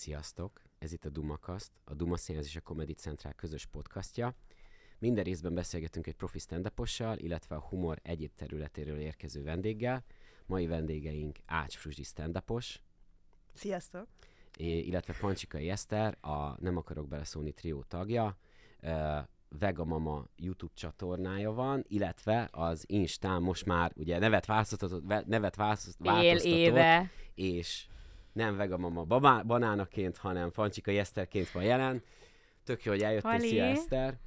Sziasztok! 0.00 0.62
Ez 0.78 0.92
itt 0.92 1.04
a 1.04 1.08
Dumakast, 1.08 1.70
a 1.84 1.94
Duma 1.94 2.16
Színház 2.16 2.44
és 2.44 2.56
a 2.56 2.60
Comedy 2.60 2.92
Central 2.92 3.32
közös 3.32 3.66
podcastja. 3.66 4.34
Minden 4.98 5.24
részben 5.24 5.54
beszélgetünk 5.54 6.06
egy 6.06 6.14
profi 6.14 6.38
stand 6.38 6.72
illetve 7.16 7.54
a 7.54 7.60
humor 7.60 7.98
egyéb 8.02 8.30
területéről 8.34 8.98
érkező 8.98 9.42
vendéggel. 9.42 10.04
Mai 10.46 10.66
vendégeink 10.66 11.38
Ács 11.46 11.76
Fruzsi 11.76 12.02
stand 12.02 12.42
Sziasztok! 13.54 14.06
illetve 14.56 15.14
Pancsikai 15.20 15.70
Eszter, 15.70 16.16
a 16.20 16.62
Nem 16.62 16.76
akarok 16.76 17.08
beleszólni 17.08 17.52
trió 17.52 17.82
tagja. 17.82 18.36
Vega 19.48 19.84
Mama 19.84 20.26
YouTube 20.36 20.74
csatornája 20.74 21.52
van, 21.52 21.84
illetve 21.88 22.48
az 22.52 22.84
Instán 22.86 23.42
most 23.42 23.66
már 23.66 23.92
ugye 23.94 24.18
nevet 24.18 24.46
változtatott, 24.46 25.26
nevet 25.26 25.56
változtatott, 25.56 26.22
Él 26.22 26.36
éve. 26.36 27.10
és 27.34 27.88
nem 28.40 28.56
Vegamama 28.56 29.04
babá, 29.04 29.42
banánaként, 29.42 30.16
hanem 30.16 30.50
Fancsika 30.50 30.90
Eszterként 30.90 31.50
van 31.50 31.62
jelen. 31.62 32.02
Tök 32.64 32.84
jó, 32.84 32.92
hogy 32.92 33.02
eljöttél, 33.02 33.30
Hali. 33.30 33.48
szia 33.48 33.64
Eszter. 33.64 34.18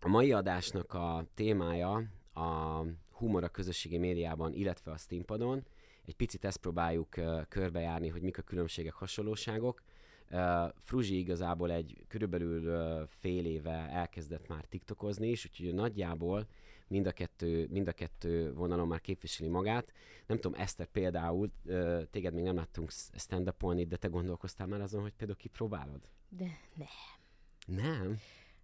A 0.00 0.08
mai 0.08 0.32
adásnak 0.32 0.94
a 0.94 1.24
témája 1.34 2.02
a 2.34 2.82
humor 3.10 3.44
a 3.44 3.48
közösségi 3.48 3.98
médiában, 3.98 4.52
illetve 4.52 4.90
a 4.90 4.96
színpadon. 4.96 5.64
Egy 6.06 6.14
picit 6.16 6.44
ezt 6.44 6.56
próbáljuk 6.56 7.16
uh, 7.16 7.42
körbejárni, 7.48 8.08
hogy 8.08 8.22
mik 8.22 8.38
a 8.38 8.42
különbségek, 8.42 8.92
hasonlóságok. 8.92 9.82
Uh, 10.30 10.68
Fruzsi 10.78 11.18
igazából 11.18 11.70
egy 11.70 12.04
körülbelül 12.08 12.64
uh, 12.66 13.08
fél 13.08 13.46
éve 13.46 13.88
elkezdett 13.90 14.48
már 14.48 14.64
tiktokozni 14.64 15.28
is, 15.28 15.46
úgyhogy 15.46 15.74
nagyjából 15.74 16.46
mind 16.92 17.06
a 17.06 17.12
kettő, 17.12 17.66
mind 17.70 17.88
a 17.88 17.92
kettő 17.92 18.52
vonalon 18.54 18.88
már 18.88 19.00
képviseli 19.00 19.48
magát. 19.48 19.92
Nem 20.26 20.38
tudom, 20.38 20.60
Eszter 20.60 20.86
például, 20.86 21.50
téged 22.10 22.34
még 22.34 22.44
nem 22.44 22.56
láttunk 22.56 22.90
stand 23.16 23.48
up 23.48 23.74
de 23.88 23.96
te 23.96 24.08
gondolkoztál 24.08 24.66
már 24.66 24.80
azon, 24.80 25.02
hogy 25.02 25.12
például 25.12 25.38
kipróbálod? 25.38 26.00
De 26.28 26.58
nem. 26.74 26.88
Nem? 27.66 28.18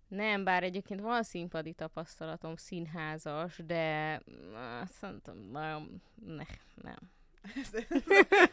Nem, 0.08 0.44
bár 0.44 0.62
egyébként 0.62 1.00
van 1.00 1.22
színpadi 1.22 1.72
tapasztalatom, 1.72 2.56
színházas, 2.56 3.60
de 3.66 4.20
uh, 4.26 4.88
szerintem 4.88 5.36
nagyon, 5.52 6.02
ne, 6.26 6.44
nem. 6.74 6.96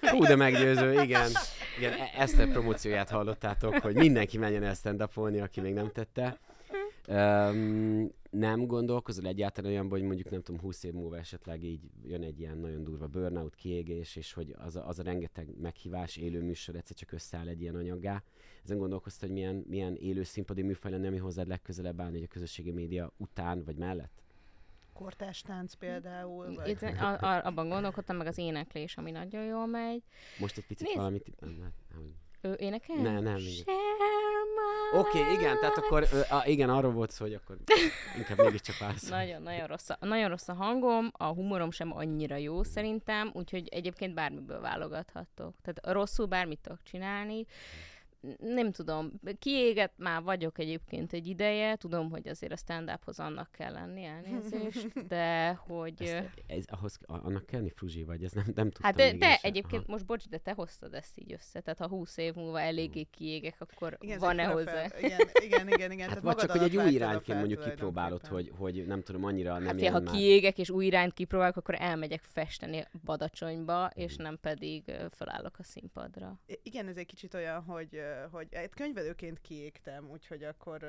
Hú, 0.02 0.24
de 0.24 0.36
meggyőző, 0.36 1.02
igen. 1.02 1.30
igen. 1.78 1.94
e- 1.94 2.12
Eszter 2.18 2.52
promócióját 2.52 3.10
hallottátok, 3.10 3.74
hogy 3.74 3.96
mindenki 3.96 4.38
menjen 4.38 4.64
el 4.64 4.74
stand 4.74 5.02
aki 5.40 5.62
még 5.62 5.74
nem 5.74 5.92
tette. 5.92 6.40
Um, 7.08 8.12
nem 8.38 8.66
gondolkozol 8.66 9.26
egyáltalán 9.26 9.72
olyan, 9.72 9.90
hogy 9.90 10.02
mondjuk 10.02 10.30
nem 10.30 10.42
tudom, 10.42 10.62
20 10.62 10.84
év 10.84 10.94
múlva 10.94 11.18
esetleg 11.18 11.64
így 11.64 11.82
jön 12.04 12.24
egy 12.24 12.40
ilyen 12.40 12.58
nagyon 12.58 12.84
durva 12.84 13.08
burnout, 13.08 13.56
kiégés, 13.56 14.16
és 14.16 14.34
hogy 14.34 14.56
az 14.58 14.76
a, 14.76 14.88
az 14.88 15.00
a 15.00 15.04
rengeteg 15.04 15.60
meghívás, 15.62 16.16
élő 16.18 16.42
műsor 16.42 16.76
egyszer 16.76 16.96
csak 16.96 17.12
összeáll 17.12 17.48
egy 17.48 17.62
ilyen 17.62 17.76
anyaggá. 17.76 18.24
Ezen 18.64 18.78
gondolkoztad, 18.78 19.22
hogy 19.22 19.38
milyen, 19.38 19.64
milyen 19.68 19.96
élő 19.96 20.24
színpadi 20.24 20.62
műfaj 20.62 20.92
lenne, 20.92 21.08
ami 21.08 21.18
hozzád 21.18 21.48
legközelebb 21.48 22.02
állni, 22.02 22.14
hogy 22.14 22.28
a 22.30 22.34
közösségi 22.34 22.72
média 22.72 23.12
után 23.18 23.64
vagy 23.64 23.78
mellett? 23.78 24.24
Kortás 24.94 25.42
tánc 25.42 25.74
például. 25.74 26.54
Vagy... 26.54 26.68
Itt, 26.70 26.82
a, 26.82 27.20
a, 27.20 27.46
abban 27.46 27.70
gondolkodtam, 27.70 28.18
meg 28.18 28.28
az 28.28 28.38
éneklés, 28.38 28.98
ami 28.98 29.12
nagyon 29.12 29.44
jól 29.44 29.66
megy. 29.66 30.04
Most 30.40 30.58
egy 30.58 30.66
picit 30.66 30.86
Nézd. 30.86 30.98
valamit... 30.98 31.40
Nem, 31.40 31.50
nem, 31.50 31.74
nem. 31.94 32.24
Ő 32.46 32.56
énekel? 32.60 32.96
Ne, 32.96 33.20
nem, 33.20 33.38
Oké, 34.94 35.20
okay, 35.20 35.34
igen, 35.34 35.60
tehát 35.60 35.78
akkor, 35.78 36.08
a, 36.30 36.48
igen, 36.48 36.70
arról 36.70 36.92
volt 36.92 37.12
szó, 37.12 37.26
hogy 37.26 37.34
akkor 37.34 37.58
inkább 38.18 38.38
mégiscsak 38.38 38.78
válasz. 38.78 39.10
Nagyon, 39.10 39.42
nagyon 39.42 39.68
rossz, 39.68 39.90
a, 39.90 39.98
nagyon 40.00 40.30
rossz 40.30 40.48
a 40.48 40.54
hangom, 40.54 41.12
a 41.12 41.26
humorom 41.26 41.72
sem 41.72 41.98
annyira 41.98 42.36
jó 42.36 42.64
szerintem, 42.64 43.32
úgyhogy 43.34 43.68
egyébként 43.68 44.14
bármiből 44.14 44.62
válogathatok. 44.62 45.54
Tehát 45.62 45.96
rosszul 45.96 46.26
bármit 46.26 46.60
tudok 46.60 46.84
csinálni. 46.84 47.46
Nem 48.40 48.72
tudom, 48.72 49.12
kiégett 49.40 49.94
már 49.98 50.22
vagyok 50.24 50.60
egyébként 50.60 51.14
egy 51.14 51.28
ideje, 51.28 51.76
tudom, 51.76 52.10
hogy 52.10 52.28
azért 52.28 52.52
a 52.52 52.56
stand-uphoz 52.56 53.20
annak 53.20 53.52
kell 53.52 53.72
lenni, 53.72 54.04
elnézést, 54.04 54.92
de 55.08 55.54
hogy... 55.54 56.02
Ezt, 56.02 56.44
ez, 56.48 56.66
ahhoz, 56.68 56.98
annak 57.06 57.46
kellni 57.46 57.70
fruzsi 57.70 58.04
vagy, 58.04 58.24
ez 58.24 58.32
nem, 58.32 58.46
nem 58.56 58.66
tudtam 58.66 58.84
Hát 58.84 58.96
de, 58.96 59.14
de 59.18 59.40
egyébként 59.42 59.82
Aha. 59.84 59.92
most 59.92 60.06
bocs, 60.06 60.28
de 60.28 60.38
te 60.38 60.54
hoztad 60.54 60.94
ezt 60.94 61.20
így 61.20 61.34
össze, 61.34 61.60
tehát 61.60 61.80
ha 61.80 61.88
20 61.88 62.18
év 62.18 62.34
múlva 62.34 62.60
eléggé 62.62 63.04
kiégek, 63.04 63.56
akkor 63.60 63.98
Igen, 64.00 64.20
van-e 64.20 64.44
hozzá? 64.46 64.86
Igen, 65.00 65.20
igen, 65.44 65.68
igen. 65.68 65.92
igen. 65.92 66.10
Hát 66.10 66.22
tehát 66.22 66.24
vagy 66.24 66.36
csak, 66.36 66.52
hogy 66.52 66.62
egy 66.62 66.78
új 66.78 66.92
irányként 66.92 67.38
mondjuk 67.40 67.64
kipróbálod, 67.64 68.28
hogy, 68.28 68.52
hogy 68.58 68.86
nem 68.86 69.02
tudom, 69.02 69.24
annyira 69.24 69.58
nem 69.58 69.78
Hát, 69.80 69.88
ha 69.88 70.00
már. 70.00 70.14
kiégek 70.14 70.58
és 70.58 70.70
új 70.70 70.86
irányt 70.86 71.14
kipróbálok, 71.14 71.58
akkor 71.58 71.76
elmegyek 71.80 72.22
festeni 72.22 72.88
Badacsonyba, 73.04 73.90
és 73.94 74.16
nem 74.16 74.38
pedig 74.42 74.92
felállok 75.12 75.60
a 75.60 75.64
színpadra. 75.64 76.40
I- 76.48 76.60
Igen, 76.64 76.88
ez 76.88 76.98
egy 76.98 77.06
kicsit 77.06 77.34
olyan, 77.34 77.64
hogy, 77.64 78.00
hogy 78.32 78.48
egy 78.52 78.70
könyvelőként 78.70 79.42
kiégtem, 79.42 80.10
úgyhogy 80.10 80.44
akkor 80.44 80.84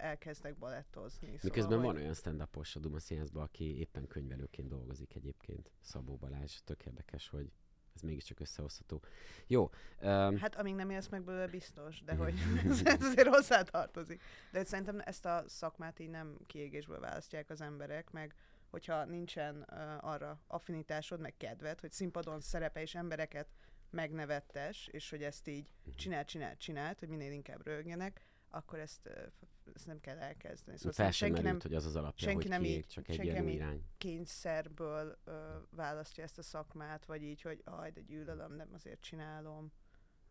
elkezdek 0.00 0.56
balettozni. 0.56 1.30
Miközben 1.30 1.62
szóval, 1.62 1.78
van 1.78 1.92
hogy- 1.92 2.00
olyan 2.00 2.14
stand 2.14 2.40
a 2.40 2.78
Duma 2.78 2.98
Színházban, 2.98 3.42
aki 3.42 3.78
éppen 3.78 4.06
könyvelőként 4.06 4.68
dolgozik 4.68 5.14
egyébként, 5.14 5.70
Szabó 5.80 6.16
Balázs, 6.16 6.58
tök 6.64 6.86
érdekes, 6.86 7.28
hogy 7.28 7.52
ez 7.94 8.02
mégiscsak 8.02 8.40
összehozható. 8.40 9.02
Jó, 9.46 9.70
um, 10.00 10.36
Hát 10.36 10.54
amíg 10.54 10.74
nem 10.74 10.90
élsz 10.90 11.08
meg 11.08 11.22
belőle, 11.24 11.46
biztos, 11.46 12.02
de 12.02 12.14
hogy 12.14 12.34
ez, 12.64 12.82
azért 13.00 13.28
hozzátartozik. 13.28 14.22
De 14.52 14.64
szerintem 14.64 15.00
ezt 15.04 15.24
a 15.26 15.44
szakmát 15.46 15.98
így 15.98 16.10
nem 16.10 16.36
kiégésből 16.46 17.00
választják 17.00 17.50
az 17.50 17.60
emberek, 17.60 18.10
meg 18.10 18.34
hogyha 18.70 19.04
nincsen 19.04 19.66
uh, 19.70 20.10
arra 20.10 20.40
affinitásod, 20.46 21.20
meg 21.20 21.36
kedved, 21.36 21.80
hogy 21.80 21.90
színpadon 21.90 22.40
szerepe 22.40 22.80
és 22.80 22.94
embereket 22.94 23.48
megnevettes, 23.96 24.86
és 24.92 25.10
hogy 25.10 25.22
ezt 25.22 25.48
így 25.48 25.66
csinál, 25.96 26.24
csinál, 26.24 26.56
csinált, 26.56 26.98
hogy 26.98 27.08
minél 27.08 27.32
inkább 27.32 27.66
rögjenek, 27.66 28.20
akkor 28.50 28.78
ezt, 28.78 29.10
ezt 29.74 29.86
nem 29.86 30.00
kell 30.00 30.18
elkezdeni. 30.18 30.76
Szóval 30.76 30.92
fel 30.92 31.10
sem 31.10 31.28
senki 31.28 31.42
merült, 31.42 31.62
nem 31.62 31.70
hogy 31.70 31.74
az 31.78 31.86
az 31.86 31.96
alapja, 31.96 32.26
senki 32.28 32.40
hogy 32.42 32.50
nem 32.50 32.62
kiég, 32.62 32.76
így- 32.78 32.86
csak 32.86 33.08
egy 33.08 33.14
senki 33.14 33.30
ilyen 33.30 33.48
irány. 33.48 33.82
kényszerből 33.98 35.18
uh, 35.26 35.34
választja 35.70 36.22
ezt 36.24 36.38
a 36.38 36.42
szakmát, 36.42 37.04
vagy 37.04 37.22
így, 37.22 37.42
hogy 37.42 37.60
aj, 37.64 37.90
de 37.90 38.00
gyűlölöm, 38.00 38.52
nem 38.52 38.68
azért 38.72 39.00
csinálom. 39.00 39.72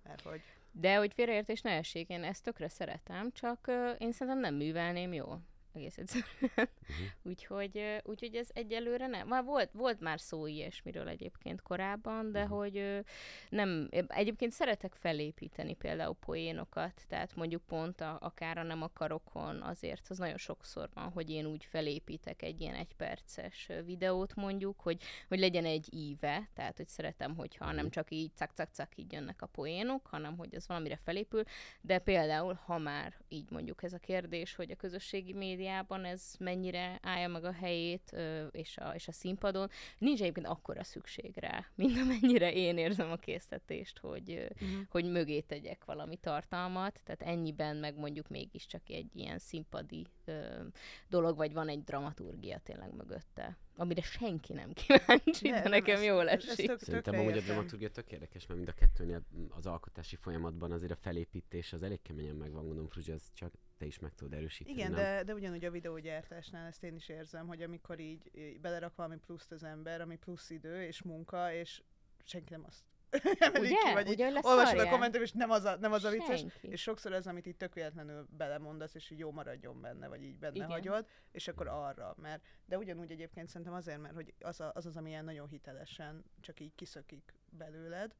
Mert 0.04 0.22
hogy 0.22 0.42
De 0.72 0.96
hogy 0.98 1.14
félreértés 1.14 1.62
ne 1.62 1.72
essék, 1.72 2.10
én 2.10 2.24
ezt 2.24 2.44
tökre 2.44 2.68
szeretem, 2.70 3.32
csak 3.32 3.68
ö, 3.68 3.92
én 3.92 4.12
szerintem 4.12 4.40
nem 4.42 4.56
művelném 4.56 5.14
jól. 5.14 5.42
Egész 5.76 5.98
egyszerűen. 5.98 6.30
Mhm. 6.40 7.04
úgyhogy, 7.24 8.02
úgyhogy 8.04 8.36
ez 8.36 8.48
egyelőre 8.54 9.08
nem. 9.08 9.28
Már 9.28 9.44
volt, 9.44 9.70
volt 9.72 10.00
már 10.00 10.20
szó 10.20 10.48
ilyesmiről 10.48 11.08
egyébként 11.08 11.62
korábban, 11.62 12.32
de 12.32 12.44
Mhm. 12.44 12.54
hogy 12.54 13.04
nem. 13.50 13.90
Egyébként 14.08 14.52
szeretek 14.52 14.94
felépíteni 14.94 15.74
például 15.74 16.16
poénokat, 16.26 17.02
tehát 17.08 17.36
mondjuk 17.36 17.62
pont 17.68 18.02
a, 18.02 18.18
akár 18.22 18.58
a 18.58 18.64
nem 18.64 18.82
akarokon, 18.82 19.62
azért 19.62 20.10
az 20.10 20.18
nagyon 20.18 20.38
sokszor 20.38 20.90
van, 20.94 21.12
hogy 21.12 21.30
én 21.30 21.46
úgy 21.46 21.66
felépítek 21.66 22.42
egy 22.42 22.62
ilyen 22.62 22.76
egyperces 22.76 23.70
videót 23.86 24.36
mondjuk, 24.36 24.80
hogy, 24.80 25.02
hogy 25.28 25.40
legyen 25.40 25.66
egy 25.66 25.94
íve, 25.94 26.50
tehát 26.54 26.78
hogy 26.78 26.88
szeretem, 26.88 27.36
hogyha 27.36 27.72
nem 27.72 27.90
csak 27.90 28.12
így 28.12 28.32
cak-cak-cak 28.36 28.98
így 28.98 29.12
jönnek 29.12 29.42
a 29.42 29.46
poénok, 29.46 30.08
hanem 30.08 30.38
hogy 30.38 30.56
az 30.56 30.68
valamire 30.68 31.00
felépül, 31.04 31.44
de 31.82 32.00
például, 32.00 32.54
ha 32.66 32.78
már 32.78 33.14
így 33.28 33.50
mondjuk 33.50 33.84
ez 33.84 33.94
a 33.94 33.98
kérdés, 34.00 34.56
hogy 34.56 34.72
a 34.72 34.76
közösségi 34.76 35.34
médiában 35.66 36.06
ez 36.06 36.34
mennyire 36.40 37.00
állja 37.02 37.28
meg 37.28 37.44
a 37.44 37.52
helyét, 37.52 38.16
és 38.52 38.78
a, 38.78 38.90
és 38.96 39.08
a 39.08 39.12
színpadon, 39.12 39.70
nincs 39.98 40.22
egyébként 40.22 40.48
akkora 40.48 40.84
szükség 40.84 41.38
rá, 41.38 41.66
mint 41.76 41.98
amennyire 41.98 42.54
én 42.54 42.78
érzem 42.78 43.12
a 43.12 43.16
késztetést, 43.16 44.00
hogy, 44.00 44.48
Mhm. 44.60 44.80
hogy 44.90 45.06
mögé 45.12 45.40
tegyek 45.40 45.86
valami 45.86 46.18
tartalmat, 46.18 47.00
tehát 47.04 47.22
ennyiben 47.22 47.76
meg 47.76 47.96
mondjuk 47.98 48.28
mégiscsak 48.28 48.90
egy 48.90 49.16
ilyen 49.16 49.40
színpadi 49.40 50.06
ö, 50.26 50.64
dolog, 51.10 51.38
vagy 51.38 51.54
van 51.54 51.68
egy 51.70 51.84
dramaturgia 51.84 52.60
tényleg 52.60 52.94
mögötte, 52.96 53.58
amire 53.76 54.02
senki 54.02 54.54
nem 54.54 54.74
kíváncsi, 54.74 55.50
de, 55.50 55.60
nem, 55.62 55.70
nekem 55.72 55.96
ez- 55.96 56.04
jól 56.04 56.30
ez- 56.30 56.44
ez 56.44 56.50
esik. 56.50 56.68
tök- 56.68 56.80
Szerintem 56.80 57.20
amúgy 57.20 57.38
a 57.38 57.42
dramaturgia 57.42 57.90
tök 57.90 58.12
érdekes, 58.12 58.46
mert 58.48 58.56
mind 58.60 58.70
a 58.70 58.74
kettőnél 58.74 59.22
az 59.50 59.66
alkotási 59.66 60.16
folyamatban 60.16 60.72
azért 60.72 60.92
a 60.92 60.96
felépítés 60.96 61.74
az 61.74 61.84
elég 61.84 62.02
keményen 62.02 62.36
megvan, 62.36 62.66
gondolom, 62.66 62.90
Fruzsi, 62.90 63.12
ez 63.12 63.24
csak 63.34 63.54
te 63.78 63.86
is 63.86 64.00
meg 64.00 64.14
tudod 64.16 64.34
erősíteni, 64.34 64.76
Igen, 64.78 64.92
nem? 64.92 65.00
de, 65.00 65.24
de 65.24 65.34
ugyanúgy 65.34 65.66
a 65.66 65.72
videógyártásnál 65.72 66.68
ezt 66.68 66.84
én 66.84 66.96
is 66.96 67.10
érzem, 67.10 67.48
hogy 67.48 67.62
amikor 67.62 68.00
így, 68.00 68.32
így 68.36 68.60
belerak 68.60 68.96
valami 68.96 69.18
pluszt 69.18 69.52
az 69.52 69.64
ember, 69.64 70.02
ami 70.02 70.18
plusz 70.18 70.50
idő 70.50 70.84
és 70.84 71.02
munka, 71.02 71.54
és 71.54 71.82
senki 72.24 72.52
nem 72.54 72.64
azt 72.68 72.84
emelik 73.40 73.72
Ugye? 73.72 73.88
ki, 73.88 73.94
vagy 73.94 74.08
így 74.08 74.22
Ugye 74.22 74.40
olvasod 74.42 74.80
a 74.80 74.90
kommentet, 74.90 75.22
és 75.22 75.32
nem 75.32 75.50
az 75.50 75.64
a, 75.64 75.78
nem 75.78 75.92
az 75.92 76.04
a 76.04 76.10
vicces, 76.10 76.40
Senki. 76.40 76.68
és 76.68 76.82
sokszor 76.82 77.14
ez, 77.14 77.28
amit 77.28 77.46
így 77.48 77.56
tök 77.56 77.74
véletlenül 77.74 78.28
belemondasz, 78.30 78.96
és 78.96 79.10
így 79.10 79.20
jó 79.20 79.32
maradjon 79.32 79.82
benne, 79.82 80.08
vagy 80.08 80.24
így 80.24 80.38
benne 80.38 80.56
Igen. 80.56 80.70
hagyod, 80.70 81.08
és 81.32 81.48
akkor 81.48 81.68
arra, 81.68 82.16
mert, 82.22 82.44
de 82.66 82.78
ugyanúgy 82.78 83.12
egyébként 83.12 83.48
szerintem 83.48 83.74
azért, 83.76 84.02
mert 84.02 84.14
hogy 84.14 84.34
az 84.40 84.60
a, 84.60 84.72
az, 84.74 84.86
az 84.86 84.98
ami 84.98 85.10
ilyen 85.10 85.26
nagyon 85.26 85.48
hitelesen 85.48 86.24
csak 86.42 86.60
így 86.60 86.76
kiszökik 86.76 87.34
belőled, 87.50 88.16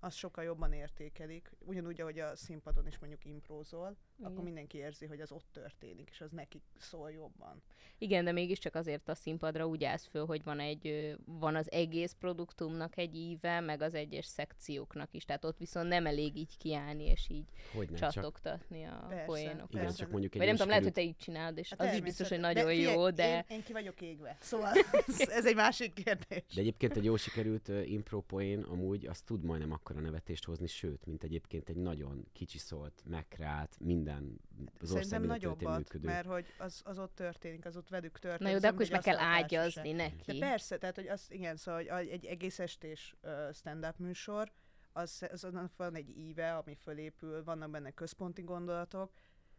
az 0.00 0.14
sokkal 0.14 0.44
jobban 0.44 0.72
értékelik, 0.72 1.50
ugyanúgy, 1.58 2.00
ahogy 2.00 2.18
a 2.18 2.36
színpadon 2.36 2.86
is 2.86 2.98
mondjuk 2.98 3.24
imprózol, 3.24 3.96
akkor 4.20 4.32
Igen. 4.32 4.44
mindenki 4.44 4.78
érzi, 4.78 5.06
hogy 5.06 5.20
az 5.20 5.32
ott 5.32 5.46
történik, 5.52 6.08
és 6.10 6.20
az 6.20 6.30
nekik 6.30 6.62
szól 6.78 7.10
jobban. 7.10 7.62
Igen, 7.98 8.24
de 8.24 8.32
mégiscsak 8.32 8.74
azért 8.74 9.08
a 9.08 9.14
színpadra 9.14 9.66
úgy 9.66 9.84
állsz 9.84 10.06
föl, 10.06 10.26
hogy 10.26 10.44
van 10.44 10.60
egy, 10.60 11.14
van 11.24 11.56
az 11.56 11.70
egész 11.70 12.16
produktumnak 12.18 12.96
egy 12.96 13.14
íve, 13.14 13.60
meg 13.60 13.82
az 13.82 13.94
egyes 13.94 14.26
szekcióknak 14.26 15.08
is. 15.12 15.24
Tehát 15.24 15.44
ott 15.44 15.58
viszont 15.58 15.88
nem 15.88 16.06
elég 16.06 16.36
így 16.36 16.56
kiállni, 16.58 17.04
és 17.04 17.28
így 17.30 17.44
Hogy 17.74 17.90
nem, 17.90 18.00
csak 18.00 18.10
csatogtatni 18.10 18.84
a 18.84 19.06
Persze. 19.08 19.24
poénokat. 19.24 19.70
igen, 19.70 19.82
Persze. 19.82 19.98
csak 19.98 20.10
mondjuk 20.10 20.32
egy 20.32 20.38
Vagy 20.38 20.46
nem 20.46 20.56
tudom, 20.56 20.68
lehet, 20.68 20.84
hogy 20.84 20.92
te 20.92 21.02
így 21.02 21.16
csinálod, 21.16 21.58
és 21.58 21.70
Hát 21.70 21.88
az 21.88 21.94
is 21.94 22.00
biztos, 22.00 22.28
hogy 22.28 22.40
nagyon 22.40 22.64
de 22.64 22.74
jó, 22.74 23.10
de... 23.10 23.36
Én, 23.36 23.56
én 23.56 23.62
ki 23.62 23.72
vagyok 23.72 24.00
égve. 24.00 24.36
Szóval 24.40 24.72
ez, 25.18 25.46
egy 25.46 25.54
másik 25.54 25.92
kérdés. 25.92 26.44
De 26.54 26.60
egyébként 26.60 26.96
egy 26.96 27.04
jó 27.04 27.16
sikerült 27.16 27.68
uh, 27.68 27.90
impro 27.90 28.20
poén 28.20 28.62
amúgy 28.62 29.06
az 29.06 29.20
tud 29.20 29.44
majdnem 29.44 29.72
akkora 29.72 30.00
nevetést 30.00 30.44
hozni, 30.44 30.66
sőt, 30.66 31.06
mint 31.06 31.22
egyébként 31.22 31.68
egy 31.68 31.76
nagyon 31.76 32.26
kicsi 32.32 32.58
szólt, 32.58 33.02
megkreált, 33.04 33.76
minden 33.80 34.07
az 34.14 34.90
ország 34.90 35.02
Szerintem 35.02 35.20
minden 35.20 35.28
nagyobbat, 35.28 35.76
működő. 35.78 36.06
mert 36.06 36.26
hogy 36.26 36.46
az, 36.58 36.82
az 36.84 36.98
ott 36.98 37.14
történik, 37.14 37.64
az 37.64 37.76
ott 37.76 37.88
velük 37.88 38.18
történik. 38.18 38.42
Na 38.42 38.48
jó, 38.48 38.54
az 38.54 38.60
de 38.60 38.66
nem 38.66 38.74
akkor 38.74 38.86
is 38.86 38.92
meg 38.92 39.00
kell 39.00 39.18
ágyazni 39.18 39.90
De 39.90 39.96
neki. 39.96 40.38
persze, 40.38 40.78
tehát 40.78 40.94
hogy 40.94 41.08
az, 41.08 41.26
igen, 41.28 41.56
szóval 41.56 41.84
hogy 41.84 42.08
egy 42.08 42.24
egész 42.24 42.58
estés 42.58 43.16
stand-up 43.52 43.98
műsor, 43.98 44.52
az, 44.92 45.28
az 45.32 45.46
van 45.76 45.94
egy 45.94 46.18
íve, 46.18 46.56
ami 46.56 46.74
fölépül, 46.74 47.44
vannak 47.44 47.70
benne 47.70 47.90
központi 47.90 48.42
gondolatok, 48.42 49.12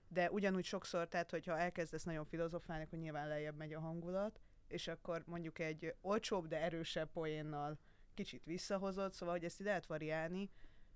de 0.08 0.32
ugyanúgy 0.32 0.66
sokszor, 0.66 1.08
tehát 1.08 1.32
hogyha 1.32 1.58
elkezdesz 1.58 2.04
nagyon 2.04 2.26
filozofálni, 2.26 2.84
akkor 2.84 3.00
nyilván 3.00 3.28
lejjebb 3.28 3.56
megy 3.58 3.74
a 3.74 3.80
hangulat, 3.80 4.40
és 4.68 4.88
akkor 4.88 5.24
mondjuk 5.26 5.60
egy 5.60 5.96
olcsóbb, 6.02 6.48
de 6.48 6.62
erősebb 6.62 7.12
poénnal 7.12 7.80
kicsit 8.14 8.46
visszahozod, 8.46 9.14
szóval 9.14 9.36
hogy 9.36 9.44
ezt 9.44 9.60
így 9.60 9.66
lehet 9.66 9.86
variálni, 9.86 10.50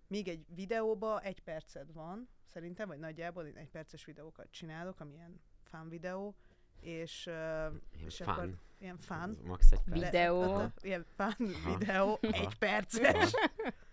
míg 0.08 0.28
egy 0.28 0.46
videóba 0.48 1.22
egy 1.22 1.40
perced 1.40 1.94
van, 1.94 2.30
szerintem, 2.46 2.88
vagy 2.88 3.00
nagyjából 3.00 3.46
én 3.46 3.56
egy 3.56 3.70
perces 3.70 4.06
videókat 4.06 4.48
csinálok, 4.52 5.00
ami 5.00 5.14
ilyen 5.14 5.42
fán 5.64 5.90
videó, 5.90 6.36
és, 6.82 7.26
uh, 7.28 7.34
Ilyen 7.34 7.82
és 8.06 8.16
fun. 8.18 8.28
akkor 8.28 8.50
ilyen 8.78 8.98
fán. 8.98 9.38
Max 9.44 9.72
egy 9.72 9.80
perc. 9.80 9.94
Vid- 9.94 10.04
Videó. 10.04 10.42
De, 10.46 10.54
a- 10.64 10.72
ilyen 10.82 11.06
fán 11.16 11.36
videó, 11.78 12.18
egy 12.22 12.58
perces. 12.58 13.34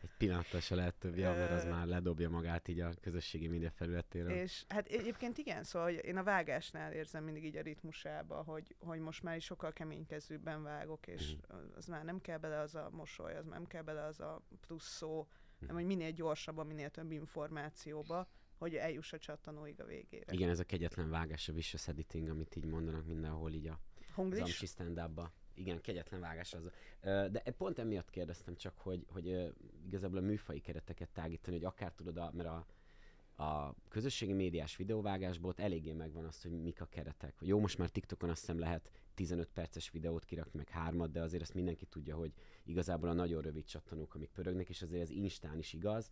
Egy 0.03 0.11
pillanattal 0.19 0.61
se 0.61 0.75
lehet 0.75 0.95
több, 0.95 1.17
ja, 1.17 1.31
mert 1.33 1.51
az 1.51 1.65
már 1.65 1.87
ledobja 1.87 2.29
magát 2.31 2.69
így 2.69 2.81
a 2.81 2.91
közösségi 3.01 3.49
média 3.49 3.71
felületéről. 3.71 4.31
És 4.31 4.65
hát 4.69 4.87
egyébként 4.87 5.39
igen, 5.39 5.65
szóval 5.65 5.93
hogy 5.93 6.05
én 6.05 6.17
a 6.17 6.23
vágásnál 6.23 6.93
érzem 6.93 7.25
mindig 7.25 7.45
így 7.45 7.57
a 7.57 7.63
ritmusába, 7.63 8.43
hogy, 8.43 8.77
hogy 8.79 9.01
most 9.01 9.23
már 9.23 9.37
is 9.37 9.45
sokkal 9.45 9.73
keménykezőbben 9.73 10.63
vágok, 10.63 11.07
és 11.07 11.35
az 11.77 11.87
már 11.87 12.05
nem 12.05 12.21
kell 12.21 12.39
bele 12.39 12.59
az 12.59 12.75
a 12.75 12.89
mosoly, 12.93 13.37
az 13.37 13.45
már 13.45 13.59
nem 13.59 13.67
kell 13.67 13.83
bele 13.83 14.05
az 14.05 14.21
a 14.21 14.41
plusz 14.61 14.89
szó, 14.97 15.27
hanem 15.61 15.75
hogy 15.75 15.87
minél 15.87 16.11
gyorsabban, 16.11 16.67
minél 16.67 16.91
több 16.91 17.11
információba, 17.13 18.29
hogy 18.61 18.75
eljuss 18.75 19.13
a 19.13 19.19
csattanóig 19.19 19.81
a 19.81 19.85
végére. 19.85 20.33
Igen, 20.33 20.49
ez 20.49 20.59
a 20.59 20.65
kegyetlen 20.65 21.11
vágás, 21.11 21.49
a 21.49 21.53
vicious 21.53 21.89
editing, 21.89 22.29
amit 22.29 22.57
így 22.57 22.65
mondanak 22.65 23.07
mindenhol 23.07 23.53
így 23.53 23.67
a 23.67 23.81
az 24.01 24.15
Honglis? 24.15 24.41
amsi 24.41 24.67
stand 24.67 25.01
Igen, 25.55 25.81
kegyetlen 25.81 26.21
vágás 26.21 26.55
az. 26.55 26.71
De 27.33 27.43
pont 27.57 27.79
emiatt 27.79 28.11
kérdeztem 28.11 28.57
csak, 28.57 28.79
hogy, 28.79 29.07
hogy 29.09 29.55
igazából 29.87 30.19
a 30.19 30.21
műfai 30.21 30.61
kereteket 30.61 31.09
tágítani, 31.09 31.57
hogy 31.57 31.65
akár 31.65 31.93
tudod, 31.93 32.17
a, 32.17 32.31
mert 32.35 32.49
a, 32.49 32.67
a 33.43 33.75
közösségi 33.89 34.33
médiás 34.33 34.77
videóvágásból 34.77 35.51
ott 35.51 35.59
eléggé 35.59 35.93
megvan 35.93 36.25
az, 36.25 36.43
hogy 36.43 36.63
mik 36.63 36.81
a 36.81 36.87
keretek. 36.87 37.37
Jó, 37.41 37.61
most 37.61 37.79
már 37.79 37.89
TikTokon 37.89 38.31
azt 38.31 38.41
hiszem 38.41 38.59
lehet 38.59 38.91
15 39.15 39.49
perces 39.49 39.91
videót 39.91 40.25
kirakni, 40.25 40.59
meg 40.59 40.69
hármat, 40.69 41.11
de 41.11 41.21
azért 41.21 41.43
azt 41.43 41.55
mindenki 41.55 41.87
tudja, 41.87 42.17
hogy 42.17 42.33
igazából 42.65 43.09
a 43.09 43.13
nagyon 43.13 43.43
rövid 43.43 43.65
csattanók, 43.65 44.15
amik 44.15 44.31
pörögnek, 44.31 44.69
és 44.69 44.83
azért 44.83 45.03
ez 45.03 45.11
Instán 45.11 45.59
is 45.59 45.73
igaz. 45.73 46.11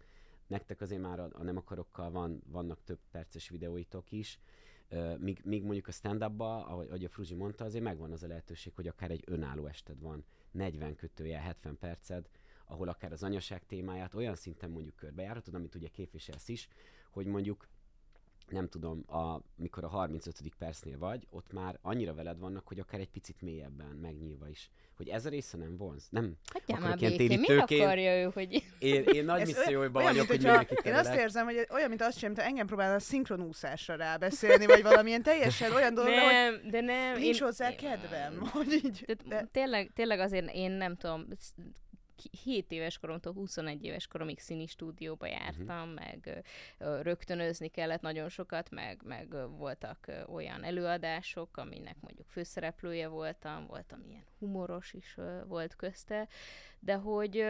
Nektek 0.48 0.80
azért 0.80 1.02
már 1.02 1.20
a, 1.20 1.28
a 1.32 1.42
nem 1.42 1.56
akarokkal 1.56 2.10
van, 2.10 2.42
vannak 2.46 2.84
több 2.84 2.98
perces 3.10 3.48
videóitok 3.48 4.12
is, 4.12 4.40
míg, 5.18 5.40
míg 5.44 5.62
mondjuk 5.62 5.86
a 5.86 5.92
stand-upba, 5.92 6.66
ahogy, 6.66 6.86
ahogy 6.86 7.04
a 7.04 7.08
Fruzsi 7.08 7.34
mondta, 7.34 7.64
azért 7.64 7.84
megvan 7.84 8.12
az 8.12 8.22
a 8.22 8.26
lehetőség, 8.26 8.74
hogy 8.74 8.86
akár 8.86 9.10
egy 9.10 9.24
önálló 9.26 9.66
ested 9.66 10.00
van, 10.00 10.24
40 10.50 10.96
kötője, 10.96 11.38
70 11.38 11.78
perced, 11.78 12.28
ahol 12.66 12.88
akár 12.88 13.12
az 13.12 13.22
anyaság 13.22 13.66
témáját 13.66 14.14
olyan 14.14 14.34
szinten 14.34 14.70
mondjuk 14.70 14.96
körbejárhatod, 14.96 15.54
amit 15.54 15.74
ugye 15.74 15.88
képviselsz 15.88 16.48
is, 16.48 16.68
hogy 17.10 17.26
mondjuk 17.26 17.68
nem 18.50 18.68
tudom, 18.68 19.04
a, 19.06 19.40
mikor 19.56 19.84
a 19.84 19.88
35. 19.88 20.34
percnél 20.58 20.98
vagy, 20.98 21.26
ott 21.30 21.52
már 21.52 21.78
annyira 21.82 22.14
veled 22.14 22.38
vannak, 22.38 22.66
hogy 22.66 22.78
akár 22.78 23.00
egy 23.00 23.10
picit 23.10 23.40
mélyebben 23.40 23.86
megnyílva 23.86 24.48
is. 24.48 24.70
Hogy 24.96 25.08
ez 25.08 25.26
a 25.26 25.28
része 25.28 25.56
nem 25.56 25.76
vonz. 25.76 26.06
Nem. 26.10 26.36
Akarok 26.52 26.80
már 26.84 27.00
ilyen 27.00 27.16
békén, 27.16 27.26
miért 27.26 27.46
térítőként? 27.46 27.82
akarja 27.82 28.20
ő, 28.22 28.30
hogy... 28.34 28.64
Én, 28.78 29.02
én 29.02 29.24
nagy 29.24 29.56
olyan, 29.68 29.92
vagyok, 29.92 30.12
mint 30.14 30.26
hogy 30.26 30.42
mindenkit 30.42 30.80
Én 30.80 30.94
azt 30.94 31.14
érzem, 31.14 31.44
hogy 31.44 31.66
olyan, 31.70 31.88
mint 31.88 32.02
azt 32.02 32.18
sem, 32.18 32.34
te 32.34 32.44
engem 32.44 32.66
próbálnál 32.66 32.98
szinkronúszásra 32.98 33.94
rábeszélni, 33.94 34.66
vagy 34.66 34.82
valamilyen 34.82 35.22
teljesen 35.22 35.72
olyan 35.72 35.94
dologra, 35.94 36.20
hogy 36.20 36.32
Nem, 36.32 36.70
de 36.70 36.80
nem. 36.80 37.18
nincs 37.18 37.40
hozzá 37.40 37.74
kedvem, 37.74 38.38
hogy 38.52 38.72
így. 38.84 39.16
De, 39.28 39.48
tényleg, 39.52 39.90
tényleg 39.94 40.18
azért 40.20 40.54
én 40.54 40.70
nem 40.70 40.96
tudom, 40.96 41.26
7 42.42 42.72
éves 42.72 42.98
koromtól 42.98 43.32
21 43.32 43.84
éves 43.84 44.06
koromig 44.06 44.38
színi 44.38 44.66
stúdióba 44.66 45.26
jártam, 45.26 45.88
uh-huh. 45.90 45.94
meg 45.94 46.44
rögtönözni 46.78 47.68
kellett 47.68 48.00
nagyon 48.00 48.28
sokat, 48.28 48.70
meg, 48.70 49.00
meg 49.04 49.34
voltak 49.58 50.10
olyan 50.32 50.64
előadások, 50.64 51.56
aminek 51.56 51.96
mondjuk 52.00 52.26
főszereplője 52.28 53.08
voltam, 53.08 53.66
voltam 53.66 54.02
ilyen 54.08 54.24
humoros 54.38 54.92
is 54.92 55.16
volt 55.46 55.76
közte, 55.76 56.28
de 56.80 56.94
hogy 56.94 57.44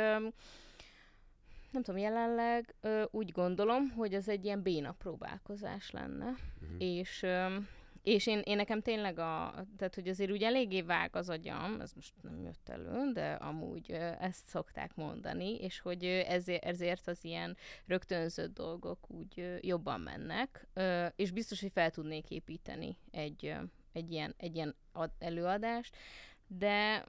nem 1.70 1.82
tudom, 1.82 2.00
jelenleg 2.00 2.74
ö, 2.80 3.02
úgy 3.10 3.32
gondolom, 3.32 3.88
hogy 3.88 4.14
az 4.14 4.28
egy 4.28 4.44
ilyen 4.44 4.62
béna 4.62 4.92
próbálkozás 4.92 5.90
lenne, 5.90 6.34
Mhm. 6.60 6.74
és 6.78 7.22
ö, 7.22 7.56
és 8.08 8.26
én, 8.26 8.40
én 8.44 8.56
nekem 8.56 8.80
tényleg 8.80 9.18
a, 9.18 9.54
tehát 9.76 9.94
hogy 9.94 10.08
azért 10.08 10.30
úgy 10.30 10.42
eléggé 10.42 10.82
vág 10.82 11.16
az 11.16 11.28
agyam, 11.28 11.80
ez 11.80 11.92
most 11.92 12.12
nem 12.22 12.42
jött 12.42 12.68
elő, 12.68 13.12
de 13.12 13.32
amúgy 13.32 13.90
ezt 14.20 14.46
szokták 14.46 14.94
mondani, 14.94 15.54
és 15.54 15.80
hogy 15.80 16.04
ezért, 16.04 16.64
ezért 16.64 17.08
az 17.08 17.24
ilyen 17.24 17.56
rögtönzött 17.86 18.54
dolgok 18.54 19.10
úgy 19.10 19.58
jobban 19.60 20.00
mennek, 20.00 20.66
és 21.16 21.30
biztos, 21.30 21.60
hogy 21.60 21.72
fel 21.72 21.90
tudnék 21.90 22.30
építeni 22.30 22.96
egy, 23.10 23.54
egy 23.92 24.12
ilyen, 24.12 24.34
egy 24.36 24.54
ilyen 24.54 24.74
ad, 24.92 25.10
előadást, 25.18 25.96
de 26.46 27.04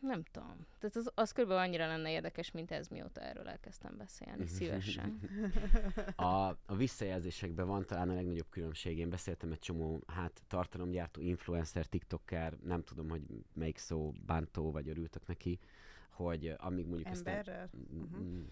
nem 0.00 0.22
tudom. 0.22 0.66
Tehát 0.78 0.96
az, 0.96 1.10
az 1.14 1.32
kb. 1.32 1.50
annyira 1.50 1.86
lenne 1.86 2.10
érdekes, 2.10 2.50
mint 2.50 2.70
ez, 2.70 2.88
mióta 2.88 3.20
erről 3.20 3.48
elkezdtem 3.48 3.96
beszélni, 3.96 4.46
szívesen. 4.46 5.20
A, 6.16 6.48
a 6.66 6.76
visszajelzésekben 6.76 7.66
van 7.66 7.86
talán 7.86 8.08
a 8.08 8.14
legnagyobb 8.14 8.48
különbség. 8.50 8.98
Én 8.98 9.10
beszéltem 9.10 9.52
egy 9.52 9.58
csomó 9.58 10.02
hát 10.06 10.42
tartalomgyártó, 10.46 11.20
influencer, 11.20 11.86
tiktoker, 11.86 12.56
nem 12.64 12.82
tudom, 12.82 13.08
hogy 13.08 13.22
melyik 13.52 13.78
szó 13.78 14.12
bántó, 14.26 14.70
vagy 14.70 14.88
örültek 14.88 15.26
neki, 15.26 15.58
hogy 16.10 16.54
amíg 16.58 16.86
mondjuk 16.86 17.08
a 17.08 17.14
stand- 17.14 17.28
emberrel? 17.28 17.70
Mm, 18.18 18.42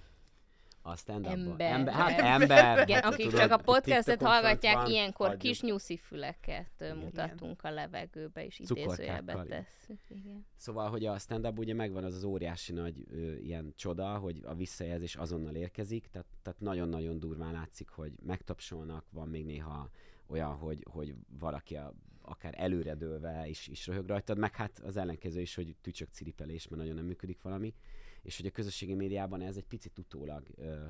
a 0.82 0.96
stand 0.96 1.26
Ember. 1.26 1.72
ember. 1.72 1.94
Hát 1.94 2.18
ember. 2.18 2.88
Igen, 2.88 3.02
hát, 3.02 3.12
akik 3.12 3.24
tudod, 3.24 3.40
csak 3.40 3.50
a 3.50 3.56
podcastet 3.56 4.22
hallgatják, 4.22 4.74
van, 4.74 4.90
ilyenkor 4.90 5.26
adjuk. 5.26 5.42
kis 5.42 5.60
nyuszi 5.60 5.96
füleket 5.96 6.70
Igen. 6.80 6.96
mutatunk 6.96 7.64
a 7.64 7.70
levegőbe, 7.70 8.44
és 8.44 8.58
idézőjelbe 8.58 9.44
tesszük. 9.48 10.00
Igen. 10.08 10.46
Szóval, 10.56 10.90
hogy 10.90 11.06
a 11.06 11.18
stand 11.18 11.58
ugye 11.58 11.74
megvan 11.74 12.04
az 12.04 12.14
az 12.14 12.24
óriási 12.24 12.72
nagy 12.72 13.06
ö, 13.10 13.34
ilyen 13.36 13.72
csoda, 13.76 14.18
hogy 14.18 14.40
a 14.44 14.54
visszajelzés 14.54 15.16
azonnal 15.16 15.54
érkezik, 15.54 16.06
tehát, 16.06 16.26
tehát 16.42 16.60
nagyon-nagyon 16.60 17.18
durván 17.18 17.52
látszik, 17.52 17.88
hogy 17.88 18.12
megtapsolnak, 18.22 19.04
van 19.10 19.28
még 19.28 19.44
néha 19.44 19.90
olyan, 20.26 20.54
hogy, 20.56 20.86
hogy 20.90 21.14
valaki 21.38 21.76
a, 21.76 21.94
akár 22.22 22.54
előredőlve 22.56 23.48
is, 23.48 23.68
is 23.68 23.86
röhög 23.86 24.06
rajtad, 24.06 24.38
meg 24.38 24.56
hát 24.56 24.78
az 24.78 24.96
ellenkező 24.96 25.40
is, 25.40 25.54
hogy 25.54 25.76
tücsök 25.80 26.08
ciripelés, 26.10 26.68
mert 26.68 26.82
nagyon 26.82 26.96
nem 26.96 27.04
működik 27.04 27.42
valami, 27.42 27.74
és 28.22 28.36
hogy 28.36 28.46
a 28.46 28.50
közösségi 28.50 28.94
médiában 28.94 29.40
ez 29.40 29.56
egy 29.56 29.66
picit 29.66 29.98
utólag, 29.98 30.46
ö, 30.56 30.84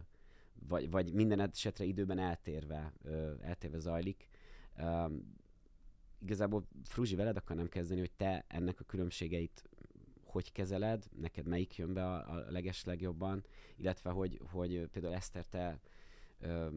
vagy, 0.69 0.91
vagy 0.91 1.13
minden 1.13 1.41
esetre 1.41 1.85
időben 1.85 2.19
eltérve, 2.19 2.93
ö, 3.03 3.33
eltérve 3.41 3.79
zajlik. 3.79 4.29
Um, 4.79 5.37
igazából 6.19 6.67
Fruzsi 6.85 7.15
veled 7.15 7.37
akarnám 7.37 7.69
kezdeni, 7.69 8.01
hogy 8.01 8.13
te 8.17 8.45
ennek 8.49 8.81
a 8.81 8.85
különbségeit 8.85 9.69
hogy 10.25 10.53
kezeled, 10.53 11.05
neked 11.21 11.47
melyik 11.47 11.77
jön 11.77 11.93
be 11.93 12.07
a, 12.07 12.35
a 12.35 12.51
leges 12.51 12.85
illetve 13.77 14.11
hogy, 14.11 14.41
hogy 14.51 14.87
például 14.93 15.15
Eszter, 15.15 15.45
te 15.45 15.81
ö, 16.41 16.69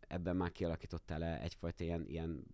ebben 0.00 0.36
már 0.36 0.52
kialakítottál-e 0.52 1.40
egyfajta 1.40 1.84
ilyen, 1.84 2.06
ilyen 2.08 2.44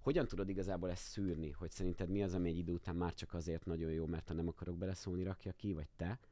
hogyan 0.00 0.26
tudod 0.26 0.48
igazából 0.48 0.90
ezt 0.90 1.02
szűrni, 1.02 1.50
hogy 1.50 1.70
szerinted 1.70 2.08
mi 2.08 2.22
az, 2.22 2.34
ami 2.34 2.48
egy 2.48 2.58
idő 2.58 2.72
után 2.72 2.96
már 2.96 3.14
csak 3.14 3.34
azért 3.34 3.64
nagyon 3.64 3.90
jó, 3.90 4.06
mert 4.06 4.28
ha 4.28 4.34
nem 4.34 4.48
akarok 4.48 4.76
beleszólni, 4.76 5.22
rakja 5.22 5.52
ki, 5.52 5.72
vagy 5.72 5.88
te, 5.96 6.06
ö, 6.08 6.29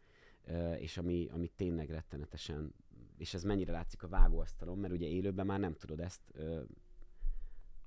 és 0.78 0.96
ami, 0.96 1.28
ami 1.32 1.48
tényleg 1.48 1.90
rettenetesen, 1.90 2.74
és 3.18 3.34
ez 3.34 3.42
mennyire 3.42 3.72
látszik 3.72 4.02
a 4.02 4.08
vágóasztalon, 4.08 4.78
mert 4.78 4.92
ugye 4.92 5.06
élőben 5.06 5.46
már 5.46 5.58
nem 5.58 5.74
tudod 5.74 6.00
ezt 6.00 6.20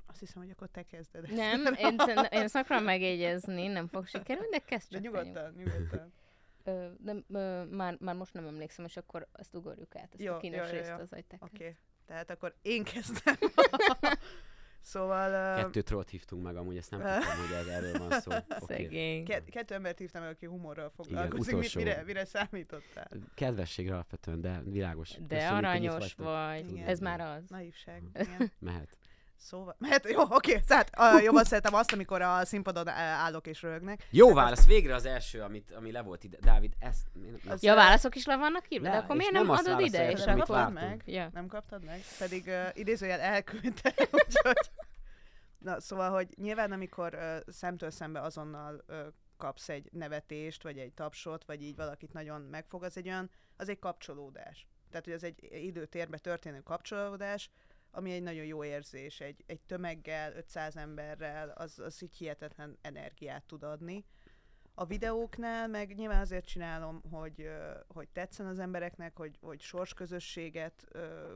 Azt 0.05 0.19
hiszem, 0.19 0.41
hogy 0.41 0.51
akkor 0.51 0.67
te 0.67 0.83
kezded. 0.83 1.23
ezt. 1.23 1.33
Nem, 1.35 1.65
én, 1.87 1.95
én 2.31 2.41
ezt 2.41 2.55
akarom 2.55 2.83
megjegyezni, 2.83 3.67
nem 3.67 3.87
fog 3.87 4.07
sikerülni, 4.07 4.49
de 4.49 4.59
kezd 4.59 4.91
De 4.91 5.01
csak 5.01 5.13
te 5.13 5.19
nyugodtan, 5.19 5.53
nyugodtan. 5.53 6.11
Ö, 6.63 6.87
de 6.99 7.15
ö, 7.29 7.63
már, 7.65 7.97
már 7.99 8.15
most 8.15 8.33
nem 8.33 8.45
emlékszem, 8.45 8.85
és 8.85 8.97
akkor 8.97 9.27
ezt 9.31 9.55
ugorjuk 9.55 9.95
át, 9.95 10.13
ezt 10.13 10.23
Jó, 10.23 10.33
a 10.33 10.37
kínos 10.37 10.57
jó, 10.57 10.65
jó, 10.65 10.71
részt 10.71 10.89
jó. 10.89 10.95
az, 10.95 11.09
hogy 11.09 11.25
te 11.25 11.37
Oké. 11.39 11.57
kezd. 11.63 11.77
Tehát 12.05 12.29
akkor 12.29 12.55
én 12.61 12.83
kezdem. 12.83 13.35
szóval... 14.81 15.57
ö, 15.57 15.61
Kettő 15.61 15.81
trollt 15.81 16.09
hívtunk 16.09 16.43
meg, 16.43 16.55
amúgy 16.55 16.77
ezt 16.77 16.91
nem 16.91 16.99
tudtam, 16.99 17.37
hogy 17.45 17.55
ez 17.59 17.67
erről 17.67 18.07
van 18.07 18.19
szó. 18.19 18.31
Okay. 18.61 18.77
Szegény. 18.77 19.25
Ke- 19.25 19.49
kettő 19.49 19.75
embert 19.75 19.97
hívtam 19.97 20.21
meg, 20.21 20.31
aki 20.31 20.45
humorral 20.45 20.89
foglalkozik. 20.95 21.55
Mi, 21.57 21.67
mire, 21.75 22.03
mire 22.05 22.25
számítottál? 22.25 23.07
Kedvességre 23.35 23.93
alapvetően, 23.93 24.41
de 24.41 24.61
világos. 24.65 25.09
De 25.27 25.35
Köszönjük, 25.35 25.57
aranyos 25.57 26.13
vagy. 26.13 26.71
Igen. 26.71 26.87
Ez 26.87 26.99
már 26.99 27.19
az. 27.21 27.43
Naívság. 27.47 28.01
Mhm. 28.13 28.21
Igen. 28.21 28.51
Mehet. 28.59 28.97
Szóval, 29.41 29.75
mehet, 29.79 30.09
jó, 30.15 30.21
oké, 30.29 30.59
tehát 30.67 30.89
uh, 30.99 31.23
jobban 31.23 31.43
szeretem 31.43 31.73
azt, 31.73 31.93
amikor 31.93 32.21
a 32.21 32.45
színpadon 32.45 32.87
állok 32.87 33.47
és 33.47 33.61
rögnek. 33.61 34.07
Jó 34.09 34.33
válasz, 34.33 34.65
végre 34.65 34.95
az 34.95 35.05
első, 35.05 35.41
amit, 35.41 35.71
ami 35.71 35.91
le 35.91 36.01
volt 36.01 36.23
ide. 36.23 36.37
Dávid, 36.41 36.73
ezt... 36.79 37.07
nem- 37.13 37.53
Az- 37.53 37.63
Ja, 37.63 37.75
válaszok 37.75 38.15
is 38.15 38.25
le 38.25 38.37
vannak 38.37 38.65
írva? 38.69 38.89
De 38.89 38.97
akkor 38.97 39.15
miért 39.15 39.31
nem 39.31 39.45
nem 39.45 39.55
adod 39.57 39.79
ide? 39.79 40.11
És 40.11 40.25
akkor... 40.25 40.47
vártunk. 40.47 40.73
meg? 40.79 41.01
Ja. 41.05 41.29
Nem 41.33 41.47
kaptad 41.47 41.83
meg? 41.83 42.01
Pedig 42.17 42.47
uh, 42.47 42.67
idézőjel 42.73 43.19
elküldte, 43.19 43.93
úgyhogy... 44.25 44.71
Na, 45.57 45.79
szóval, 45.79 46.09
hogy 46.09 46.27
nyilván 46.35 46.71
amikor 46.71 47.13
uh, 47.13 47.53
szemtől 47.53 47.89
szembe 47.89 48.21
azonnal 48.21 48.83
uh, 48.87 48.97
kapsz 49.37 49.69
egy 49.69 49.89
nevetést, 49.91 50.63
vagy 50.63 50.77
egy 50.77 50.93
tapsot, 50.93 51.45
vagy 51.45 51.61
így 51.61 51.75
valakit 51.75 52.13
nagyon 52.13 52.41
megfog, 52.41 52.83
az 52.83 52.97
egy 52.97 53.07
olyan, 53.07 53.29
az 53.57 53.69
egy 53.69 53.79
kapcsolódás. 53.79 54.67
Tehát, 54.89 55.05
hogy 55.05 55.13
az 55.13 55.23
egy 55.23 55.47
időtérbe 55.51 56.17
történő 56.17 56.59
kapcsolódás, 56.59 57.49
ami 57.91 58.11
egy 58.11 58.23
nagyon 58.23 58.45
jó 58.45 58.63
érzés, 58.63 59.19
egy, 59.19 59.43
egy 59.45 59.61
tömeggel, 59.61 60.33
500 60.33 60.75
emberrel, 60.75 61.49
az, 61.49 61.79
az 61.79 62.01
így 62.01 62.15
hihetetlen 62.15 62.77
energiát 62.81 63.43
tud 63.43 63.63
adni. 63.63 64.05
A 64.73 64.85
videóknál 64.85 65.67
meg 65.67 65.95
nyilván 65.95 66.21
azért 66.21 66.45
csinálom, 66.45 67.01
hogy, 67.09 67.49
hogy 67.87 68.09
tetszen 68.09 68.45
az 68.45 68.59
embereknek, 68.59 69.17
hogy, 69.17 69.37
hogy 69.41 69.61
sorsközösséget 69.61 70.87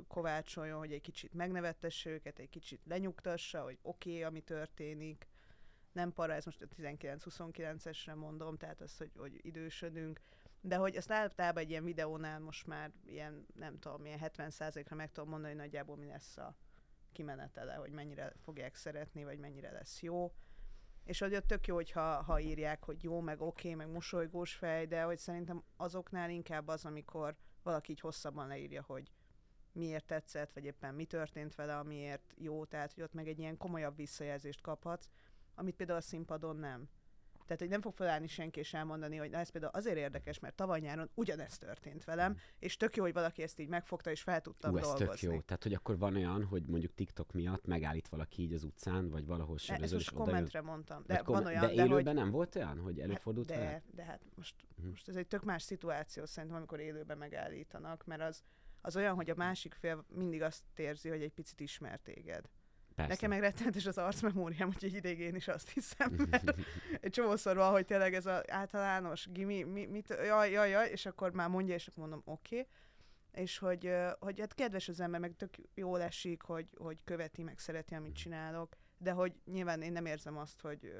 kovácsoljon, 0.07 0.77
hogy 0.77 0.91
egy 0.91 1.01
kicsit 1.01 1.33
megnevettesse 1.33 2.09
őket, 2.09 2.39
egy 2.39 2.49
kicsit 2.49 2.81
lenyugtassa, 2.85 3.61
hogy 3.61 3.77
oké, 3.81 4.09
okay, 4.09 4.23
ami 4.23 4.41
történik. 4.41 5.27
Nem 5.91 6.13
para, 6.13 6.33
ez 6.33 6.45
most 6.45 6.61
a 6.61 6.67
19-29-esre 6.81 8.15
mondom, 8.15 8.57
tehát 8.57 8.81
az, 8.81 8.97
hogy, 8.97 9.11
hogy 9.17 9.39
idősödünk. 9.41 10.19
De 10.65 10.75
hogy 10.75 10.95
azt 10.95 11.11
általában 11.11 11.63
egy 11.63 11.69
ilyen 11.69 11.83
videónál 11.83 12.39
most 12.39 12.67
már 12.67 12.91
ilyen, 13.05 13.45
nem 13.53 13.79
tudom, 13.79 14.05
ilyen 14.05 14.19
70%-ra 14.21 14.95
meg 14.95 15.11
tudom 15.11 15.29
mondani, 15.29 15.53
nagyjából 15.53 15.95
mi 15.95 16.05
lesz 16.05 16.37
a 16.37 16.55
kimenetele, 17.11 17.73
hogy 17.73 17.91
mennyire 17.91 18.33
fogják 18.43 18.75
szeretni, 18.75 19.23
vagy 19.23 19.39
mennyire 19.39 19.71
lesz 19.71 20.01
jó. 20.01 20.33
És 21.03 21.19
hogy 21.19 21.35
ott 21.35 21.47
tök 21.47 21.67
jó, 21.67 21.75
hogyha, 21.75 22.23
ha 22.23 22.39
írják, 22.39 22.83
hogy 22.83 23.03
jó, 23.03 23.19
meg 23.19 23.41
oké, 23.41 23.71
okay, 23.71 23.85
meg 23.85 23.93
mosolygós 23.93 24.55
fej, 24.55 24.85
de 24.85 25.03
hogy 25.03 25.17
szerintem 25.17 25.63
azoknál 25.75 26.29
inkább 26.29 26.67
az, 26.67 26.85
amikor 26.85 27.35
valaki 27.63 27.91
így 27.91 27.99
hosszabban 27.99 28.47
leírja, 28.47 28.83
hogy 28.83 29.11
miért 29.71 30.05
tetszett, 30.05 30.53
vagy 30.53 30.65
éppen 30.65 30.95
mi 30.95 31.05
történt 31.05 31.55
vele, 31.55 31.77
amiért 31.77 32.33
jó, 32.37 32.65
tehát 32.65 32.93
hogy 32.93 33.03
ott 33.03 33.13
meg 33.13 33.27
egy 33.27 33.39
ilyen 33.39 33.57
komolyabb 33.57 33.95
visszajelzést 33.95 34.61
kaphatsz, 34.61 35.09
amit 35.55 35.75
például 35.75 35.99
a 35.99 36.01
színpadon 36.01 36.55
nem. 36.55 36.89
Tehát, 37.45 37.59
hogy 37.61 37.69
nem 37.69 37.81
fog 37.81 37.93
felállni 37.93 38.27
senki 38.27 38.59
és 38.59 38.73
elmondani, 38.73 39.17
hogy 39.17 39.29
na 39.29 39.37
ez 39.37 39.49
például 39.49 39.73
azért 39.73 39.97
érdekes, 39.97 40.39
mert 40.39 40.55
tavaly 40.55 40.79
nyáron 40.79 41.09
ugyanezt 41.13 41.59
történt 41.59 42.03
velem, 42.03 42.37
és 42.59 42.77
tök 42.77 42.95
jó, 42.95 43.03
hogy 43.03 43.13
valaki 43.13 43.41
ezt 43.43 43.59
így 43.59 43.67
megfogta, 43.67 44.11
és 44.11 44.21
fel 44.21 44.41
tudtam 44.41 44.73
Ú, 44.73 44.77
ez 44.77 44.83
dolgozni. 44.83 45.05
tök 45.07 45.19
jó. 45.21 45.41
Tehát, 45.41 45.63
hogy 45.63 45.73
akkor 45.73 45.97
van 45.97 46.15
olyan, 46.15 46.43
hogy 46.43 46.65
mondjuk 46.67 46.93
TikTok 46.93 47.31
miatt 47.33 47.65
megállít 47.65 48.07
valaki 48.07 48.41
így 48.41 48.53
az 48.53 48.63
utcán, 48.63 49.09
vagy 49.09 49.25
valahol 49.25 49.53
Ne, 49.55 49.59
sem 49.61 49.83
ezt 49.83 49.93
most 49.93 50.11
oda 50.11 50.17
jön. 50.19 50.25
kommentre 50.25 50.61
mondtam, 50.61 51.03
de 51.05 51.13
Vagy 51.13 51.25
van 51.25 51.45
olyan, 51.45 51.61
de 51.61 51.67
de, 51.67 51.73
élőben 51.83 52.05
hogy... 52.05 52.13
nem 52.13 52.31
volt 52.31 52.55
olyan, 52.55 52.79
hogy 52.79 52.99
előfordult 52.99 53.51
hát, 53.51 53.59
de, 53.59 53.83
de 53.95 54.03
hát 54.03 54.21
most, 54.35 54.55
Mhm. 54.77 54.87
most 54.89 55.07
ez 55.07 55.15
egy 55.15 55.27
tök 55.27 55.43
más 55.43 55.63
szituáció 55.63 56.25
szerintem, 56.25 56.57
amikor 56.57 56.79
élőben 56.79 57.17
megállítanak, 57.17 58.05
mert 58.05 58.21
az, 58.21 58.43
az 58.81 58.95
olyan, 58.95 59.15
hogy 59.15 59.29
a 59.29 59.35
másik 59.35 59.73
fél 59.73 60.05
mindig 60.09 60.41
azt 60.41 60.63
érzi, 60.75 61.09
hogy 61.09 61.21
egy 61.21 61.33
picit 61.33 61.59
ismer 61.59 61.99
téged. 61.99 62.49
Persze. 62.95 63.13
Nekem 63.13 63.29
meg 63.29 63.39
rettenetes 63.39 63.85
az 63.85 63.97
arcmemóriám, 63.97 64.67
úgyhogy 64.67 64.93
ideig 64.93 65.19
én 65.19 65.35
is 65.35 65.47
azt 65.47 65.69
hiszem, 65.69 66.27
mert 66.29 66.55
egy 67.01 67.11
csomószor 67.11 67.55
van, 67.55 67.71
hogy 67.71 67.85
tényleg 67.85 68.13
ez 68.13 68.25
az 68.25 68.51
általános 68.51 69.27
gimi, 69.31 69.63
mi, 69.63 69.85
mit, 69.85 70.17
jaj, 70.25 70.51
jaj, 70.51 70.69
jaj, 70.69 70.89
és 70.89 71.05
akkor 71.05 71.31
már 71.31 71.49
mondja, 71.49 71.73
és 71.73 71.87
akkor 71.87 71.99
mondom, 71.99 72.21
oké. 72.25 72.59
Okay. 72.59 72.67
És 73.43 73.57
hogy, 73.57 73.91
hogy 74.19 74.39
hát 74.39 74.53
kedves 74.53 74.87
az 74.87 74.99
ember, 74.99 75.19
meg 75.19 75.35
tök 75.35 75.55
jól 75.73 76.01
esik, 76.01 76.41
hogy, 76.41 76.67
hogy 76.77 76.97
követi, 77.03 77.43
meg 77.43 77.59
szereti, 77.59 77.95
amit 77.95 78.15
csinálok, 78.15 78.75
de 78.97 79.11
hogy 79.11 79.33
nyilván 79.45 79.81
én 79.81 79.91
nem 79.91 80.05
érzem 80.05 80.37
azt, 80.37 80.61
hogy 80.61 80.93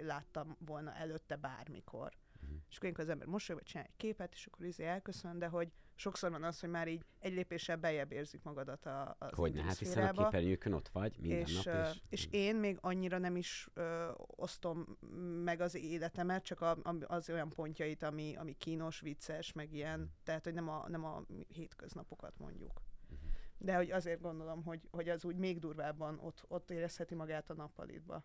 láttam 0.00 0.56
volna 0.58 0.94
előtte 0.94 1.36
bármikor. 1.36 2.12
Mhm. 2.52 2.60
És 2.68 2.76
akkor 2.76 2.82
ilyenkor 2.82 3.04
az 3.04 3.10
ember 3.10 3.26
mosolyog, 3.26 3.62
vagy 3.62 3.70
csinál 3.70 3.86
egy 3.86 3.96
képet, 3.96 4.32
és 4.32 4.46
akkor 4.46 4.66
izé 4.66 4.84
elköszön, 4.84 5.38
de 5.38 5.46
hogy 5.46 5.72
sokszor 5.94 6.30
van 6.30 6.42
az, 6.42 6.60
hogy 6.60 6.70
már 6.70 6.88
így 6.88 7.04
egy 7.18 7.32
lépéssel 7.32 7.76
beljebb 7.76 8.12
érzik 8.12 8.42
magadat 8.42 8.86
a, 8.86 9.16
az 9.18 9.30
Hogyne, 9.34 9.62
hát 9.62 9.78
hiszen 9.78 10.06
a 10.06 10.24
képernyőkön 10.24 10.72
ott 10.72 10.88
vagy 10.88 11.18
minden 11.20 11.38
és, 11.38 11.62
nap. 11.62 11.86
És, 11.86 12.00
és 12.08 12.28
én 12.30 12.56
még 12.56 12.78
annyira 12.80 13.18
nem 13.18 13.36
is 13.36 13.68
ö, 13.74 14.10
osztom 14.16 14.98
meg 15.44 15.60
az 15.60 15.74
életemet, 15.74 16.44
csak 16.44 16.60
a, 16.60 16.78
az 17.06 17.30
olyan 17.30 17.48
pontjait, 17.48 18.02
ami, 18.02 18.36
ami 18.36 18.56
kínos, 18.58 19.00
vicces, 19.00 19.52
meg 19.52 19.72
ilyen, 19.72 20.12
tehát 20.24 20.44
hogy 20.44 20.54
nem 20.54 20.68
a, 20.68 20.88
nem 20.88 21.04
a 21.04 21.24
hétköznapokat 21.48 22.38
mondjuk. 22.38 22.82
Mhm. 23.08 23.18
De 23.58 23.76
hogy 23.76 23.90
azért 23.90 24.20
gondolom, 24.20 24.64
hogy, 24.64 24.80
hogy 24.90 25.08
az 25.08 25.24
úgy 25.24 25.36
még 25.36 25.58
durvábban 25.58 26.18
ott, 26.18 26.44
ott 26.48 26.70
érezheti 26.70 27.14
magát 27.14 27.50
a 27.50 27.54
nappalitba. 27.54 28.24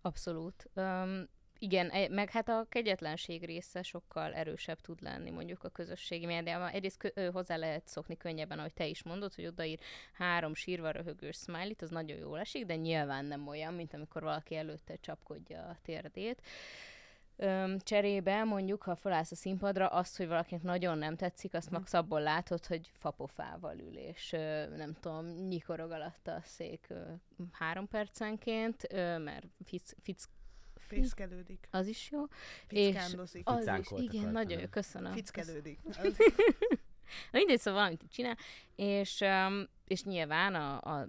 Abszolút. 0.00 0.70
Um, 0.74 1.28
igen, 1.58 1.90
e- 1.90 2.08
meg 2.08 2.30
hát 2.30 2.48
a 2.48 2.66
kegyetlenség 2.68 3.44
része 3.44 3.82
sokkal 3.82 4.34
erősebb 4.34 4.80
tud 4.80 5.02
lenni 5.02 5.30
mondjuk 5.30 5.64
a 5.64 5.68
közösségi 5.68 6.26
médiában. 6.26 6.68
Egyrészt 6.68 6.96
kö- 6.98 7.30
hozzá 7.32 7.56
lehet 7.56 7.88
szokni 7.88 8.16
könnyebben, 8.16 8.58
ahogy 8.58 8.74
te 8.74 8.86
is 8.86 9.02
mondod, 9.02 9.34
hogy 9.34 9.46
odaír 9.46 9.78
három 10.12 10.54
sírva 10.54 10.90
röhögős 10.90 11.36
smiley 11.36 11.74
az 11.80 11.90
nagyon 11.90 12.18
jól 12.18 12.38
esik, 12.38 12.64
de 12.66 12.76
nyilván 12.76 13.24
nem 13.24 13.48
olyan, 13.48 13.74
mint 13.74 13.94
amikor 13.94 14.22
valaki 14.22 14.56
előtte 14.56 14.96
csapkodja 14.96 15.62
a 15.62 15.76
térdét. 15.82 16.42
Öm, 17.38 17.78
cserébe 17.78 18.44
mondjuk, 18.44 18.82
ha 18.82 18.96
felállsz 18.96 19.30
a 19.30 19.34
színpadra, 19.34 19.86
azt, 19.86 20.16
hogy 20.16 20.26
valakinek 20.28 20.62
nagyon 20.62 20.98
nem 20.98 21.16
tetszik, 21.16 21.54
azt 21.54 21.70
Mhm. 21.70 21.74
max 21.78 21.94
abból 21.94 22.20
látod, 22.20 22.66
hogy 22.66 22.90
fapofával 22.92 23.78
ül, 23.78 23.96
és 23.96 24.32
ö, 24.32 24.76
nem 24.76 24.94
tudom, 25.00 25.26
nyikorog 25.26 25.90
alatta 25.90 26.34
a 26.34 26.40
szék 26.44 26.86
ö, 26.88 27.00
három 27.52 27.88
percenként, 27.88 28.86
ö, 28.92 29.18
mert 29.18 29.46
fic, 29.64 29.92
fic, 30.02 30.24
Fészkelődik, 30.86 31.68
az 31.70 31.86
is 31.86 32.10
jó. 32.10 32.24
fickándozik, 32.66 33.42
Az 33.44 33.70
is, 33.80 33.90
igen, 33.96 34.32
nagyon 34.32 34.60
jó, 34.60 34.66
köszönöm. 34.70 35.12
fickelődik. 35.12 35.78
Mindegy, 37.32 37.58
szóval 37.58 37.80
valamit 37.80 38.04
csinál, 38.12 38.36
és, 38.76 39.24
és 39.84 40.02
nyilván 40.02 40.54
a, 40.54 40.80
a, 40.80 41.08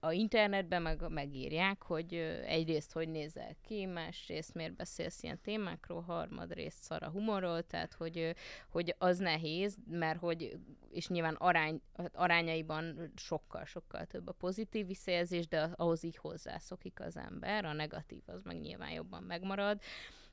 a, 0.00 0.12
internetben 0.12 0.82
meg, 0.82 1.08
megírják, 1.08 1.82
hogy 1.82 2.14
egyrészt 2.46 2.92
hogy 2.92 3.08
nézel 3.08 3.56
ki, 3.62 3.84
másrészt 3.84 4.54
miért 4.54 4.74
beszélsz 4.74 5.22
ilyen 5.22 5.40
témákról, 5.42 6.00
harmadrészt 6.00 6.82
szar 6.82 7.02
a 7.02 7.10
humorról, 7.10 7.62
tehát 7.62 7.92
hogy, 7.92 8.34
hogy 8.68 8.94
az 8.98 9.18
nehéz, 9.18 9.76
mert 9.90 10.18
hogy, 10.18 10.58
és 10.90 11.08
nyilván 11.08 11.34
arány, 11.34 11.80
arányaiban 12.12 13.12
sokkal-sokkal 13.16 14.04
több 14.06 14.28
a 14.28 14.32
pozitív 14.32 14.86
visszajelzés, 14.86 15.48
de 15.48 15.70
ahhoz 15.76 16.02
így 16.02 16.16
hozzászokik 16.16 17.00
az 17.00 17.16
ember, 17.16 17.64
a 17.64 17.72
negatív 17.72 18.22
az 18.26 18.42
meg 18.42 18.60
nyilván 18.60 18.90
jobban 18.90 19.22
megmarad, 19.22 19.80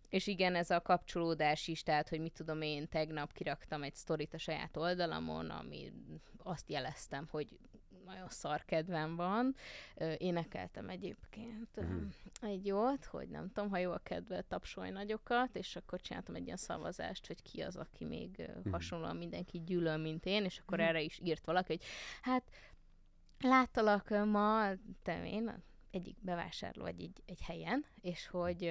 és 0.09 0.27
igen, 0.27 0.55
ez 0.55 0.69
a 0.69 0.81
kapcsolódás 0.81 1.67
is, 1.67 1.83
tehát, 1.83 2.09
hogy 2.09 2.19
mit 2.19 2.33
tudom 2.33 2.61
én, 2.61 2.87
tegnap 2.89 3.33
kiraktam 3.33 3.83
egy 3.83 3.95
sztorit 3.95 4.33
a 4.33 4.37
saját 4.37 4.77
oldalamon, 4.77 5.49
ami 5.49 5.91
azt 6.37 6.69
jeleztem, 6.69 7.27
hogy 7.31 7.59
nagyon 8.05 8.29
szar 8.29 8.65
kedvem 8.65 9.15
van. 9.15 9.55
Énekeltem 10.17 10.89
egyébként 10.89 11.69
ö, 11.77 11.81
Mhm. 11.81 12.05
egy 12.41 12.65
jót, 12.65 13.05
hogy 13.05 13.29
nem 13.29 13.47
tudom, 13.51 13.69
ha 13.69 13.77
jó 13.77 13.91
a 13.91 13.97
kedve, 14.03 14.41
tapsolj 14.41 14.89
nagyokat, 14.89 15.55
és 15.55 15.75
akkor 15.75 16.01
csináltam 16.01 16.35
egy 16.35 16.45
ilyen 16.45 16.57
szavazást, 16.57 17.27
hogy 17.27 17.41
ki 17.41 17.61
az, 17.61 17.75
aki 17.75 18.05
még 18.05 18.39
ö, 18.39 18.69
hasonlóan 18.71 19.15
mindenki 19.15 19.61
gyűlöl, 19.65 19.97
mint 19.97 20.25
én, 20.25 20.43
és 20.45 20.59
akkor 20.59 20.77
Mhm. 20.77 20.87
erre 20.87 21.01
is 21.01 21.19
írt 21.23 21.45
valaki, 21.45 21.67
hogy 21.67 21.83
hát 22.21 22.49
láttalak 23.39 24.09
ma, 24.25 24.69
te 25.01 25.25
én 25.25 25.63
egyik 25.91 26.17
bevásárló 26.21 26.85
egy, 26.85 27.01
egy, 27.01 27.21
egy 27.25 27.41
helyen, 27.41 27.85
és 28.01 28.27
hogy 28.27 28.63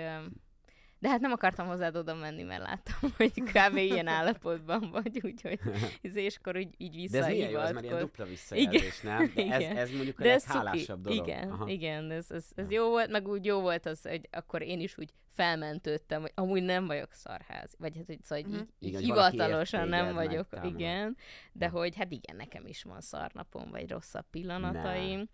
de 0.99 1.09
hát 1.09 1.21
nem 1.21 1.33
akartam 1.33 1.67
hozzád 1.67 1.97
oda 1.97 2.15
menni, 2.15 2.43
mert 2.43 2.63
láttam, 2.63 3.11
hogy 3.17 3.33
kb. 3.43 3.77
ilyen 3.77 4.07
állapotban 4.07 4.91
vagy, 4.91 5.21
úgyhogy 5.23 5.59
és 6.15 6.37
akkor 6.37 6.57
úgy, 6.57 6.75
így 6.77 7.11
De 7.11 7.19
ez 7.19 7.27
milyen 7.27 7.51
jó, 7.51 7.59
ez 7.61 7.73
már 7.73 7.85
ilyen 7.85 7.99
dupla 7.99 8.25
visszajelzés, 8.25 9.01
nem? 9.01 9.33
De 9.35 9.43
ez, 9.43 9.61
Igen. 9.61 9.77
ez 9.77 9.91
mondjuk 9.91 10.19
De 10.23 10.33
ez 10.33 10.47
leghálásabb 10.47 11.03
cuki. 11.05 11.15
dolog. 11.17 11.29
Igen, 11.29 11.51
Aha. 11.51 11.69
igen, 11.69 12.11
ez, 12.11 12.31
ez, 12.31 12.45
ez 12.55 12.71
Ja. 12.71 12.81
jó 12.81 12.89
volt, 12.89 13.11
meg 13.11 13.29
úgy 13.29 13.45
jó 13.45 13.61
volt 13.61 13.87
az, 13.87 14.03
hogy 14.03 14.29
akkor 14.33 14.63
én 14.63 14.81
is 14.81 14.99
úgy 14.99 15.11
felmentődtem, 15.35 16.21
hogy 16.21 16.33
amúgy 16.35 16.63
nem 16.63 16.87
vagyok 16.87 17.13
szarház, 17.13 17.75
vagy 17.79 17.97
hát, 17.97 18.07
hogy, 18.07 18.23
szóval, 18.25 18.45
Mhm. 18.45 18.55
így, 18.55 18.67
Igen, 18.79 19.01
így 19.01 19.07
ért 19.09 19.17
hivatalosan 19.17 19.89
nem 19.89 20.15
vagyok, 20.15 20.47
igen, 20.65 21.17
de 21.53 21.69
hogy 21.69 21.97
hát 21.97 22.13
igen, 22.13 22.37
nekem 22.37 22.67
is 22.67 22.83
van 22.83 23.01
szarnapom, 23.01 23.71
vagy 23.71 23.91
rosszabb 23.91 24.25
pillanataim. 24.31 25.29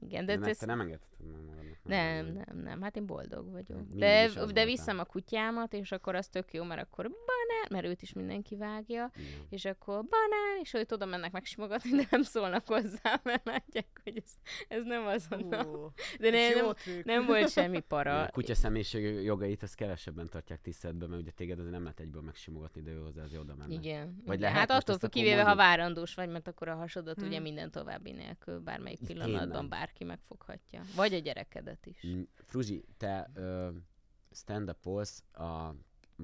Igen, 0.00 0.26
de, 0.26 0.34
De 0.36 0.40
de 0.42 0.48
ezt 0.50 0.60
te 0.60 0.66
nem 0.66 0.80
engedheted 0.80 1.26
meg 1.32 1.40
magadnak. 1.46 1.78
nem, 1.82 2.26
nem, 2.26 2.58
nem, 2.62 2.82
hát 2.82 2.96
én 2.96 3.06
boldog 3.06 3.50
vagyok. 3.50 3.80
De, 3.88 4.22
is 4.24 4.28
az 4.28 4.34
de 4.34 4.42
voltál. 4.42 4.64
viszem 4.64 4.98
a 4.98 5.04
kutyámat, 5.04 5.72
és 5.72 5.92
akkor 5.92 6.14
az 6.14 6.28
tök 6.28 6.52
jó, 6.52 6.64
mert 6.64 6.80
akkor 6.80 7.10
banán, 7.46 7.66
mert 7.70 7.84
őt 7.86 8.02
is 8.02 8.12
mindenki 8.12 8.56
vágja, 8.56 9.10
Igen. 9.16 9.46
és 9.48 9.64
akkor 9.64 9.94
banán, 9.94 10.58
és 10.62 10.74
őt 10.74 10.92
oda 10.92 11.04
mennek 11.04 11.32
megsimogatni, 11.32 11.90
de 11.90 12.06
nem 12.10 12.22
szólnak 12.22 12.66
hozzá, 12.66 13.20
mert 13.24 13.44
látják, 13.44 14.00
hogy 14.04 14.16
ez, 14.16 14.32
ez 14.68 14.84
nem 14.84 15.06
azonnal. 15.06 15.92
De 16.18 16.30
ne, 16.30 16.48
nem, 16.54 16.72
trükk. 16.74 17.04
nem 17.04 17.26
volt 17.26 17.50
semmi 17.50 17.76
A 17.76 17.80
para. 17.88 18.28
kutya 18.32 18.54
személyiség 18.54 19.22
jogait 19.24 19.62
azt 19.62 19.74
kevesebben 19.74 20.28
tartják 20.28 20.60
tiszteletben, 20.60 21.08
mert 21.08 21.22
ugye 21.22 21.30
téged 21.30 21.58
azért 21.58 21.72
nem 21.72 21.82
lehet 21.82 22.00
egyből 22.00 22.22
megsimogatni, 22.22 22.82
de 22.82 22.90
ő 22.90 22.98
hozzá 22.98 23.22
azért 23.22 23.40
oda 23.40 23.54
mennek. 23.54 23.72
Igen. 23.84 24.22
Vagy 24.26 24.40
lehet, 24.40 24.56
hát 24.58 24.70
attól 24.70 24.98
függ, 24.98 25.10
kivéve, 25.10 25.42
ha 25.42 25.54
várandós 25.54 26.14
vagy, 26.14 26.28
mert 26.28 26.48
akkor 26.48 26.68
a 26.68 26.74
hasodat 26.74 27.22
ugye 27.22 27.34
Hmm. 27.34 27.42
minden 27.42 27.70
további 27.70 28.12
nélkül 28.12 28.60
bármelyik 28.60 29.00
Itt 29.00 29.06
pillanatban 29.06 29.68
bárki 29.68 30.04
megfoghatja. 30.04 30.82
Vagy 30.96 31.14
a 31.14 31.18
gyerekedet 31.18 31.86
is. 31.86 32.06
Mm, 32.06 32.20
Fruzsi, 32.34 32.84
te 32.96 33.30
ö, 33.34 33.68
stand 34.32 34.68
up 34.68 34.86
a, 35.32 35.74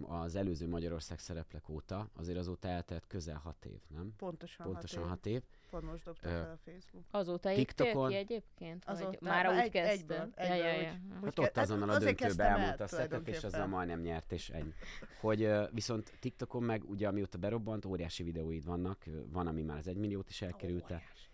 az 0.03 0.35
előző 0.35 0.69
Magyarország 0.69 1.19
szereplek 1.19 1.69
óta, 1.69 2.09
azért 2.17 2.39
azóta 2.39 2.69
eltelt 2.69 3.07
közel 3.07 3.37
hat 3.37 3.65
év, 3.65 3.81
nem? 3.89 4.13
Pontosan, 4.17 4.67
Pontosan 4.67 5.01
hat 5.03 5.09
hat 5.11 5.27
év. 5.27 5.33
év. 5.35 5.43
Pont 5.71 5.85
most 5.85 6.05
dobta 6.05 6.29
fel 6.29 6.51
a 6.51 6.71
Facebook. 6.71 7.05
Azóta 7.11 7.53
TikTokon- 7.55 8.09
ki 8.11 8.17
egyébként? 8.17 8.85
Azóta- 8.87 9.19
már 9.21 9.49
úgy 9.49 9.59
egy- 9.59 9.71
kezdte? 9.71 9.91
egyből, 9.91 10.33
ja, 10.37 10.45
ja, 10.55 10.65
egyből, 10.65 10.83
ja. 10.83 10.93
úgy- 10.93 11.11
Aha. 11.11 11.19
úgy 11.19 11.25
Hát 11.25 11.39
ott 11.39 11.57
azonnal 11.57 11.91
a 11.91 11.95
azért 11.95 12.19
döntőbe 12.19 12.45
elmondta 12.45 12.85
a 12.85 12.87
szetet, 12.87 13.29
és 13.29 13.45
azzal 13.45 13.67
majdnem 13.67 14.01
nyert, 14.01 14.33
és 14.33 14.51
ennyi. 14.51 14.73
Hogy 15.21 15.49
viszont 15.73 16.13
TikTokon 16.21 16.63
meg, 16.63 16.85
ugye 16.91 17.09
amióta 17.09 17.39
berobbant, 17.39 17.85
óriási 17.85 18.23
videóid 18.23 18.65
vannak, 18.65 19.05
van, 19.27 19.47
ami 19.47 19.63
már 19.63 19.79
az 19.79 19.87
egymilliót 19.87 20.29
is 20.31 20.43
elkerülte. 20.43 20.95
Óriási. 20.95 21.29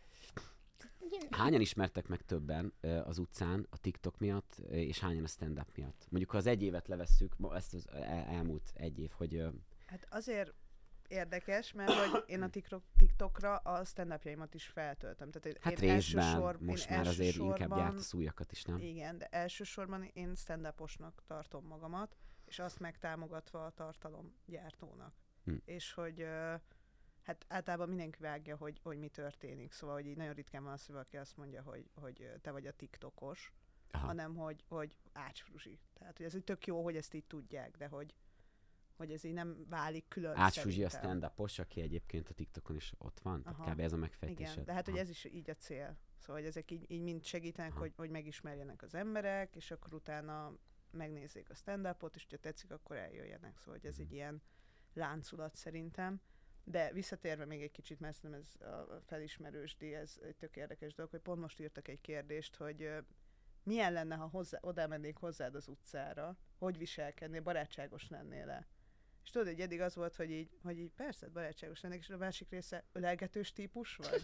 Hányan 1.31 1.61
ismertek 1.61 2.09
meg 2.09 2.23
többen 2.23 2.73
az 3.05 3.19
utcán 3.19 3.67
a 3.71 3.79
TikTok 3.79 4.19
miatt, 4.19 4.57
és 4.71 5.01
hányan 5.01 5.25
a 5.25 5.27
stand-up 5.27 5.69
miatt? 5.77 6.07
Mondjuk, 6.11 6.31
ha 6.31 6.37
az 6.39 6.47
egy 6.47 6.63
évet 6.63 6.89
levesszük, 6.89 7.35
ezt 7.55 7.75
az 7.75 7.89
el- 7.93 8.27
elmúlt 8.27 8.71
egy 8.75 8.99
év, 8.99 9.11
hogy 9.11 9.45
Hát 9.87 10.07
azért 10.11 10.55
érdekes, 11.09 11.73
mert 11.73 11.93
hogy 11.93 12.23
én 12.27 12.43
a 12.43 12.51
TikTok, 12.51 12.83
TikTokra 12.97 13.57
a 13.57 13.85
stand 13.85 14.21
is 14.53 14.67
feltöltöm. 14.67 15.31
Tehát 15.31 15.59
hát 15.61 15.81
én 15.81 15.95
részben 15.95 16.25
elsősor- 16.25 16.61
most 16.61 16.91
én 16.91 16.97
már 16.97 17.07
azért 17.07 17.37
inkább 17.37 17.75
gyártasz 17.77 18.13
újakat 18.15 18.53
is, 18.53 18.63
nem? 18.65 18.79
Igen, 18.79 19.19
de 19.19 19.27
elsősorban 19.27 20.11
én 20.13 20.35
stand 20.35 20.75
tartom 21.27 21.67
magamat, 21.67 22.17
és 22.45 22.59
azt 22.59 22.79
megtámogatva 22.79 23.65
a 23.65 23.71
tartalomgyártónak. 23.71 25.15
Hm. 25.45 25.55
És 25.65 25.93
hogy 25.93 26.21
ö, 26.21 26.55
hát 27.27 27.45
általában 27.49 27.89
mindenki 27.89 28.19
vágja, 28.21 28.57
hogy, 28.57 28.81
hogy 28.83 28.99
mi 28.99 29.09
történik. 29.09 29.73
Szóval, 29.73 29.95
hogy 29.95 30.07
így 30.07 30.17
nagyon 30.17 30.35
ritkán 30.35 30.63
van 30.63 30.73
az, 30.73 30.85
hogy 30.87 30.95
valaki 30.95 31.17
azt 31.17 31.37
mondja, 31.37 31.63
hogy, 31.63 31.91
hogy 31.95 32.31
te 32.41 32.51
vagy 32.51 32.67
a 32.67 32.73
TikTokos, 32.73 33.53
Aha. 33.91 34.07
hanem 34.07 34.35
hogy, 34.35 34.65
hogy 34.69 34.95
ácsfruzsi. 35.13 35.79
Tehát, 35.93 36.17
hogy 36.17 36.27
ez 36.27 36.35
így 36.35 36.45
tök 36.45 36.67
jó, 36.67 36.83
hogy 36.85 36.97
ezt 36.97 37.15
így 37.15 37.25
tudják, 37.25 37.77
de 37.77 37.87
hogy, 37.87 38.15
hogy 38.97 39.11
ez 39.13 39.25
így 39.25 39.33
nem 39.33 39.67
válik 39.69 40.09
külön 40.09 40.37
Ács 40.37 40.59
Fruzsi 40.61 40.85
a 40.85 40.89
stand 40.89 41.33
aki 41.37 41.81
egyébként 41.81 42.29
a 42.29 42.35
TikTokon 42.35 42.77
is 42.77 42.93
ott 42.99 43.21
van, 43.21 43.43
tehát 43.43 43.59
Aha. 43.59 43.73
kb. 43.73 43.81
ez 43.81 43.93
a 43.93 43.97
megfejtésed. 43.97 44.53
Igen, 44.53 44.65
de 44.65 44.73
hát 44.73 44.85
hogy 44.85 44.95
Aha. 44.95 45.03
ez 45.03 45.09
is 45.09 45.25
így 45.25 45.51
a 45.51 45.55
cél. 45.55 45.97
Szóval, 46.19 46.37
hogy 46.37 46.47
ezek 46.47 46.71
így, 46.71 46.91
így 46.91 47.03
mind 47.03 47.25
segítenek, 47.25 47.71
Aha. 47.71 47.81
hogy, 47.81 47.93
hogy 47.97 48.11
megismerjenek 48.11 48.83
az 48.83 48.95
emberek, 48.95 49.57
és 49.57 49.71
akkor 49.71 49.95
utána 49.95 50.53
megnézzék 50.91 51.51
a 51.51 51.55
stand-upot, 51.55 52.17
és 52.17 52.27
ha 52.31 52.37
tetszik, 52.37 52.71
akkor 52.71 52.97
eljöjjenek. 52.97 53.59
Szóval, 53.59 53.75
hogy 53.81 53.87
ez 53.87 53.97
Mhm. 53.97 54.07
egy 54.07 54.13
ilyen 54.13 54.43
lánculat 54.93 55.55
szerintem. 55.55 56.21
De 56.69 56.93
visszatérve 56.93 57.45
még 57.45 57.63
egy 57.63 57.71
kicsit, 57.71 58.01
mert 58.01 58.23
nem 58.23 58.33
ez 58.33 58.55
a 58.61 59.01
felismerős 59.07 59.77
díj, 59.77 59.95
ez 59.95 60.19
egy 60.23 60.37
tök 60.37 60.57
érdekes 60.57 60.95
dolog, 60.95 61.11
hogy 61.11 61.21
pont 61.21 61.41
most 61.41 61.61
írtak 61.61 61.89
egy 61.89 62.01
kérdést, 62.01 62.57
hogy 62.57 62.91
milyen 63.63 63.93
lenne, 63.93 64.15
ha 64.15 64.27
hozzá, 64.27 64.59
oda 64.61 64.87
mennék 64.87 65.17
hozzád 65.17 65.55
az 65.55 65.69
utcára, 65.69 66.37
hogy 66.59 66.79
viselkednél, 66.79 67.41
barátságos 67.43 68.09
lennél 68.09 68.47
le. 68.47 68.67
És 69.25 69.31
tudod, 69.31 69.47
hogy 69.47 69.61
eddig 69.61 69.81
az 69.81 69.95
volt, 69.95 70.17
hogy 70.17 70.31
így, 70.31 70.51
hogy 70.63 70.79
így 70.79 70.93
persze, 70.97 71.29
barátságos 71.29 71.81
lennék, 71.81 72.01
és 72.01 72.11
a 72.11 72.17
másik 72.17 72.51
része 72.51 72.85
ölelgetős 72.93 73.53
típus 73.53 73.97
vagy. 73.97 74.23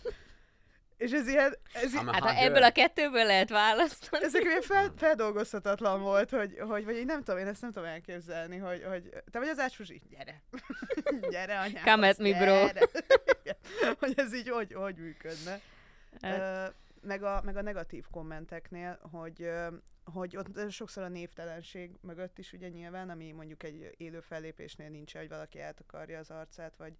és 0.96 1.12
ez 1.12 1.28
ilyen, 1.28 1.56
ez, 1.72 1.94
a 1.94 2.12
Hát 2.12 2.22
ha 2.22 2.34
ebből 2.34 2.62
a 2.62 2.72
kettőből 2.72 3.25
lehet 3.25 3.49
választani. 3.49 4.25
ezek 4.25 4.42
ilyen 4.42 4.62
fel, 4.62 4.92
feldolgozhatatlan 4.96 6.00
volt, 6.00 6.30
hogy, 6.30 6.58
hogy 6.58 6.84
vagy 6.84 6.96
én 6.96 7.04
nem 7.04 7.22
tudom, 7.22 7.40
én 7.40 7.46
ezt 7.46 7.61
nem 7.61 7.72
tudom 7.72 7.88
elképzelni, 7.88 8.56
hogy, 8.56 8.84
hogy 8.84 9.08
te 9.30 9.38
vagy 9.38 9.49
az 9.49 9.58
ácsfuzsi? 9.58 10.02
Gyere! 10.11 10.42
gyere, 11.31 11.59
anyám! 11.59 11.85
Come 11.85 12.09
at 12.09 12.19
me, 12.19 12.38
bro. 12.38 12.66
hogy 14.00 14.12
ez 14.16 14.35
így 14.35 14.49
hogy, 14.49 14.73
hogy 14.73 14.97
működne. 14.97 15.61
Hát, 16.21 16.75
meg, 17.02 17.23
a, 17.23 17.40
meg 17.45 17.57
a 17.57 17.62
negatív 17.62 18.04
kommenteknél, 18.11 18.98
hogy, 19.11 19.51
hogy 20.05 20.37
ott 20.37 20.70
sokszor 20.70 21.03
a 21.03 21.09
névtelenség 21.09 21.90
mögött 22.01 22.38
is 22.38 22.53
ugye 22.53 22.68
nyilván, 22.68 23.11
ami 23.11 23.33
mondjuk 23.33 23.62
egy 23.62 23.94
élő 23.96 24.20
fellépésnél 24.20 24.88
nincs, 24.88 25.14
hogy 25.16 25.29
valaki 25.29 25.61
eltakarja 25.61 26.18
az 26.18 26.31
arcát, 26.31 26.77
vagy 26.77 26.92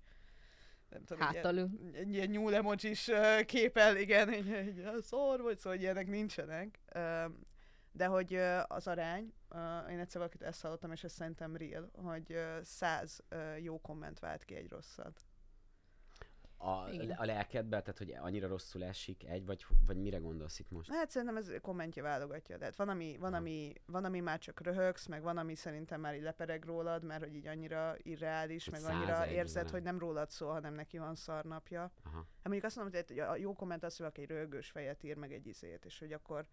nem 0.89 1.05
tudom, 1.05 1.23
Hátalül. 1.23 1.71
egy 1.93 2.13
ilyen 2.13 2.29
nyúl 2.29 2.55
emojis 2.55 3.11
képel, 3.47 3.97
igen, 3.97 4.29
egy, 4.29 4.53
egy 4.53 4.77
"Ja, 4.77 5.03
szor 5.03 5.41
vagy, 5.41 5.59
szóval 5.59 5.79
ilyenek 5.79 6.07
nincsenek. 6.07 6.79
De 7.93 8.07
hogy 8.07 8.35
az 8.67 8.87
arány, 8.87 9.33
ö, 9.53 9.91
én 9.91 9.99
egyszer 9.99 10.21
valakit 10.21 10.43
ezt 10.43 10.63
hallottam, 10.63 10.93
és 10.93 11.05
ez 11.05 11.13
szerintem 11.13 11.57
real, 11.57 11.91
hogy 11.93 12.37
száz 12.63 13.23
ö, 13.29 13.57
jó 13.57 13.81
komment 13.81 14.19
vált 14.19 14.45
ki 14.45 14.55
egy 14.55 14.69
rosszat. 14.69 15.27
A, 16.65 16.89
Igen. 16.91 17.11
a 17.11 17.25
lelkedbe, 17.25 17.81
tehát 17.81 17.99
hogy 17.99 18.15
annyira 18.21 18.49
rosszul 18.49 18.85
esik 18.85 19.29
egy, 19.29 19.47
vagy, 19.47 19.67
vagy 19.87 19.97
mire 19.97 20.19
gondolsz 20.19 20.59
itt 20.59 20.71
most? 20.71 20.91
Hát 20.93 21.11
szerintem 21.11 21.37
ez 21.37 21.51
kommentje 21.61 22.03
válogatja. 22.03 22.59
Tehát 22.59 22.77
van 22.77 22.89
ami, 22.89 23.17
van, 23.21 23.35
ami, 23.35 23.73
van, 23.87 24.05
ami 24.05 24.21
már 24.21 24.39
csak 24.39 24.61
röhögsz, 24.61 25.07
meg 25.07 25.23
van, 25.23 25.39
ami 25.39 25.55
szerintem 25.55 26.01
már 26.01 26.15
így 26.15 26.23
lepereg 26.23 26.65
rólad, 26.65 27.05
mert 27.05 27.25
hogy 27.25 27.35
így 27.35 27.47
annyira 27.47 27.95
irreális, 27.99 28.69
meg 28.69 28.83
annyira 28.85 29.27
érzed, 29.27 29.71
hogy 29.71 29.83
nem 29.83 29.99
rólad 29.99 30.31
szól, 30.31 30.53
hanem 30.53 30.75
neki 30.75 30.99
van 30.99 31.15
szarnapja. 31.15 31.93
Aha. 32.03 32.17
Hát 32.17 32.43
mondjuk 32.43 32.65
azt 32.65 32.77
mondom, 32.77 33.03
hogy 33.07 33.19
a 33.19 33.37
jó 33.37 33.53
komment 33.53 33.85
az, 33.85 33.97
hogy 33.97 34.01
valaki 34.01 34.21
egy 34.21 34.29
röhögős 34.29 34.71
fejet 34.71 35.03
ír, 35.03 35.17
meg 35.17 35.33
egy 35.33 35.47
izét, 35.47 35.85
és 35.85 35.99
hogy 35.99 36.13
akkor 36.13 36.47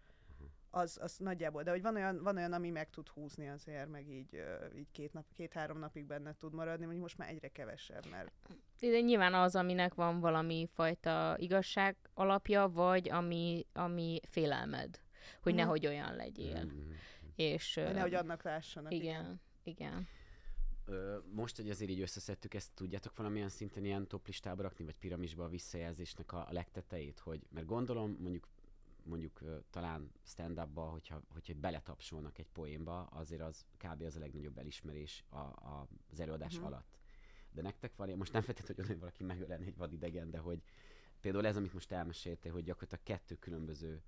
az, 0.70 0.98
az 1.02 1.16
nagyjából, 1.18 1.62
de 1.62 1.70
hogy 1.70 1.82
van 1.82 1.94
olyan, 1.94 2.22
van 2.22 2.36
olyan, 2.36 2.52
ami 2.52 2.70
meg 2.70 2.90
tud 2.90 3.08
húzni 3.08 3.48
azért, 3.48 3.88
meg 3.88 4.08
így, 4.08 4.42
így 4.76 4.90
két 4.92 5.12
nap, 5.12 5.24
két-három 5.32 5.78
napig 5.78 6.04
benne 6.06 6.34
tud 6.38 6.54
maradni, 6.54 6.82
mondjuk 6.82 7.02
most 7.02 7.18
már 7.18 7.28
egyre 7.28 7.48
kevesebb, 7.48 8.06
mert 8.10 8.30
De 8.80 9.00
nyilván 9.00 9.34
az, 9.34 9.56
aminek 9.56 9.94
van 9.94 10.20
valami 10.20 10.68
fajta 10.72 11.34
igazság 11.38 11.96
alapja, 12.14 12.68
vagy 12.68 13.08
ami, 13.10 13.66
ami 13.72 14.20
félelmed, 14.28 15.00
hogy 15.42 15.52
Mhm. 15.52 15.60
nehogy 15.62 15.86
olyan 15.86 16.16
legyél. 16.16 16.64
Mm. 16.64 16.90
És, 17.36 17.74
hogy 17.74 17.84
ö, 17.84 17.92
nehogy 17.92 18.14
annak 18.14 18.42
lássanak. 18.42 18.92
igen, 18.92 19.40
igen. 19.62 20.08
Most, 21.32 21.56
hogy 21.56 21.70
azért 21.70 21.90
így 21.90 22.00
összeszedtük, 22.00 22.54
ezt 22.54 22.70
tudjátok 22.74 23.16
valamilyen 23.16 23.48
szinten 23.48 23.84
ilyen 23.84 24.06
top 24.08 24.26
listába 24.26 24.62
rakni, 24.62 24.84
vagy 24.84 24.96
piramisba 24.96 25.44
a 25.44 25.48
visszajelzésnek 25.48 26.32
a, 26.32 26.46
a 26.48 26.52
legtetejét, 26.52 27.18
hogy, 27.18 27.46
mert 27.50 27.66
gondolom 27.66 28.16
mondjuk 28.20 28.48
mondjuk 29.10 29.42
talán 29.70 30.12
stand-upba, 30.22 30.82
hogyha, 30.82 31.22
hogyha 31.28 31.54
beletapsolnak 31.54 32.38
egy 32.38 32.48
poénba, 32.52 33.02
azért 33.02 33.40
az 33.40 33.64
kb. 33.76 34.02
az 34.02 34.16
a 34.16 34.18
legnagyobb 34.18 34.58
elismerés 34.58 35.24
a, 35.28 35.36
a, 35.38 35.88
az 36.10 36.20
előadás 36.20 36.56
Mhm. 36.56 36.64
alatt. 36.64 36.98
De 37.52 37.62
nektek 37.62 37.96
van, 37.96 38.10
most 38.10 38.32
nem 38.32 38.42
feltétlenül, 38.42 38.86
hogy 38.86 38.98
valaki 38.98 39.24
megölene 39.24 39.64
egy 39.64 39.76
vadidegen, 39.76 40.30
de 40.30 40.38
hogy 40.38 40.62
például 41.20 41.46
ez, 41.46 41.56
amit 41.56 41.72
most 41.72 41.92
elmeséltél, 41.92 42.52
hogy 42.52 42.64
gyakorlatilag 42.64 43.04
kettő 43.04 43.34
különböző 43.34 44.02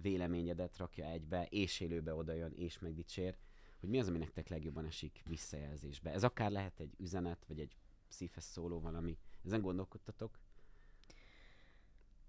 véleményedet 0.00 0.76
rakja 0.76 1.04
egybe, 1.04 1.46
és 1.46 1.80
élőbe 1.80 2.14
oda 2.14 2.32
jön, 2.32 2.52
és 2.52 2.78
megdicsér, 2.78 3.36
hogy 3.80 3.88
mi 3.88 3.98
az, 3.98 4.08
ami 4.08 4.18
nektek 4.18 4.48
legjobban 4.48 4.84
esik 4.86 5.22
visszajelzésbe. 5.28 6.10
Ez 6.12 6.24
akár 6.24 6.50
lehet 6.50 6.80
egy 6.80 6.94
üzenet, 6.98 7.44
vagy 7.48 7.60
egy 7.60 7.76
szívhez 8.08 8.44
szóló 8.44 8.80
valami. 8.80 9.18
Ezen 9.44 9.60
gondolkodtatok? 9.60 10.38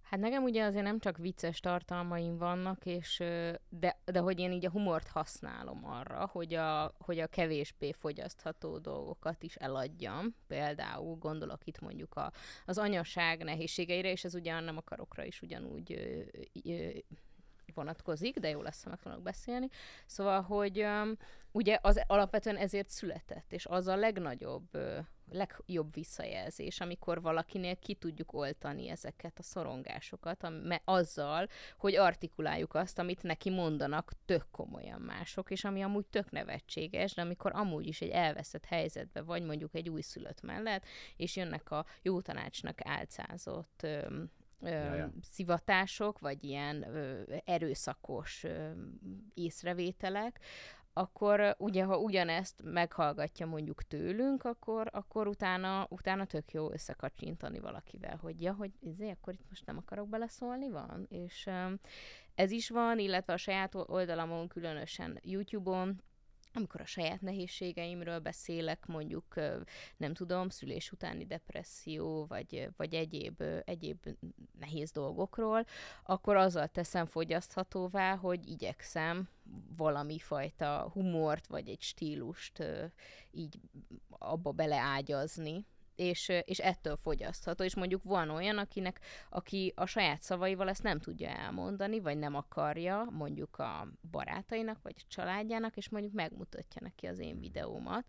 Hát 0.09 0.19
nekem 0.19 0.43
ugye 0.43 0.63
azért 0.63 0.83
nem 0.83 0.99
csak 0.99 1.17
vicces 1.17 1.59
tartalmaim 1.59 2.37
vannak, 2.37 2.85
és, 2.85 3.23
de, 3.69 3.99
de 4.05 4.19
hogy 4.19 4.39
én 4.39 4.51
így 4.51 4.65
a 4.65 4.69
humort 4.69 5.07
használom 5.07 5.85
arra, 5.85 6.29
hogy 6.31 6.53
a, 6.53 6.91
hogy 6.99 7.19
a 7.19 7.27
kevésbé 7.27 7.91
fogyasztható 7.91 8.77
dolgokat 8.77 9.43
is 9.43 9.55
eladjam. 9.55 10.35
Például 10.47 11.15
gondolok 11.15 11.65
itt 11.65 11.79
mondjuk 11.79 12.15
a, 12.15 12.31
az 12.65 12.77
anyaság 12.77 13.43
nehézségeire, 13.43 14.11
és 14.11 14.23
ez 14.23 14.35
ugyan 14.35 14.63
nem 14.63 14.77
a 14.77 14.81
karokra 14.81 15.23
is 15.23 15.41
ugyanúgy 15.41 15.91
ö, 15.93 16.69
ö, 16.71 16.89
vonatkozik, 17.73 18.39
de 18.39 18.49
jó 18.49 18.61
lesz, 18.61 18.83
ha 18.83 18.89
meg 18.89 18.99
tudok 18.99 19.21
beszélni. 19.21 19.67
Szóval, 20.05 20.41
hogy 20.41 20.79
öm, 20.79 21.17
ugye 21.51 21.77
az 21.81 22.01
alapvetően 22.07 22.57
ezért 22.57 22.89
született, 22.89 23.53
és 23.53 23.65
az 23.65 23.87
a 23.87 23.95
legnagyobb, 23.95 24.67
ö, 24.71 24.99
legjobb 25.31 25.93
visszajelzés, 25.93 26.79
amikor 26.79 27.21
valakinél 27.21 27.75
ki 27.75 27.93
tudjuk 27.93 28.33
oltani 28.33 28.89
ezeket 28.89 29.39
a 29.39 29.43
szorongásokat, 29.43 30.43
am- 30.43 30.81
azzal, 30.83 31.47
hogy 31.77 31.95
artikuláljuk 31.95 32.73
azt, 32.73 32.99
amit 32.99 33.23
neki 33.23 33.49
mondanak 33.49 34.11
tök 34.25 34.45
komolyan 34.51 35.01
mások, 35.01 35.51
és 35.51 35.63
ami 35.63 35.81
amúgy 35.81 36.05
tök 36.05 36.31
nevetséges, 36.31 37.13
de 37.13 37.21
amikor 37.21 37.51
amúgy 37.55 37.87
is 37.87 38.01
egy 38.01 38.09
elveszett 38.09 38.65
helyzetbe 38.65 39.21
vagy 39.21 39.43
mondjuk 39.43 39.75
egy 39.75 39.89
újszülött 39.89 40.41
mellett, 40.41 40.85
és 41.15 41.35
jönnek 41.35 41.71
a 41.71 41.85
jó 42.01 42.21
tanácsnak 42.21 42.77
álcázott 42.83 43.81
öm, 43.83 44.31
ö, 44.61 44.69
Ja, 44.69 44.95
ja. 44.95 45.11
szivatások, 45.21 46.19
vagy 46.19 46.43
ilyen 46.43 46.95
ö, 46.95 47.21
erőszakos 47.45 48.43
ö, 48.43 48.71
észrevételek, 49.33 50.39
akkor 50.97 51.55
ugye, 51.57 51.83
ha 51.83 51.97
ugyanezt 51.97 52.61
meghallgatja 52.63 53.45
mondjuk 53.45 53.83
tőlünk, 53.83 54.43
akkor, 54.43 54.89
akkor 54.91 55.27
utána, 55.27 55.87
utána 55.89 56.25
tök 56.25 56.51
jó 56.51 56.71
összekacsintani 56.71 57.59
valakivel, 57.59 58.17
hogy 58.21 58.41
ja, 58.41 58.53
hogy 58.53 58.71
ezért 58.85 59.17
akkor 59.17 59.33
itt 59.33 59.45
most 59.49 59.65
nem 59.65 59.77
akarok 59.77 60.09
beleszólni, 60.09 60.69
van. 60.69 61.05
És 61.09 61.49
ez 62.35 62.51
is 62.51 62.69
van, 62.69 62.99
illetve 62.99 63.33
a 63.33 63.37
saját 63.37 63.75
oldalamon, 63.75 64.47
különösen 64.47 65.19
YouTube-on, 65.23 66.01
amikor 66.57 66.81
a 66.81 66.85
saját 66.85 67.21
nehézségeimről 67.21 68.19
beszélek, 68.19 68.85
mondjuk 68.85 69.35
nem 69.97 70.13
tudom, 70.13 70.49
szülés 70.49 70.91
utáni 70.91 71.25
depresszió, 71.25 72.25
vagy, 72.25 72.69
vagy 72.77 72.93
egyéb, 72.93 73.43
egyéb 73.65 73.97
nehéz 74.59 74.91
dolgokról, 74.91 75.65
akkor 76.03 76.35
azzal 76.35 76.67
teszem 76.67 77.05
fogyaszthatóvá, 77.05 78.15
hogy 78.15 78.49
igyekszem 78.49 79.29
valami 79.75 80.19
fajta 80.19 80.89
humort, 80.93 81.47
vagy 81.47 81.69
egy 81.69 81.81
stílust 81.81 82.63
így 83.31 83.59
abba 84.09 84.51
beleágyazni, 84.51 85.65
és, 85.97 86.31
és 86.45 86.59
ettől 86.59 86.95
fogyasztható, 86.95 87.63
és 87.63 87.75
mondjuk 87.75 88.03
van 88.03 88.29
olyan, 88.29 88.57
akinek, 88.57 88.99
aki 89.29 89.73
a 89.75 89.85
saját 89.85 90.21
szavaival 90.21 90.69
ezt 90.69 90.83
nem 90.83 90.99
tudja 90.99 91.29
elmondani, 91.29 91.99
vagy 91.99 92.17
nem 92.17 92.35
akarja, 92.35 93.07
mondjuk 93.11 93.57
a 93.57 93.87
barátainak, 94.11 94.81
vagy 94.81 94.95
a 94.97 95.05
családjának, 95.07 95.77
és 95.77 95.89
mondjuk 95.89 96.13
megmutatja 96.13 96.81
neki 96.83 97.05
az 97.05 97.19
én 97.19 97.39
videómat, 97.39 98.05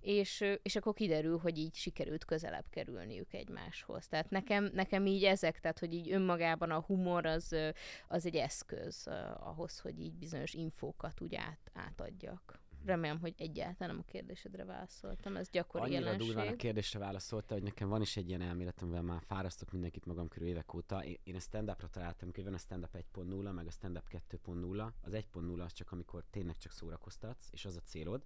és, 0.00 0.44
és 0.62 0.76
akkor 0.76 0.94
kiderül, 0.94 1.38
hogy 1.38 1.58
így 1.58 1.74
sikerült 1.74 2.24
közelebb 2.24 2.66
kerülniük 2.70 3.32
egymáshoz. 3.32 4.08
Tehát 4.08 4.30
nekem, 4.30 4.70
nekem 4.72 5.06
így 5.06 5.24
ezek, 5.24 5.60
tehát 5.60 5.78
hogy 5.78 5.94
így 5.94 6.12
önmagában 6.12 6.70
a 6.70 6.80
humor 6.80 7.26
az, 7.26 7.56
az 8.08 8.26
egy 8.26 8.36
eszköz 8.36 9.08
ahhoz, 9.38 9.78
hogy 9.78 10.00
így 10.00 10.14
bizonyos 10.14 10.54
infókat 10.54 11.20
úgy 11.20 11.34
át, 11.34 11.70
átadjak. 11.72 12.60
Remélem, 12.84 13.20
hogy 13.20 13.34
egyáltalán 13.36 13.94
nem 13.94 14.04
a 14.06 14.10
kérdésedre 14.10 14.64
válaszoltam, 14.64 15.36
ez 15.36 15.50
gyakori 15.50 15.84
Annyira 15.84 16.00
jelenség. 16.00 16.26
durván 16.26 16.52
a 16.52 16.56
kérdésre 16.56 16.98
válaszolta, 16.98 17.54
hogy 17.54 17.62
nekem 17.62 17.88
van 17.88 18.00
is 18.00 18.16
egy 18.16 18.28
ilyen 18.28 18.40
elméletem, 18.40 18.86
amivel 18.86 19.02
már 19.02 19.22
fárasztok 19.26 19.72
mindenkit 19.72 20.06
magam 20.06 20.28
körül 20.28 20.48
évek 20.48 20.74
óta. 20.74 21.04
Én 21.04 21.34
a 21.34 21.40
stand-upra 21.40 21.88
találtam, 21.88 22.30
hogy 22.34 22.44
van 22.44 22.54
a 22.54 22.58
stand-up 22.58 22.96
1.0, 23.14 23.54
meg 23.54 23.66
a 23.66 23.70
stand-up 23.70 24.08
2.0. 24.10 24.92
Az 25.00 25.12
1.0 25.12 25.64
az 25.64 25.72
csak 25.72 25.92
amikor 25.92 26.24
tényleg 26.30 26.56
csak 26.56 26.72
szórakoztatsz, 26.72 27.48
és 27.52 27.64
az 27.64 27.76
a 27.76 27.80
célod. 27.80 28.24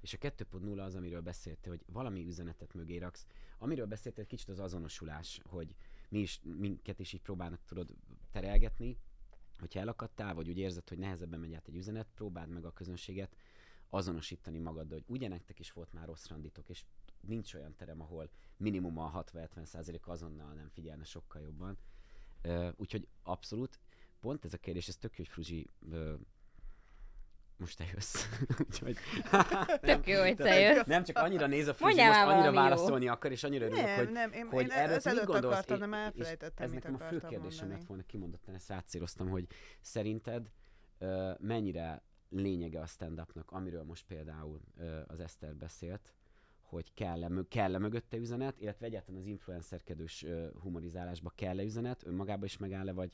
És 0.00 0.14
a 0.14 0.18
2.0 0.18 0.84
az, 0.84 0.94
amiről 0.94 1.20
beszéltél, 1.20 1.72
hogy 1.72 1.82
valami 1.92 2.26
üzenetet 2.26 2.74
mögé 2.74 2.96
raksz. 2.96 3.26
Amiről 3.58 3.86
beszéltél, 3.86 4.26
kicsit 4.26 4.48
az 4.48 4.60
azonosulás, 4.60 5.40
hogy 5.44 5.74
mi 6.08 6.18
is, 6.18 6.40
minket 6.42 6.98
is 6.98 7.12
így 7.12 7.22
próbálnak 7.22 7.64
tudod 7.64 7.94
terelgetni, 8.30 8.98
hogyha 9.58 9.80
elakadtál, 9.80 10.34
vagy 10.34 10.48
úgy 10.48 10.58
érzed, 10.58 10.88
hogy 10.88 10.98
nehezebben 10.98 11.40
megy 11.40 11.54
át 11.54 11.68
egy 11.68 11.76
üzenet, 11.76 12.08
próbáld 12.14 12.48
meg 12.48 12.64
a 12.64 12.72
közönséget 12.72 13.36
azonosítani 13.94 14.58
magaddal, 14.58 14.98
hogy 14.98 15.14
ugye 15.16 15.28
nektek 15.28 15.58
is 15.58 15.72
volt 15.72 15.92
már 15.92 16.06
rossz 16.06 16.26
randitok, 16.26 16.68
és 16.68 16.84
nincs 17.20 17.54
olyan 17.54 17.74
terem, 17.76 18.00
ahol 18.00 18.30
minimum 18.56 18.98
a 18.98 19.24
60-70% 19.24 20.00
azonnal 20.02 20.52
nem 20.52 20.68
figyelne 20.68 21.04
sokkal 21.04 21.42
jobban. 21.42 21.78
Úgyhogy 22.76 23.08
abszolút, 23.22 23.78
pont 24.20 24.44
ez 24.44 24.52
a 24.52 24.58
kérdés, 24.58 24.88
ez 24.88 24.96
tök 24.96 25.16
jó, 25.16 25.24
hogy 25.24 25.32
Fruzsi 25.32 25.70
most 27.56 27.76
te 27.76 27.84
jössz. 27.94 28.26
Úgyhogy, 28.68 28.96
Tök 29.80 30.06
jó, 30.06 30.20
hogy 30.20 30.36
te 30.36 30.60
jössz. 30.60 30.86
Nem, 30.86 31.04
csak 31.04 31.16
annyira 31.16 31.46
néz 31.46 31.68
a 31.68 31.74
Fruzsi, 31.74 32.04
most 32.04 32.20
annyira 32.20 32.52
válaszolni 32.52 33.04
jó. 33.04 33.12
akar, 33.12 33.30
és 33.30 33.44
annyira 33.44 33.64
örülök, 33.64 33.84
nem, 33.84 33.96
hogy, 33.96 34.10
nem, 34.10 34.32
én, 34.32 34.46
hogy 34.46 34.64
én 34.64 34.70
erről 34.70 34.98
mit 35.04 35.24
gondolsz? 35.24 35.52
Akartam, 35.52 35.78
nem 35.78 35.94
elfelejtettem, 35.94 36.66
ez 36.66 36.72
nekem 36.72 36.94
a 36.94 36.98
fő 36.98 37.20
kérdésem 37.28 37.68
lett 37.68 37.84
volna, 37.84 38.02
kimondottan 38.02 38.54
ezt 38.54 38.70
átszíroztam, 38.70 39.28
hogy 39.28 39.46
szerinted 39.80 40.50
uh, 40.98 41.38
mennyire 41.38 42.02
lényege 42.32 42.80
a 42.80 42.86
stand-upnak, 42.86 43.50
amiről 43.50 43.82
most 43.82 44.06
például 44.06 44.60
ö, 44.76 45.00
az 45.06 45.20
Eszter 45.20 45.56
beszélt, 45.56 46.14
hogy 46.60 46.94
kell-e, 46.94 47.28
kell-e 47.48 47.78
mögötte 47.78 48.16
üzenet, 48.16 48.60
illetve 48.60 48.86
egyáltalán 48.86 49.20
az 49.20 49.26
influencerkedős 49.26 50.22
ö, 50.22 50.48
humorizálásba 50.60 51.32
kell-e 51.34 51.62
üzenet, 51.62 52.06
önmagában 52.06 52.44
is 52.44 52.56
megáll-e, 52.56 52.92
vagy 52.92 53.12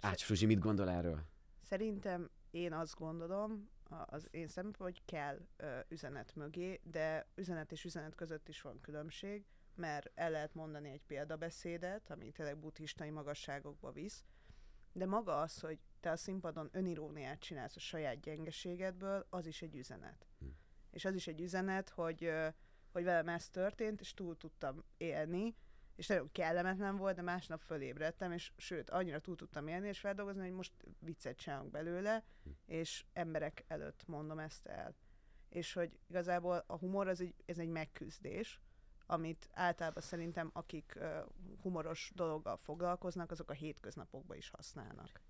Ács 0.00 0.22
Fruzsi, 0.24 0.46
mit 0.46 0.58
gondol 0.58 0.90
erről? 0.90 1.20
Szerintem 1.62 2.30
én 2.50 2.72
azt 2.72 2.94
gondolom, 2.94 3.68
az 4.06 4.28
én 4.30 4.46
szempontból, 4.46 4.86
hogy 4.86 5.02
kell 5.04 5.38
ö, 5.56 5.78
üzenet 5.88 6.34
mögé, 6.34 6.80
de 6.82 7.26
üzenet 7.34 7.72
és 7.72 7.84
üzenet 7.84 8.14
között 8.14 8.48
is 8.48 8.60
van 8.60 8.80
különbség, 8.80 9.44
mert 9.74 10.10
el 10.14 10.30
lehet 10.30 10.54
mondani 10.54 10.90
egy 10.90 11.02
példabeszédet, 11.06 12.10
ami 12.10 12.30
tényleg 12.30 12.58
buddhistai 12.58 13.10
magasságokba 13.10 13.92
visz, 13.92 14.24
de 14.98 15.06
maga 15.06 15.40
az, 15.40 15.60
hogy 15.60 15.78
te 16.00 16.10
a 16.10 16.16
színpadon 16.16 16.68
öniróniát 16.72 17.40
csinálsz 17.40 17.76
a 17.76 17.80
saját 17.80 18.20
gyengeségedből, 18.20 19.26
az 19.30 19.46
is 19.46 19.62
egy 19.62 19.74
üzenet. 19.74 20.26
Hm. 20.38 20.46
És 20.90 21.04
az 21.04 21.14
is 21.14 21.26
egy 21.26 21.40
üzenet, 21.40 21.88
hogy, 21.88 22.32
hogy 22.92 23.04
velem 23.04 23.28
ez 23.28 23.48
történt, 23.48 24.00
és 24.00 24.14
túl 24.14 24.36
tudtam 24.36 24.84
élni, 24.96 25.56
és 25.96 26.06
nagyon 26.06 26.32
kellemetlen 26.32 26.96
volt, 26.96 27.16
de 27.16 27.22
másnap 27.22 27.62
fölébredtem, 27.62 28.32
és 28.32 28.52
sőt, 28.56 28.90
annyira 28.90 29.18
túl 29.18 29.36
tudtam 29.36 29.66
élni 29.66 29.88
és 29.88 30.00
feldolgozni, 30.00 30.42
hogy 30.42 30.52
most 30.52 30.72
viccet 30.98 31.36
csinálunk 31.36 31.70
belőle, 31.70 32.24
hm. 32.44 32.50
és 32.66 33.04
emberek 33.12 33.64
előtt 33.68 34.06
mondom 34.06 34.38
ezt 34.38 34.66
el. 34.66 34.94
És 35.48 35.72
hogy 35.72 35.98
igazából 36.08 36.64
a 36.66 36.76
humor 36.76 37.08
az 37.08 37.20
egy, 37.20 37.34
ez 37.46 37.58
egy 37.58 37.68
megküzdés, 37.68 38.60
amit 39.10 39.48
általában 39.52 40.02
szerintem 40.02 40.50
akik 40.52 40.98
humoros 41.62 42.12
dologgal 42.14 42.56
foglalkoznak, 42.56 43.30
azok 43.30 43.50
a 43.50 43.52
hétköznapokban 43.52 44.36
is 44.36 44.50
használnak. 44.50 45.20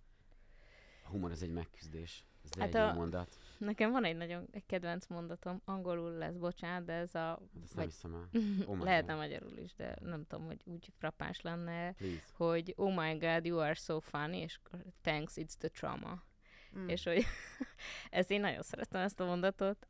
A 1.05 1.09
humor 1.09 1.31
az 1.31 1.43
egy 1.43 1.53
megküzdés. 1.53 2.25
Ez 2.45 2.61
hát 2.61 2.75
egy 2.75 2.81
a, 2.81 2.95
mondat. 2.95 3.39
Nekem 3.59 3.91
van 3.91 4.05
egy 4.05 4.17
nagyon 4.17 4.49
egy 4.51 4.67
kedvenc 4.67 5.07
mondatom, 5.07 5.61
angolul 5.65 6.11
lesz, 6.11 6.37
bocsánat, 6.37 6.85
de 6.85 6.93
ez 6.93 7.15
a... 7.15 7.19
Hát 7.19 7.41
ezt 7.63 7.75
vagy, 7.75 7.77
nem 7.77 7.87
hiszem 7.87 8.15
el. 8.15 8.29
Oh 8.75 8.79
lehetne 8.79 9.15
magyarul 9.15 9.57
is, 9.57 9.75
de 9.75 9.97
nem 10.01 10.27
tudom, 10.27 10.47
hogy 10.47 10.61
úgy 10.65 10.93
frappáns 10.99 11.41
lenne, 11.41 11.93
Please. 11.93 12.23
hogy 12.33 12.75
oh 12.77 12.95
my 12.97 13.19
god, 13.19 13.45
you 13.45 13.59
are 13.59 13.75
so 13.75 14.01
funny, 14.01 14.37
és 14.37 14.61
thanks, 15.01 15.33
it's 15.37 15.55
the 15.59 15.69
trauma. 15.69 16.23
Mm. 16.79 16.89
És 16.89 17.05
hogy 17.05 17.25
ezt 18.11 18.31
én 18.31 18.41
nagyon 18.41 18.63
szeretem 18.63 19.01
ezt 19.01 19.21
a 19.21 19.25
mondatot. 19.25 19.87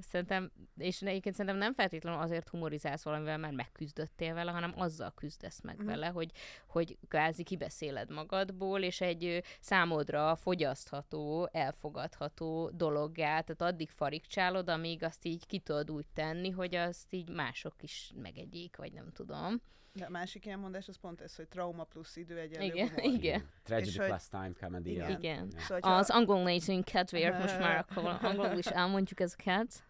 Szerintem, 0.00 0.50
és 0.76 1.02
egyébként 1.02 1.34
szerintem 1.34 1.60
nem 1.60 1.74
feltétlenül 1.74 2.20
azért 2.20 2.48
humorizálsz 2.48 3.02
valamivel, 3.02 3.38
mert 3.38 3.54
megküzdöttél 3.54 4.34
vele, 4.34 4.50
hanem 4.50 4.72
azzal 4.76 5.12
küzdesz 5.14 5.60
meg 5.60 5.82
mm. 5.82 5.86
vele, 5.86 6.06
hogy, 6.06 6.30
hogy 6.66 6.98
kvázi 7.08 7.42
kibeszéled 7.42 8.10
magadból, 8.10 8.82
és 8.82 9.00
egy 9.00 9.42
számodra 9.60 10.36
fogyasztható, 10.36 11.48
elfogadható 11.52 12.70
dologgá, 12.70 13.40
tehát 13.40 13.74
addig 13.74 13.90
farigcsálod, 13.90 14.68
amíg 14.68 15.02
azt 15.02 15.24
így 15.24 15.46
ki 15.46 15.58
tudod 15.58 15.90
úgy 15.90 16.06
tenni, 16.14 16.50
hogy 16.50 16.74
azt 16.74 17.12
így 17.12 17.28
mások 17.28 17.74
is 17.82 18.12
megegyék, 18.22 18.76
vagy 18.76 18.92
nem 18.92 19.12
tudom. 19.12 19.60
De 19.94 20.04
a 20.04 20.08
másik 20.08 20.46
ilyen 20.46 20.58
mondás 20.58 20.88
az 20.88 20.96
pont 20.96 21.20
ez, 21.20 21.36
hogy 21.36 21.48
trauma 21.48 21.84
plusz 21.84 22.16
idő 22.16 22.38
egyenlő 22.38 22.66
Igen, 22.66 22.88
humor. 22.88 23.04
igen. 23.04 23.48
Tragedy 23.62 23.96
plus 23.96 24.08
hogy... 24.08 24.20
time 24.30 24.52
comedy. 24.60 24.90
Igen. 24.90 25.10
igen. 25.10 25.50
Szóval, 25.58 25.98
az 25.98 26.10
angol 26.10 26.42
nézőink 26.42 26.84
kedvéért 26.84 27.38
most 27.38 27.58
már 27.58 27.76
akkor 27.88 28.18
angolul 28.22 28.58
is 28.58 28.66
elmondjuk 28.66 29.20
ezeket. 29.20 29.84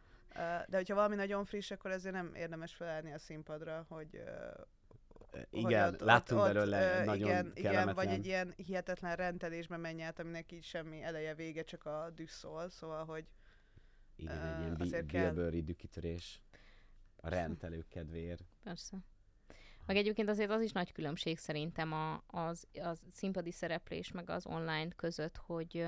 De 0.68 0.76
hogyha 0.76 0.94
valami 0.94 1.14
nagyon 1.14 1.44
friss, 1.44 1.70
akkor 1.70 1.90
ezért 1.90 2.14
nem 2.14 2.34
érdemes 2.34 2.74
felállni 2.74 3.12
a 3.12 3.18
színpadra, 3.18 3.84
hogy 3.88 4.22
igen, 5.50 5.84
hogy 5.84 5.92
ott, 5.94 6.00
láttunk 6.00 6.40
ott, 6.40 6.46
belőle 6.46 6.98
ott, 6.98 7.04
nagyon 7.04 7.28
igen, 7.28 7.52
igen, 7.54 7.94
vagy 7.94 8.08
egy 8.08 8.26
ilyen 8.26 8.52
hihetetlen 8.56 9.16
rendelésbe 9.16 9.76
menj 9.76 10.02
át, 10.02 10.18
aminek 10.18 10.52
így 10.52 10.64
semmi 10.64 11.02
eleje 11.02 11.34
vége, 11.34 11.62
csak 11.62 11.84
a 11.84 12.10
düh 12.14 12.28
szól, 12.28 12.68
szóval, 12.68 13.04
hogy 13.04 13.24
igen, 14.16 14.36
uh, 14.36 14.80
egy 14.80 14.86
ilyen 14.86 15.04
bi- 15.04 15.12
kell... 15.12 15.32
dükitörés 15.50 16.42
a 17.16 17.28
rendelők 17.28 17.88
kedvéért. 17.88 18.44
Persze. 18.62 18.96
Meg 19.86 19.96
egyébként 19.96 20.28
azért 20.28 20.50
az 20.50 20.62
is 20.62 20.72
nagy 20.72 20.92
különbség 20.92 21.38
szerintem 21.38 21.92
a, 21.92 22.22
az, 22.26 22.66
az 22.82 23.00
színpadi 23.12 23.50
szereplés 23.50 24.12
meg 24.12 24.30
az 24.30 24.46
online 24.46 24.88
között, 24.96 25.36
hogy 25.36 25.86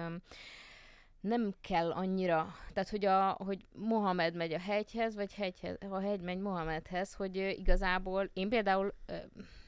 nem 1.21 1.55
kell 1.61 1.93
annyira, 1.93 2.55
tehát 2.73 2.89
hogy, 2.89 3.05
a, 3.05 3.31
hogy 3.31 3.67
Mohamed 3.75 4.35
megy 4.35 4.53
a 4.53 4.59
hegyhez, 4.59 5.15
vagy 5.15 5.35
hegyhez, 5.35 5.77
a 5.91 5.99
hegy 5.99 6.21
megy 6.21 6.39
Mohamedhez, 6.39 7.15
hogy 7.15 7.37
igazából 7.37 8.31
én 8.33 8.49
például 8.49 8.95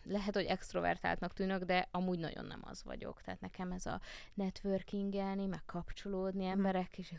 lehet, 0.05 0.35
hogy 0.35 0.45
extrovertáltnak 0.45 1.33
tűnök, 1.33 1.63
de 1.63 1.89
amúgy 1.91 2.19
nagyon 2.19 2.45
nem 2.45 2.61
az 2.65 2.85
vagyok. 2.85 3.23
Tehát 3.23 3.41
nekem 3.41 3.73
ez 3.73 3.87
a 3.87 4.01
networkingelni, 4.35 5.47
meg 5.47 5.63
kapcsolódni 5.67 6.45
mhm. 6.45 6.53
emberek, 6.53 6.99
és 6.99 7.13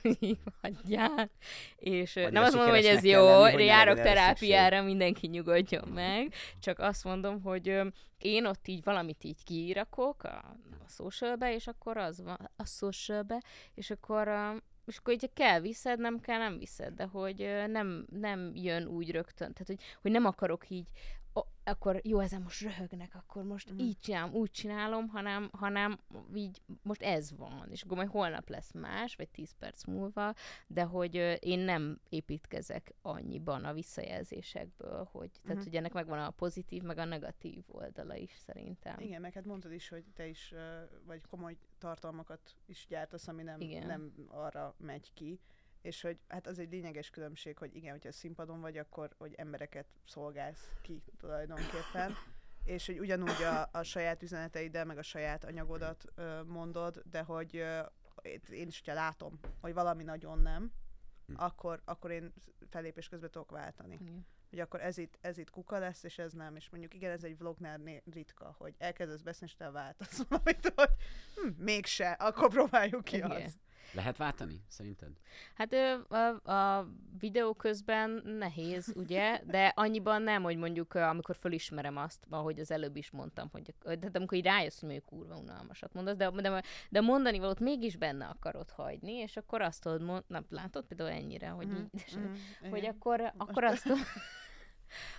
hagyjál. 0.62 1.30
És 1.76 2.14
Vagy 2.14 2.32
nem 2.32 2.42
azt 2.42 2.54
mondom, 2.54 2.74
hogy 2.74 2.84
ez 2.84 3.04
jó, 3.04 3.42
lenni, 3.42 3.64
járok 3.64 3.96
terápiára, 3.96 4.82
mindenki 4.82 5.26
nyugodjon 5.26 5.88
meg, 5.88 6.32
csak 6.60 6.78
azt 6.78 7.04
mondom, 7.04 7.42
hogy 7.42 7.80
én 8.18 8.46
ott 8.46 8.68
így 8.68 8.84
valamit 8.84 9.24
így 9.24 9.44
kiírakok 9.44 10.22
a, 10.22 10.56
a 10.84 10.88
socialbe, 10.88 11.54
és 11.54 11.66
akkor 11.66 11.96
az 11.96 12.22
van, 12.22 12.50
a 12.56 12.66
socialbe, 12.66 13.42
és 13.74 13.90
akkor 13.90 14.28
és 14.86 14.96
akkor 14.96 15.12
így 15.12 15.30
kell 15.34 15.60
viszed, 15.60 15.98
nem 15.98 16.20
kell, 16.20 16.38
nem 16.38 16.58
viszed, 16.58 16.94
de 16.94 17.04
hogy 17.04 17.64
nem, 17.66 18.06
nem 18.10 18.50
jön 18.54 18.86
úgy 18.86 19.10
rögtön, 19.10 19.52
tehát 19.52 19.66
hogy, 19.66 19.80
hogy 20.02 20.10
nem 20.10 20.24
akarok 20.24 20.70
így 20.70 20.88
akkor 21.64 22.00
jó, 22.04 22.18
ezen 22.18 22.42
most 22.42 22.60
röhögnek, 22.60 23.14
akkor 23.14 23.42
most 23.42 23.72
mm. 23.72 23.78
így 23.78 23.98
csinálom, 23.98 24.34
úgy 24.34 24.50
csinálom, 24.50 25.08
hanem, 25.08 25.50
hanem 25.52 25.98
így 26.34 26.62
most 26.82 27.02
ez 27.02 27.36
van, 27.36 27.66
és 27.70 27.82
akkor 27.82 27.96
majd 27.96 28.08
holnap 28.08 28.48
lesz 28.48 28.72
más, 28.72 29.16
vagy 29.16 29.28
10 29.28 29.52
perc 29.58 29.84
múlva, 29.84 30.34
de 30.66 30.82
hogy 30.82 31.14
én 31.40 31.58
nem 31.58 31.98
építkezek 32.08 32.94
annyiban 33.02 33.64
a 33.64 33.72
visszajelzésekből, 33.72 35.08
hogy, 35.12 35.30
tehát 35.42 35.56
Mhm. 35.56 35.64
hogy 35.64 35.76
ennek 35.76 35.92
megvan 35.92 36.18
a 36.18 36.30
pozitív, 36.30 36.82
meg 36.82 36.98
a 36.98 37.04
negatív 37.04 37.64
oldala 37.66 38.16
is 38.16 38.32
szerintem. 38.46 39.00
Igen, 39.00 39.20
meg 39.20 39.32
hát 39.32 39.44
mondtad 39.44 39.72
is, 39.72 39.88
hogy 39.88 40.04
te 40.14 40.26
is, 40.26 40.54
vagy 41.06 41.20
komoly 41.30 41.56
tartalmakat 41.78 42.56
is 42.66 42.86
gyártasz, 42.88 43.28
ami 43.28 43.42
nem, 43.42 43.60
Igen. 43.60 43.86
nem 43.86 44.12
arra 44.28 44.74
megy 44.78 45.12
ki, 45.14 45.40
és 45.82 46.00
hogy 46.00 46.18
hát 46.28 46.46
az 46.46 46.58
egy 46.58 46.70
lényeges 46.70 47.10
különbség, 47.10 47.58
hogy 47.58 47.76
igen, 47.76 47.92
hogyha 47.92 48.12
színpadon 48.12 48.60
vagy, 48.60 48.78
akkor 48.78 49.10
hogy 49.18 49.34
embereket 49.34 49.86
szolgálsz 50.04 50.70
ki 50.82 51.02
tulajdonképpen, 51.18 52.14
és 52.64 52.86
hogy 52.86 52.98
ugyanúgy 52.98 53.42
a, 53.42 53.68
a 53.72 53.82
saját 53.82 54.22
üzeneteiddel, 54.22 54.84
meg 54.84 54.98
a 54.98 55.02
saját 55.02 55.44
anyagodat 55.44 56.04
ö, 56.14 56.42
mondod, 56.42 57.02
de 57.10 57.22
hogy 57.22 57.56
ö, 57.56 57.80
én 58.50 58.66
is, 58.66 58.78
hogyha 58.84 59.00
látom, 59.00 59.40
hogy 59.60 59.74
valami 59.74 60.02
nagyon 60.04 60.38
nem, 60.38 60.72
Hm. 61.26 61.34
akkor, 61.36 61.80
akkor 61.84 62.10
én 62.10 62.32
felépés 62.70 63.08
közben 63.08 63.30
tudok 63.30 63.50
váltani 63.50 63.98
Igen. 64.00 64.26
hogy 64.50 64.60
akkor 64.60 64.80
ez 64.80 64.98
itt, 64.98 65.18
ez 65.20 65.38
itt 65.38 65.50
kuka 65.50 65.78
lesz, 65.78 66.02
és 66.02 66.18
ez 66.18 66.32
nem. 66.32 66.56
És 66.56 66.70
mondjuk 66.70 66.94
igen, 66.94 67.10
ez 67.10 67.24
egy 67.24 67.38
vlognál 67.38 67.80
ritka, 68.12 68.54
hogy 68.58 68.74
elkezdesz 68.78 69.20
beszélni, 69.20 69.52
és 69.52 69.54
te 69.54 69.70
váltasz 69.70 70.22
valamit, 70.28 70.72
hogy 70.74 70.90
hm, 71.34 71.62
mégse, 71.62 72.10
akkor 72.10 72.48
próbáljuk 72.50 73.04
ki 73.04 73.16
Igen. 73.16 73.30
azt. 73.30 73.58
Lehet 73.92 74.16
váltani, 74.16 74.64
szerinted? 74.68 75.10
Hát 75.54 75.72
a, 76.08 76.50
a 76.52 76.88
videó 77.18 77.54
közben 77.54 78.22
nehéz, 78.24 78.92
ugye, 78.96 79.40
de 79.44 79.72
annyiban 79.76 80.22
nem, 80.22 80.42
hogy 80.42 80.56
mondjuk 80.56 80.94
amikor 80.94 81.36
fölismerem 81.36 81.96
azt, 81.96 82.26
ahogy 82.30 82.60
az 82.60 82.70
előbb 82.70 82.96
is 82.96 83.10
mondtam, 83.10 83.48
hogy 83.52 83.74
de 83.82 84.10
amikor 84.12 84.38
így 84.38 84.44
rájössz, 84.44 84.80
hogy 84.80 84.88
mondjuk 84.88 85.08
kurva 85.08 85.36
unalmasat 85.36 85.92
mondasz, 85.92 86.16
de, 86.16 86.30
de, 86.30 86.62
de 86.90 87.00
mondani 87.00 87.38
valót 87.38 87.60
mégis 87.60 87.96
benne 87.96 88.26
akarod 88.26 88.70
hagyni, 88.70 89.12
és 89.12 89.36
akkor 89.36 89.62
azt 89.62 89.82
tudod 89.82 90.02
mondani, 90.02 90.46
látod 90.48 90.84
például 90.84 91.10
ennyire, 91.10 91.48
hogy 91.48 91.66
Mhm, 91.66 91.76
így, 91.76 92.16
mhm, 92.16 92.70
hogy 92.70 92.78
igen. 92.78 92.94
akkor, 92.94 93.32
akkor 93.36 93.64
azt 93.64 93.82
tudod, 93.82 93.98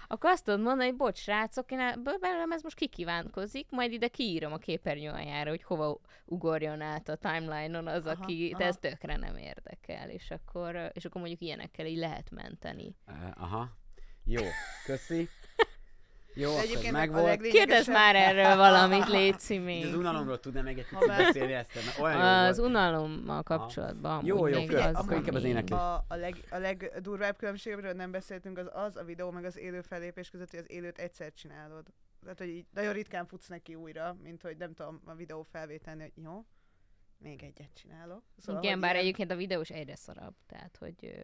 akkor 0.07 0.29
azt 0.29 0.43
tudod 0.43 0.59
mondani, 0.62 0.89
hogy 0.89 0.97
bocs, 0.97 1.17
srácok, 1.17 1.71
én 1.71 1.79
el- 1.79 1.97
belőlem 2.19 2.51
ez 2.51 2.62
most 2.62 2.75
kikívánkozik, 2.75 3.67
majd 3.69 3.91
ide 3.91 4.07
kiírom 4.07 4.53
a 4.53 4.57
képernyő 4.57 5.09
aljára, 5.09 5.49
hogy 5.49 5.63
hova 5.63 5.99
ugorjon 6.25 6.81
át 6.81 7.09
a 7.09 7.15
timeline-on 7.15 7.88
az, 7.88 8.05
Aha, 8.05 8.21
aki, 8.21 8.51
aha. 8.53 8.63
ez 8.63 8.77
tökre 8.77 9.15
nem 9.15 9.38
érdekel, 9.38 10.09
és 10.09 10.31
akkor, 10.31 10.91
és 10.93 11.05
akkor 11.05 11.21
mondjuk 11.21 11.41
ilyenekkel 11.41 11.86
így 11.86 11.97
lehet 11.97 12.31
menteni. 12.31 12.95
Uh, 13.07 13.43
aha. 13.43 13.69
Jó, 14.25 14.41
köszi. 14.86 15.29
Jó, 16.36 16.52
De 16.54 16.62
akkor 16.80 16.91
meg 16.91 17.12
volt. 17.12 17.41
Kérdezz 17.41 17.88
már 17.88 18.15
erről 18.15 18.56
valamit, 18.65 19.08
Léci 19.08 19.58
még. 19.58 19.86
az 19.86 19.96
unalomról 19.96 20.39
tudna 20.39 20.62
meg 20.62 20.78
egy 20.78 20.88
picit 20.88 21.08
beszélni 21.08 21.54
ezt, 21.54 21.76
mert 21.76 22.00
olyan 22.00 22.17
jó 22.17 22.50
Az 22.50 22.58
volt. 22.58 22.69
unalommal 22.69 23.43
kapcsolatban. 23.43 24.26
Jó, 24.26 24.48
jó, 24.48 24.62
az 24.78 24.93
akkor 24.96 25.17
inkább 25.17 25.36
az 25.36 25.43
éneklés. 25.43 25.80
A, 25.80 26.06
a, 26.08 26.15
leg, 26.15 26.36
a 26.50 26.58
legdurvább 26.58 27.38
különbség, 27.38 27.74
amiről 27.74 27.93
nem 27.93 28.12
beszéltünk, 28.12 28.58
az 28.58 28.69
az 28.74 28.96
a 28.96 29.04
videó, 29.04 29.32
meg 29.32 29.46
az 29.46 29.58
élő 29.58 29.82
fellépés 29.82 30.30
között, 30.30 30.50
hogy 30.50 30.60
az 30.60 30.72
élőt 30.72 30.98
egyszer 30.98 31.34
csinálod. 31.34 31.86
Tehát, 32.24 32.38
hogy 32.38 32.48
így 32.50 32.65
nagyon 32.74 32.93
ritkán 32.93 33.26
futsz 33.26 33.48
neki 33.48 33.76
újra, 33.76 34.15
mint 34.24 34.41
hogy 34.41 34.58
nem 34.58 34.74
tudom 34.74 35.02
a 35.06 35.13
videó 35.15 35.41
felvételni, 35.41 36.02
hogy 36.02 36.24
jó, 36.24 36.46
még 37.23 37.43
egyet 37.43 37.73
csinálok. 37.73 38.23
Igen, 38.47 38.55
hogy 38.55 38.63
bár 38.63 38.77
ilyen- 38.91 38.95
egyébként 38.95 39.31
a 39.31 39.36
videós 39.36 39.69
egyre 39.69 39.95
szarabb. 39.95 40.36
Tehát, 40.45 40.77
hogy 40.77 41.23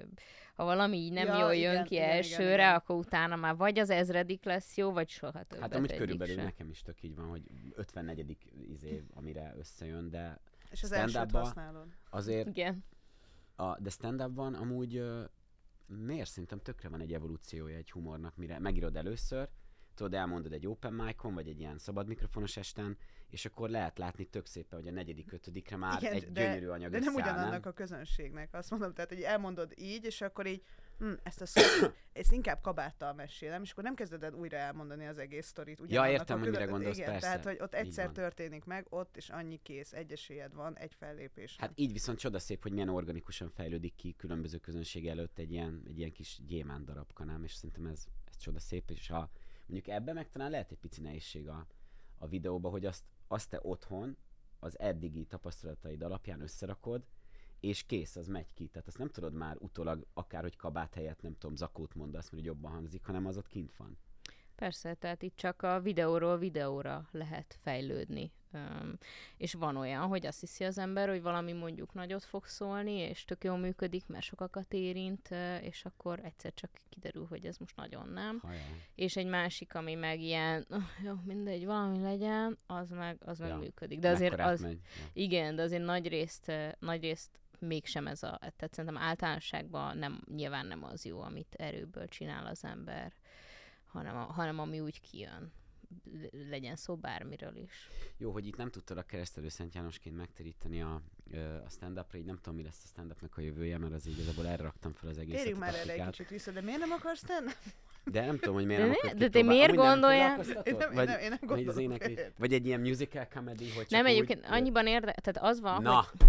ha 0.56 0.64
valami 0.64 0.98
így 0.98 1.12
nem 1.12 1.28
Ja, 1.28 1.40
jól 1.40 1.52
igen, 1.52 1.74
jön 1.74 1.84
ki 1.84 1.94
igen, 1.94 2.06
igen, 2.06 2.16
elsőre, 2.18 2.54
igen. 2.54 2.74
akkor 2.76 2.96
utána 2.96 3.36
már 3.36 3.56
vagy 3.56 3.80
az 3.80 3.90
ezredik 3.90 4.44
lesz 4.44 4.78
jó, 4.78 4.92
vagy 4.92 5.10
soha 5.10 5.44
többet 5.44 5.60
Hát 5.60 5.74
amúgy 5.74 5.86
egyik 5.90 6.00
körülbelül 6.02 6.36
se. 6.36 6.44
nekem 6.44 6.70
is 6.70 6.82
tök 6.82 7.04
így 7.04 7.16
van, 7.16 7.28
hogy 7.30 7.44
54. 7.76 8.38
izé, 8.70 9.04
amire 9.14 9.54
összejön, 9.58 10.10
de 10.10 10.40
És 10.72 10.84
az 10.84 10.92
elsőt 10.92 11.32
használod. 11.32 11.88
azért 12.10 12.48
Igen. 12.48 12.84
a, 13.56 13.80
de 13.80 13.90
stand 13.90 14.34
van 14.36 14.54
amúgy 14.54 15.04
miért 15.88 16.30
szerintem 16.30 16.60
tökre 16.60 16.90
van 16.90 17.02
egy 17.02 17.14
evolúciója 17.14 17.78
egy 17.78 17.92
humornak, 17.92 18.36
mire 18.36 18.60
megírod 18.60 18.96
először, 18.96 19.50
tudod, 20.00 20.14
elmondod 20.14 20.54
egy 20.54 20.68
open 20.68 20.94
mic-on, 20.94 21.34
vagy 21.34 21.48
egy 21.48 21.60
ilyen 21.60 21.78
szabad 21.78 22.08
mikrofonos 22.08 22.58
esten, 22.58 22.98
és 23.30 23.46
akkor 23.46 23.70
lehet 23.70 23.98
látni 23.98 24.26
tök 24.26 24.46
szépen, 24.46 24.80
hogy 24.80 24.88
a 24.88 24.92
negyedik, 24.92 25.32
ötödikre 25.32 25.78
már 25.78 26.02
Igen, 26.02 26.14
egy 26.14 26.32
de- 26.32 26.46
gyönyörű 26.46 26.68
anyag 26.68 26.92
De 26.92 27.00
nem 27.00 27.16
összeáll, 27.16 27.34
ugyanannak 27.34 27.66
a 27.66 27.72
közönségnek. 27.72 28.54
Azt 28.54 28.70
mondom, 28.70 28.94
tehát, 28.94 29.10
hogy 29.10 29.22
elmondod 29.22 29.74
így, 29.76 30.06
és 30.06 30.22
akkor 30.22 30.46
így, 30.48 30.64
hm, 31.00 31.14
ezt 31.24 31.42
a 31.42 31.46
szót, 31.46 31.94
ezt 32.14 32.32
inkább 32.32 32.62
kabáttal 32.62 33.14
mesélem, 33.14 33.62
és 33.62 33.72
akkor 33.72 33.84
nem 33.84 33.96
kezded 33.96 34.24
el 34.24 34.34
újra 34.34 34.58
elmondani 34.58 35.08
az 35.08 35.18
egész 35.18 35.48
sztorit. 35.48 35.80
ugyanannak 35.80 36.14
értem, 36.14 36.40
hogy 36.40 36.50
mire 36.50 36.66
gondolsz, 36.66 36.98
igen, 36.98 37.10
persze. 37.10 37.28
Tehát, 37.28 37.44
hogy 37.44 37.58
ott 37.60 37.74
egyszer 37.74 38.12
történik 38.12 38.66
meg, 38.66 38.86
ott 38.90 39.18
és 39.18 39.30
annyi 39.30 39.60
kész, 39.64 39.94
egy 39.94 40.12
esélyed 40.12 40.54
van, 40.54 40.78
egy 40.78 40.94
fellépés. 40.94 41.56
Hát 41.60 41.72
így 41.76 41.92
viszont 41.92 42.20
csodaszép, 42.20 42.62
hogy 42.62 42.72
milyen 42.72 42.90
organikusan 42.90 43.50
fejlődik 43.50 43.96
ki 43.96 44.16
különböző 44.18 44.58
közönség 44.58 45.08
előtt 45.08 45.40
egy 45.40 45.52
ilyen, 45.52 45.84
egy 45.88 45.98
ilyen 45.98 46.12
kis 46.12 46.40
gyémánt 46.48 46.86
darabkanám, 46.86 47.44
és 47.44 47.54
szerintem 47.54 47.86
ez, 47.86 48.04
ez 48.30 48.38
csodaszép, 48.38 48.90
és 48.90 49.08
ha 49.08 49.30
mondjuk 49.70 49.96
ebben 49.96 50.16
meg 50.16 50.30
talán 50.30 50.50
lehet 50.50 50.72
egy 50.72 50.78
pici 50.78 51.02
nehézség 51.02 51.48
a, 51.48 51.68
a 52.18 52.28
videóba, 52.28 52.70
hogy 52.70 52.86
azt, 52.86 53.04
azt 53.28 53.50
te 53.50 53.60
otthon 53.62 54.18
az 54.60 54.80
eddigi 54.80 55.26
tapasztalataid 55.26 56.02
alapján 56.02 56.42
összerakod, 56.42 57.04
és 57.60 57.84
kész, 57.84 58.16
az 58.16 58.28
megy 58.28 58.54
ki. 58.54 58.68
Tehát 58.68 58.88
azt 58.88 58.98
nem 58.98 59.10
tudod 59.10 59.34
már 59.34 59.56
utólag, 59.60 60.06
akárhogy 60.14 60.56
kabát 60.56 60.94
helyett, 60.94 61.22
nem 61.22 61.38
tudom, 61.38 61.56
zakót 61.56 61.96
mondasz, 61.96 62.30
mert 62.30 62.46
jobban 62.46 62.72
hangzik, 62.72 63.06
hanem 63.06 63.26
az 63.26 63.38
ott 63.38 63.48
kint 63.48 63.76
van. 63.76 63.98
Persze, 64.60 64.94
tehát 64.94 65.22
itt 65.22 65.36
csak 65.36 65.62
a 65.62 65.80
videóról 65.80 66.38
videóra 66.38 67.08
lehet 67.12 67.58
fejlődni. 67.62 68.32
Um, 68.54 68.98
és 69.38 69.54
van 69.54 69.76
olyan, 69.78 70.08
hogy 70.08 70.26
azt 70.26 70.40
hiszi 70.40 70.64
az 70.64 70.78
ember, 70.78 71.08
hogy 71.10 71.22
valami 71.22 71.52
mondjuk 71.54 71.94
nagyot 71.94 72.24
fog 72.24 72.46
szólni, 72.46 72.92
és 72.92 73.26
tök 73.26 73.44
jól 73.44 73.58
működik, 73.58 74.08
mert 74.08 74.24
sokakat 74.24 74.74
érint, 74.74 75.30
és 75.62 75.86
akkor 75.86 76.20
egyszer 76.24 76.54
csak 76.54 76.70
kiderül, 76.90 77.26
hogy 77.30 77.46
ez 77.46 77.58
most 77.58 77.76
nagyon 77.76 78.08
nem. 78.10 78.40
Hajá. 78.44 78.60
És 78.96 79.16
egy 79.18 79.26
másik, 79.28 79.76
ami 79.76 79.94
meg 79.96 80.20
ilyen, 80.22 80.66
"Oh, 80.70 80.82
jó, 81.04 81.14
mindegy, 81.26 81.66
valami 81.66 82.02
legyen, 82.02 82.58
az 82.68 82.90
meg, 82.90 83.18
az 83.26 83.40
meg 83.40 83.50
Ja. 83.50 83.58
működik. 83.58 84.00
De 84.00 84.10
azért 84.10 84.30
Mekkorát 84.32 84.54
az, 84.54 84.62
Megy. 84.62 84.80
Ja. 84.98 85.04
igen, 85.14 85.56
de 85.56 85.62
azért 85.62 85.84
nagy 85.86 86.08
részt, 86.08 86.52
nagy 86.80 87.02
részt 87.02 87.40
mégsem 87.60 88.08
ez 88.08 88.24
a, 88.24 88.38
tehát 88.40 88.74
szerintem 88.74 89.02
általánosságban 89.02 89.98
nem, 89.98 90.22
nyilván 90.36 90.66
nem 90.66 90.84
az 90.84 91.06
jó, 91.06 91.22
amit 91.22 91.56
erőből 91.58 92.08
csinál 92.08 92.46
az 92.46 92.64
ember, 92.64 93.14
hanem, 93.92 94.16
a, 94.16 94.20
hanem 94.20 94.60
ami 94.60 94.80
úgy 94.80 95.02
kijön. 95.02 95.52
Le- 96.22 96.48
Legyen 96.50 96.76
szó 96.76 96.96
bármiről 96.96 97.56
is. 97.56 97.90
Jó, 98.18 98.32
hogy 98.32 98.48
itt 98.48 98.58
nem 98.58 98.70
tudtad 98.70 98.98
a 98.98 99.04
keresztelő 99.04 99.50
Szent 99.50 99.74
Jánosként 99.74 100.16
megteríteni 100.16 100.82
a, 100.82 101.02
a 101.66 101.70
stand-upra, 101.70 102.18
így 102.18 102.26
nem 102.26 102.36
tudom, 102.36 102.56
mi 102.56 102.64
lesz 102.64 102.82
a 102.84 102.88
stand-upnak 102.88 103.38
a 103.38 103.42
jövője, 103.42 103.78
mert 103.78 103.94
az 103.94 104.06
igazából 104.06 104.48
erre 104.48 104.64
raktam 104.64 104.94
fel 104.94 105.10
az 105.10 105.18
egészet. 105.18 105.40
Térjünk 105.40 105.60
már 105.62 105.76
erre 105.76 105.94
egy 105.94 106.06
kicsit 106.06 106.30
vissza, 106.30 106.52
de 106.52 106.62
miért 106.62 106.80
nem 106.80 106.92
akarsz 106.92 107.22
tenni? 107.22 107.52
De 108.04 108.26
nem 108.26 108.38
tudom, 108.38 108.54
hogy 108.54 108.66
miért 108.66 108.82
De 108.82 108.88
nem 108.88 108.96
akarod 108.98 109.18
de 109.18 109.30
te 109.30 109.42
miért 109.42 109.70
foglalkoztatod? 109.70 110.68
Én 110.68 110.76
nem, 110.78 110.90
én 110.90 110.96
Vagy, 110.96 111.08
nem, 111.08 111.20
én 111.20 111.30
nem 111.30 111.40
vagy 111.42 111.68
az 111.68 111.76
vagy 112.38 112.54
egy 112.54 112.66
ilyen 112.66 112.80
musical 112.80 113.26
comedy, 113.26 113.72
hogy 113.72 113.82
csak 113.82 113.90
nem, 113.92 114.06
úgy, 114.06 114.12
egyébként 114.12 114.46
annyiban 114.46 114.88
érde, 114.88 115.14
tehát 115.22 115.50
az 115.52 115.60
van, 115.60 115.82
Na, 115.82 116.08
hogy... 116.12 116.28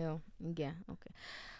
Jó, 0.00 0.20
igen, 0.48 0.84
oké. 0.86 1.10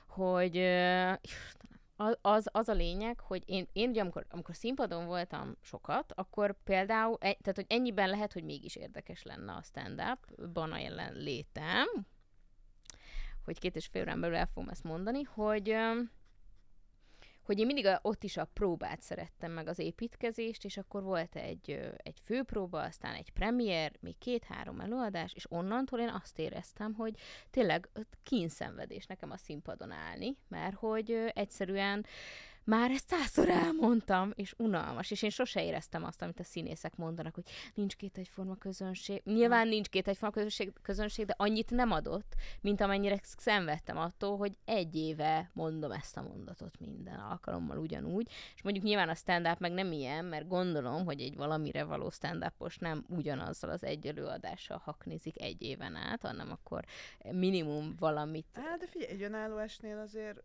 Hogy 0.07 0.57
ö, 0.57 1.13
Istenem, 1.21 1.74
az, 2.05 2.19
az, 2.21 2.49
az 2.53 2.69
a 2.69 2.73
lényeg, 2.73 3.21
hogy 3.21 3.43
én, 3.47 3.69
én 3.73 3.89
ugye 3.89 4.01
amikor, 4.01 4.27
amikor 4.31 4.57
színpadon 4.57 5.07
voltam 5.07 5.57
sokat, 5.61 6.13
akkor 6.17 6.57
például, 6.65 7.13
e, 7.15 7.19
tehát 7.19 7.55
hogy 7.55 7.67
ennyiben 7.69 8.09
lehet, 8.09 8.33
hogy 8.33 8.45
mégis 8.45 8.77
érdekes 8.77 9.23
lenne 9.23 9.53
a 9.53 9.63
stand-up-ban 9.63 10.73
a 10.73 10.79
jelen 10.79 11.15
létem, 11.15 11.87
hogy 13.45 13.59
két 13.59 13.77
és 13.77 13.87
fél 13.87 14.03
órán 14.03 14.21
belül 14.21 14.37
el 14.37 14.47
fogom 14.47 14.69
ezt 14.69 14.85
mondani, 14.85 15.23
hogy 15.23 15.77
hogy 17.45 17.59
én 17.59 17.67
mindig 17.67 17.87
a, 17.87 17.99
ott 18.03 18.25
is 18.25 18.37
a 18.37 18.49
próbát 18.53 19.01
szerettem 19.01 19.53
meg 19.53 19.69
az 19.69 19.79
építkezést, 19.79 20.65
és 20.65 20.77
akkor 20.77 21.03
volt 21.03 21.37
egy, 21.37 21.71
egy 21.97 22.21
főpróba, 22.25 22.83
aztán 22.83 23.15
egy 23.15 23.31
premier, 23.31 23.93
még 24.01 24.19
két-három 24.19 24.81
előadás, 24.81 25.33
és 25.33 25.51
onnantól 25.51 26.01
én 26.01 26.09
azt 26.09 26.39
éreztem, 26.39 26.95
hogy 26.95 27.15
tényleg 27.51 27.89
kínszenvedés 28.23 29.07
nekem 29.07 29.31
a 29.31 29.37
színpadon 29.37 29.91
állni, 29.91 30.37
mert 30.49 30.77
hogy 30.77 31.31
egyszerűen 31.35 32.07
már 32.65 32.91
ezt 32.91 33.09
százszor 33.09 33.49
elmondtam, 33.49 34.33
és 34.35 34.55
unalmas, 34.59 35.11
és 35.11 35.23
én 35.23 35.31
sose 35.31 35.65
éreztem 35.65 36.05
azt, 36.05 36.23
amit 36.23 36.41
a 36.41 36.45
színészek 36.45 36.97
mondanak, 36.97 37.35
hogy 37.35 37.45
nincs 37.75 37.97
két 37.97 38.19
egyforma 38.19 38.57
közönség. 38.57 39.23
Nyilván 39.25 39.69
nincs 39.69 39.89
két 39.89 40.09
egyforma 40.09 40.35
közönség, 40.35 40.73
közönség, 40.83 41.27
de 41.27 41.35
annyit 41.37 41.71
nem 41.71 41.91
adott, 41.91 42.35
mint 42.61 42.81
amennyire 42.81 43.19
szenvedtem 43.23 43.99
attól, 43.99 44.37
hogy 44.37 44.53
egy 44.65 44.97
éve 44.97 45.51
mondom 45.53 45.93
ezt 45.93 46.17
a 46.17 46.23
mondatot 46.23 46.79
minden 46.79 47.19
alkalommal 47.19 47.79
ugyanúgy, 47.79 48.31
és 48.55 48.63
mondjuk 48.63 48.85
nyilván 48.85 49.09
a 49.09 49.15
stand-up 49.15 49.59
meg 49.59 49.73
nem 49.73 49.93
ilyen, 49.93 50.25
mert 50.25 50.49
gondolom, 50.49 51.05
hogy 51.05 51.21
egy 51.21 51.37
valamire 51.37 51.85
való 51.85 52.11
stand 52.11 52.53
nem 52.79 53.05
ugyanazzal 53.09 53.71
az 53.71 53.85
egy 53.85 54.07
előadással 54.07 54.81
haknizik 54.85 55.41
egy 55.41 55.63
éven 55.63 55.95
át, 55.95 56.23
hanem 56.23 56.51
akkor 56.51 56.85
minimum 57.31 57.95
valamit 57.99 58.47
Hát 58.53 58.79
de 58.79 58.87
figyelj, 58.87 59.13
egy 59.13 59.23
önálló 59.23 59.57
esnél 59.57 59.99
azért 59.99 60.43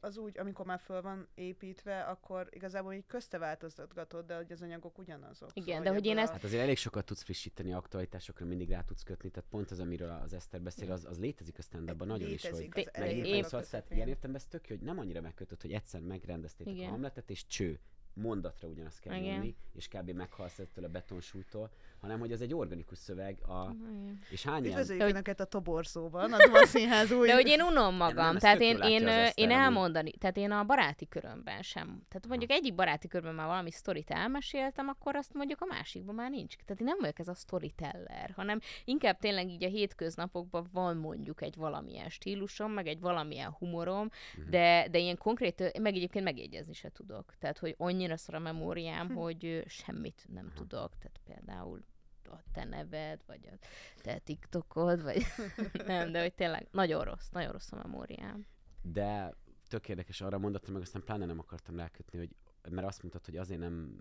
az 0.00 0.16
úgy, 0.16 0.38
amikor 0.38 0.66
már 0.66 0.80
föl 0.80 1.02
van 1.02 1.28
építve, 1.34 2.00
akkor 2.02 2.48
igazából 2.50 2.92
így 2.92 3.06
közte 3.06 3.38
változtatgatod, 3.38 4.26
de 4.26 4.36
hogy 4.36 4.52
az 4.52 4.62
anyagok 4.62 4.98
ugyanazok. 4.98 5.50
Igen, 5.52 5.82
de 5.82 5.90
hogy 5.90 6.06
én 6.06 6.18
ezt- 6.18 6.32
Hát 6.32 6.44
azért 6.44 6.62
elég 6.62 6.76
sokat 6.76 7.04
tudsz 7.04 7.22
frissíteni 7.22 7.72
aktualitásokra, 7.72 8.46
mindig 8.46 8.68
rá 8.68 8.82
tudsz 8.82 9.02
kötni, 9.02 9.30
tehát 9.30 9.48
pont 9.50 9.70
az, 9.70 9.80
amiről 9.80 10.10
az 10.10 10.32
Eszter 10.32 10.60
beszél, 10.62 10.92
az, 10.92 11.04
az 11.04 11.18
létezik 11.18 11.58
a 11.58 11.62
stand 11.62 12.06
nagyon 12.06 12.28
is, 12.28 12.42
hogy 12.42 12.50
Létezik, 12.52 12.76
az 12.76 12.84
meg 12.84 12.90
elején 12.92 13.24
én 13.24 13.42
szóval, 13.42 13.66
tehát 13.66 13.90
ilyen 13.90 14.08
értem, 14.08 14.34
ez 14.34 14.46
tök 14.46 14.68
jó, 14.68 14.76
hogy 14.76 14.84
nem 14.84 14.98
annyira 14.98 15.20
megkötött, 15.20 15.62
hogy 15.62 15.72
egyszer 15.72 16.00
megrendeztétek 16.00 16.74
Igen. 16.74 16.86
a 16.88 16.90
hamletet, 16.90 17.30
és 17.30 17.46
cső, 17.46 17.80
mondatra 18.12 18.68
ugyanazt 18.68 19.00
kell 19.00 19.14
Igen. 19.14 19.32
nyomni, 19.32 19.56
és 19.72 19.88
kb. 19.88 20.10
meghalsz 20.10 20.58
ettől 20.58 20.84
a 20.84 20.88
betonsúlytól, 20.88 21.70
hanem 22.00 22.18
hogy 22.18 22.32
az 22.32 22.40
egy 22.40 22.54
organikus 22.54 22.98
szöveg, 22.98 23.38
a, 23.48 23.70
Igen. 23.70 24.18
és 24.30 24.42
hány 24.44 24.60
ilyen... 24.64 24.72
Üdvözöljük 24.72 25.02
hogy- 25.04 25.12
Önöket 25.12 25.40
a 25.40 25.44
Toborzóban, 25.44 26.32
a 26.32 26.36
Duma 26.46 26.64
Színház 26.66 27.12
új... 27.12 27.26
De 27.26 27.34
hogy 27.34 27.46
én 27.46 27.60
unom 27.62 27.84
nem, 27.84 27.94
magam, 27.94 28.34
ezt 28.34 28.44
tehát 28.44 28.60
én, 28.60 28.78
én, 28.82 29.08
Eszter 29.08 29.32
én 29.34 29.50
elmondani, 29.50 30.10
tehát 30.10 30.36
én 30.36 30.50
a 30.50 30.64
baráti 30.64 31.08
körömben 31.08 31.62
sem. 31.62 31.86
Tehát 31.86 32.26
mondjuk 32.28 32.50
egyik 32.50 32.74
baráti 32.74 33.08
körben 33.08 33.34
már 33.34 33.46
valami 33.46 33.70
sztorit 33.70 34.10
elmeséltem, 34.10 34.88
akkor 34.88 35.16
azt 35.16 35.34
mondjuk 35.34 35.60
a 35.60 35.66
másikban 35.66 36.14
már 36.14 36.30
nincs. 36.30 36.56
Tehát 36.56 36.80
én 36.80 36.86
nem 36.86 36.96
vagyok 37.00 37.18
ez 37.18 37.28
a 37.28 37.34
storyteller, 37.34 38.32
hanem 38.36 38.58
inkább 38.84 39.18
tényleg 39.18 39.48
így 39.48 39.64
a 39.64 39.68
hétköznapokban 39.68 40.68
van 40.72 40.96
mondjuk 40.96 41.42
egy 41.42 41.56
valamilyen 41.56 42.08
stílusom, 42.08 42.72
meg 42.72 42.86
egy 42.86 43.00
valamilyen 43.00 43.50
humorom, 43.50 44.08
Mhm. 44.36 44.50
de, 44.50 44.86
de 44.90 44.98
ilyen 44.98 45.16
konkrét, 45.18 45.78
meg 45.80 45.94
egyébként 45.94 46.24
megjegyezni 46.24 46.72
se 46.72 46.88
tudok. 46.90 47.34
Tehát, 47.38 47.58
hogy 47.58 47.74
annyira 47.78 48.16
szar 48.16 48.34
a 48.34 48.38
memóriám, 48.38 49.10
hogy 49.14 49.44
ö, 49.44 49.60
semmit 49.66 50.24
nem 50.32 50.52
tudok. 50.54 50.90
Tehát 50.98 51.20
például 51.26 51.82
a 52.30 52.42
te 52.52 52.64
neved, 52.64 53.22
vagy 53.26 53.46
a 53.46 53.66
te 53.96 54.18
TikTokod, 54.18 55.02
vagy 55.02 55.22
nem, 55.86 56.12
de 56.12 56.20
hogy 56.20 56.34
tényleg 56.34 56.68
nagyon 56.70 57.04
rossz, 57.04 57.28
nagyon 57.28 57.52
rossz 57.52 57.72
a 57.72 57.76
memóriám. 57.76 58.46
De 58.82 59.34
tök 59.68 59.88
érdekes, 59.88 60.20
arra 60.20 60.38
mondottam, 60.38 60.72
meg 60.72 60.82
aztán 60.82 61.04
pláne 61.04 61.24
nem 61.24 61.38
akartam 61.38 61.76
rákötni, 61.76 62.18
hogy 62.18 62.30
mert 62.70 62.86
azt 62.86 63.02
mondtad, 63.02 63.24
hogy 63.24 63.36
azért 63.36 63.60
nem 63.60 64.00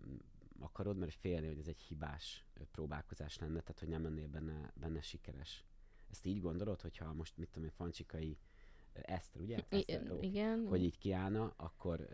akarod, 0.59 0.97
mert 0.97 1.13
félni, 1.13 1.47
hogy 1.47 1.59
ez 1.59 1.67
egy 1.67 1.81
hibás 1.81 2.45
próbálkozás 2.71 3.37
lenne, 3.37 3.59
tehát 3.59 3.79
hogy 3.79 3.87
nem 3.87 4.03
lennél 4.03 4.27
benne, 4.27 4.71
benne 4.73 5.01
sikeres. 5.01 5.65
Ezt 6.09 6.25
így 6.25 6.41
gondolod, 6.41 6.81
hogyha 6.81 7.13
most, 7.13 7.37
mit 7.37 7.49
tudom 7.49 7.63
én, 7.63 7.73
Fancsikai 7.75 8.37
Eszter, 8.93 9.41
ugye? 9.41 9.57
I- 9.69 9.75
Eszter, 9.75 10.05
jó. 10.07 10.17
igen. 10.21 10.65
hogy 10.67 10.83
így 10.83 10.97
kiállna, 10.97 11.53
akkor 11.57 12.07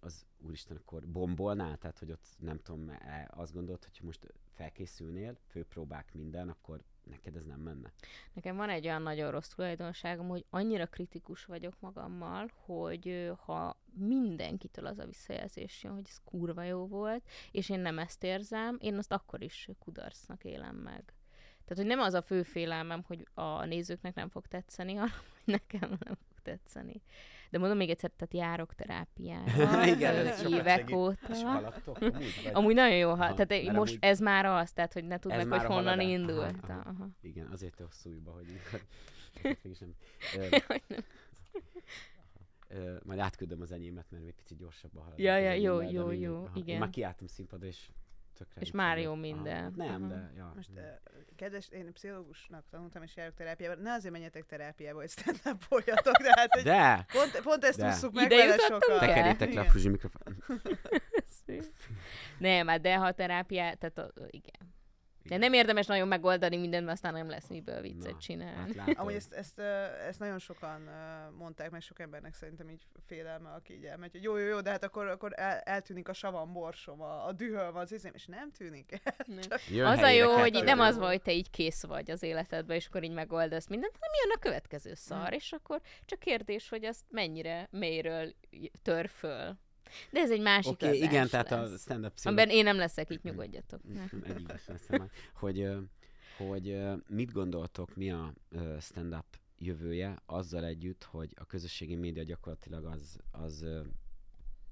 az 0.00 0.26
úristen, 0.38 0.76
akkor 0.76 1.06
bombolnál, 1.06 1.76
tehát 1.76 1.98
hogy 1.98 2.10
ott 2.10 2.26
nem 2.38 2.58
tudom, 2.62 2.88
e, 2.88 3.28
azt 3.30 3.52
gondolod, 3.52 3.84
hogyha 3.84 4.04
most 4.04 4.26
felkészülnél, 4.54 5.36
főpróbák 5.46 6.14
minden, 6.14 6.48
akkor 6.48 6.82
neked 7.04 7.36
ez 7.36 7.44
nem 7.44 7.60
menne. 7.60 7.92
Nekem 8.32 8.56
van 8.56 8.70
egy 8.70 8.86
olyan 8.86 9.02
nagyon 9.02 9.30
rossz 9.30 9.48
tulajdonságom, 9.48 10.28
hogy 10.28 10.44
annyira 10.50 10.86
kritikus 10.86 11.44
vagyok 11.44 11.80
magammal, 11.80 12.50
hogy 12.64 13.32
ha 13.44 13.80
mindenkitől 13.94 14.86
az 14.86 14.98
a 14.98 15.06
visszajelzés 15.06 15.82
jön, 15.82 15.92
hogy 15.92 16.06
ez 16.08 16.20
kurva 16.24 16.62
jó 16.62 16.86
volt, 16.86 17.28
és 17.50 17.68
én 17.68 17.80
nem 17.80 17.98
ezt 17.98 18.24
érzem, 18.24 18.76
én 18.80 18.94
azt 18.94 19.12
akkor 19.12 19.42
is 19.42 19.68
kudarcnak 19.78 20.44
élem 20.44 20.76
meg. 20.76 21.12
Tehát, 21.64 21.84
hogy 21.84 21.96
nem 21.96 22.06
az 22.06 22.14
a 22.14 22.22
fő 22.22 22.42
félelmem, 22.42 23.02
hogy 23.02 23.28
a 23.34 23.64
nézőknek 23.64 24.14
nem 24.14 24.28
fog 24.28 24.46
tetszeni, 24.46 24.94
hanem 24.94 25.14
hogy 25.44 25.54
nekem 25.54 25.96
nem 26.00 26.18
tetszeni. 26.48 27.02
De 27.50 27.58
mondom 27.58 27.76
még 27.76 27.90
egyszer, 27.90 28.10
tehát 28.16 28.34
járok 28.48 28.74
terápiára 28.80 29.86
Igen, 29.86 30.26
ez 30.26 30.44
évek 30.44 30.78
segít. 30.78 30.94
óta. 30.96 31.28
És 31.30 31.42
haladtok 31.42 32.00
amúgy? 32.00 32.50
Amúgy 32.52 32.74
nagyon 32.74 32.96
jó, 32.96 33.08
ha, 33.08 33.24
Aha, 33.24 33.34
tehát 33.34 33.48
mert 33.48 33.76
most 33.76 33.90
amúgy- 33.92 34.04
ez 34.04 34.20
már 34.20 34.44
az, 34.46 34.72
tehát 34.72 34.92
hogy 34.92 35.04
ne 35.04 35.18
már 35.44 35.58
hogy 35.60 35.68
honnan 35.68 35.84
haladás. 35.84 36.04
Aha, 36.04 36.10
indult. 36.12 36.56
aha. 36.68 36.80
Aha. 36.84 37.08
Igen, 37.20 37.46
azért 37.52 37.74
te 37.76 37.84
hosszú 37.84 38.10
lyukba, 38.10 38.32
hogy 38.32 38.46
nem. 39.80 39.94
Hogy 40.66 40.82
nem. 40.88 41.04
ö, 42.68 42.96
majd 43.04 43.18
átküldöm 43.18 43.60
az 43.60 43.72
enyémet, 43.72 44.06
mert 44.10 44.24
egy 44.24 44.34
picit 44.34 44.58
gyorsabban 44.58 45.02
haladok. 45.02 45.24
Ja, 45.24 45.36
ja, 45.36 45.52
jó, 45.52 45.80
jó, 45.80 46.10
jó, 46.10 46.34
aha. 46.36 46.50
Én 46.56 46.62
igen. 46.62 46.78
már 46.78 46.90
kiálltam 46.90 47.26
színpadra, 47.26 47.66
és 47.66 47.88
tökre 48.38 48.60
És 48.60 48.70
már 48.70 48.98
jó 48.98 49.14
minden. 49.14 49.62
hát 49.62 49.76
Nem, 49.76 50.02
Aha. 50.02 50.06
de 50.14 50.30
ja. 50.36 50.52
Most, 50.56 50.68
uh, 50.74 50.82
kedves, 51.36 51.68
én 51.68 51.92
pszichológusnak 51.92 52.64
tanultam, 52.70 53.02
és 53.02 53.16
járok 53.16 53.34
terápiába. 53.34 53.82
Ne 53.82 53.92
azért 53.92 54.12
menjetek 54.12 54.46
terápiába, 54.46 54.98
hogy 54.98 55.10
stand 55.10 55.40
up 55.44 55.82
de 56.22 56.32
hát, 56.36 56.54
hogy 56.54 56.62
De! 56.62 57.06
pont, 57.12 57.40
pont 57.42 57.64
ezt 57.64 57.82
ússzuk 57.82 58.12
meg 58.14 58.24
Ide 58.24 58.36
vele 58.36 58.56
sokan. 58.58 58.90
el? 58.90 58.98
Tekerjétek 58.98 59.52
le 59.52 59.60
a 59.60 59.88
mikrofon. 59.88 60.44
Nem, 62.38 62.66
hát 62.66 62.80
de 62.80 62.96
ha 62.96 63.12
terápiá, 63.12 63.74
tehát 63.74 63.98
a, 63.98 64.12
igen. 64.30 64.67
De 65.28 65.36
nem 65.36 65.52
érdemes 65.52 65.86
nagyon 65.86 66.08
megoldani 66.08 66.56
mindent, 66.56 66.84
mert 66.84 66.96
aztán 66.96 67.12
nem 67.12 67.28
lesz 67.28 67.48
miből 67.48 67.80
viccet 67.80 68.12
Na, 68.12 68.18
csinálni. 68.18 68.78
Hát. 68.78 68.96
Amúgy 68.96 69.14
ezt, 69.14 69.32
ezt, 69.32 69.58
ezt 70.08 70.18
nagyon 70.18 70.38
sokan 70.38 70.88
mondták, 71.38 71.70
meg 71.70 71.80
sok 71.80 72.00
embernek 72.00 72.34
szerintem 72.34 72.68
így 72.68 72.86
félelme, 73.06 73.48
aki 73.48 73.74
így 73.74 73.84
elmegy, 73.84 74.10
hogy 74.12 74.22
jó, 74.22 74.36
jó, 74.36 74.46
jó, 74.46 74.60
de 74.60 74.70
hát 74.70 74.84
akkor, 74.84 75.06
akkor 75.06 75.32
el, 75.36 75.58
eltűnik 75.58 76.08
a 76.08 76.12
savam, 76.12 76.52
borsom, 76.52 77.00
a, 77.00 77.26
a 77.26 77.32
dühöm, 77.32 77.76
az 77.76 77.92
izém, 77.92 78.12
és 78.14 78.26
nem 78.26 78.50
tűnik 78.50 79.00
el. 79.02 79.14
Nem. 79.26 79.86
Az 79.86 79.98
a 79.98 80.08
jó, 80.08 80.32
hogy 80.32 80.54
így 80.54 80.64
nem 80.64 80.80
az 80.80 80.98
van, 80.98 81.08
hogy 81.08 81.22
te 81.22 81.32
így 81.32 81.50
kész 81.50 81.82
vagy 81.84 82.10
az 82.10 82.22
életedben, 82.22 82.76
és 82.76 82.86
akkor 82.86 83.02
így 83.02 83.12
megoldasz 83.12 83.66
mindent, 83.66 83.96
hanem 84.00 84.14
jön 84.22 84.36
a 84.36 84.38
következő 84.38 84.94
szar, 84.94 85.32
és 85.32 85.52
akkor 85.52 85.80
csak 86.04 86.18
kérdés, 86.18 86.68
hogy 86.68 86.84
azt 86.84 87.04
mennyire 87.08 87.68
mélyről 87.70 88.34
tör 88.82 89.08
föl. 89.08 89.56
De 90.10 90.20
ez 90.20 90.30
egy 90.30 90.40
másik 90.40 90.72
okay, 90.72 90.88
adás 90.88 91.10
igen, 91.10 91.28
tehát 91.28 91.52
a 91.52 91.62
lesz. 91.62 91.80
stand-up 91.80 92.12
Amiben 92.22 92.48
én 92.48 92.64
nem 92.64 92.76
leszek, 92.76 93.10
így 93.10 93.20
nyugodjatok. 93.22 93.80
Egyik 94.22 94.52
is 94.54 94.66
leszem. 94.66 95.10
Hogy, 95.32 95.68
hogy 96.36 96.80
mit 97.08 97.32
gondoltok, 97.32 97.96
mi 97.96 98.10
a 98.10 98.34
stand-up 98.80 99.26
jövője, 99.58 100.22
azzal 100.26 100.64
együtt, 100.64 101.04
hogy 101.04 101.34
a 101.38 101.44
közösségi 101.44 101.94
média 101.94 102.22
gyakorlatilag 102.22 102.84
az, 102.84 103.18
az 103.30 103.64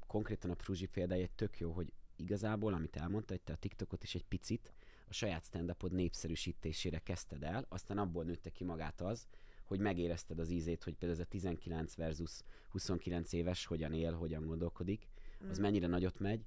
konkrétan 0.06 0.50
a 0.50 0.54
Fruzsi 0.54 0.86
példája 0.86 1.26
tök 1.34 1.58
jó, 1.58 1.72
hogy 1.72 1.92
igazából, 2.16 2.74
amit 2.74 2.96
elmondta, 2.96 3.32
hogy 3.32 3.42
te 3.42 3.52
a 3.52 3.56
TikTokot 3.56 4.02
is 4.02 4.14
egy 4.14 4.24
picit 4.24 4.72
a 5.08 5.12
saját 5.12 5.44
stand 5.44 5.76
népszerűsítésére 5.90 6.98
kezdted 6.98 7.42
el, 7.42 7.66
aztán 7.68 7.98
abból 7.98 8.24
nőtte 8.24 8.50
ki 8.50 8.64
magát 8.64 9.00
az, 9.00 9.26
hogy 9.66 9.80
megérezted 9.80 10.38
az 10.38 10.50
ízét, 10.50 10.82
hogy 10.82 10.94
például 10.94 11.20
ez 11.20 11.26
a 11.26 11.30
19 11.30 11.94
versus 11.94 12.40
29 12.68 13.32
éves 13.32 13.66
hogyan 13.66 13.92
él, 13.92 14.12
hogyan 14.12 14.46
gondolkodik, 14.46 15.08
az 15.50 15.58
Mm. 15.58 15.62
mennyire 15.62 15.86
nagyot 15.86 16.18
megy. 16.18 16.46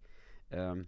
Öm, 0.49 0.87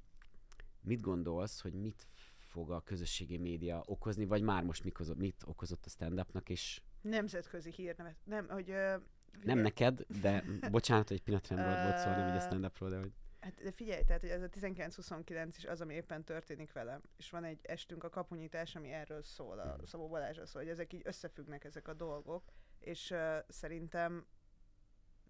mit 0.82 1.02
gondolsz, 1.02 1.62
hogy 1.62 1.74
mit 1.74 2.08
fog 2.38 2.72
a 2.72 2.82
közösségi 2.82 3.38
média 3.38 3.84
okozni, 3.86 4.26
vagy 4.26 4.42
már 4.42 4.64
most 4.64 4.84
mit 4.84 4.94
okozott, 4.94 5.18
mit 5.18 5.44
okozott 5.46 5.86
a 5.86 5.90
stand-upnak, 5.90 6.50
és 6.50 6.82
Nemzetközi 7.02 7.72
hírnevet. 7.72 8.16
Nem, 8.24 8.48
hogy... 8.50 8.70
Ö, 8.70 8.96
nem 9.44 9.60
neked, 9.60 10.06
de 10.22 10.44
bocsánat, 10.72 11.08
hogy 11.08 11.18
egy 11.18 11.24
pillanatra 11.24 11.56
nem 11.56 11.84
volt, 11.84 11.98
szó, 11.98 12.10
nem 12.10 12.28
így 12.28 12.36
a 12.36 12.40
stand-upról, 12.40 12.90
de 12.90 12.98
hogy 12.98 13.12
Hát 13.42 13.62
de 13.64 13.72
figyelj, 13.72 14.04
tehát 14.04 14.22
hogy 14.22 14.30
ez 14.30 14.42
a 14.42 14.50
19-29 14.50 15.54
is 15.58 15.66
az, 15.66 15.82
ami 15.82 15.94
éppen 15.94 16.24
történik 16.24 16.72
velem. 16.72 17.02
És 17.18 17.30
van 17.30 17.44
egy 17.44 17.60
estünk 17.64 18.04
a 18.04 18.10
kapunyítás, 18.10 18.76
ami 18.76 18.92
erről 18.92 19.24
szól, 19.24 19.60
a 19.60 19.66
Mhm. 19.76 19.84
Szabó 19.86 20.08
Balázsról 20.08 20.46
szól, 20.46 20.62
hogy 20.62 20.72
ezek 20.72 20.94
így 20.94 21.02
összefüggnek 21.06 21.64
ezek 21.64 21.88
a 21.88 21.94
dolgok, 21.94 22.44
és 22.80 23.12
uh, 23.12 23.38
szerintem 23.48 24.26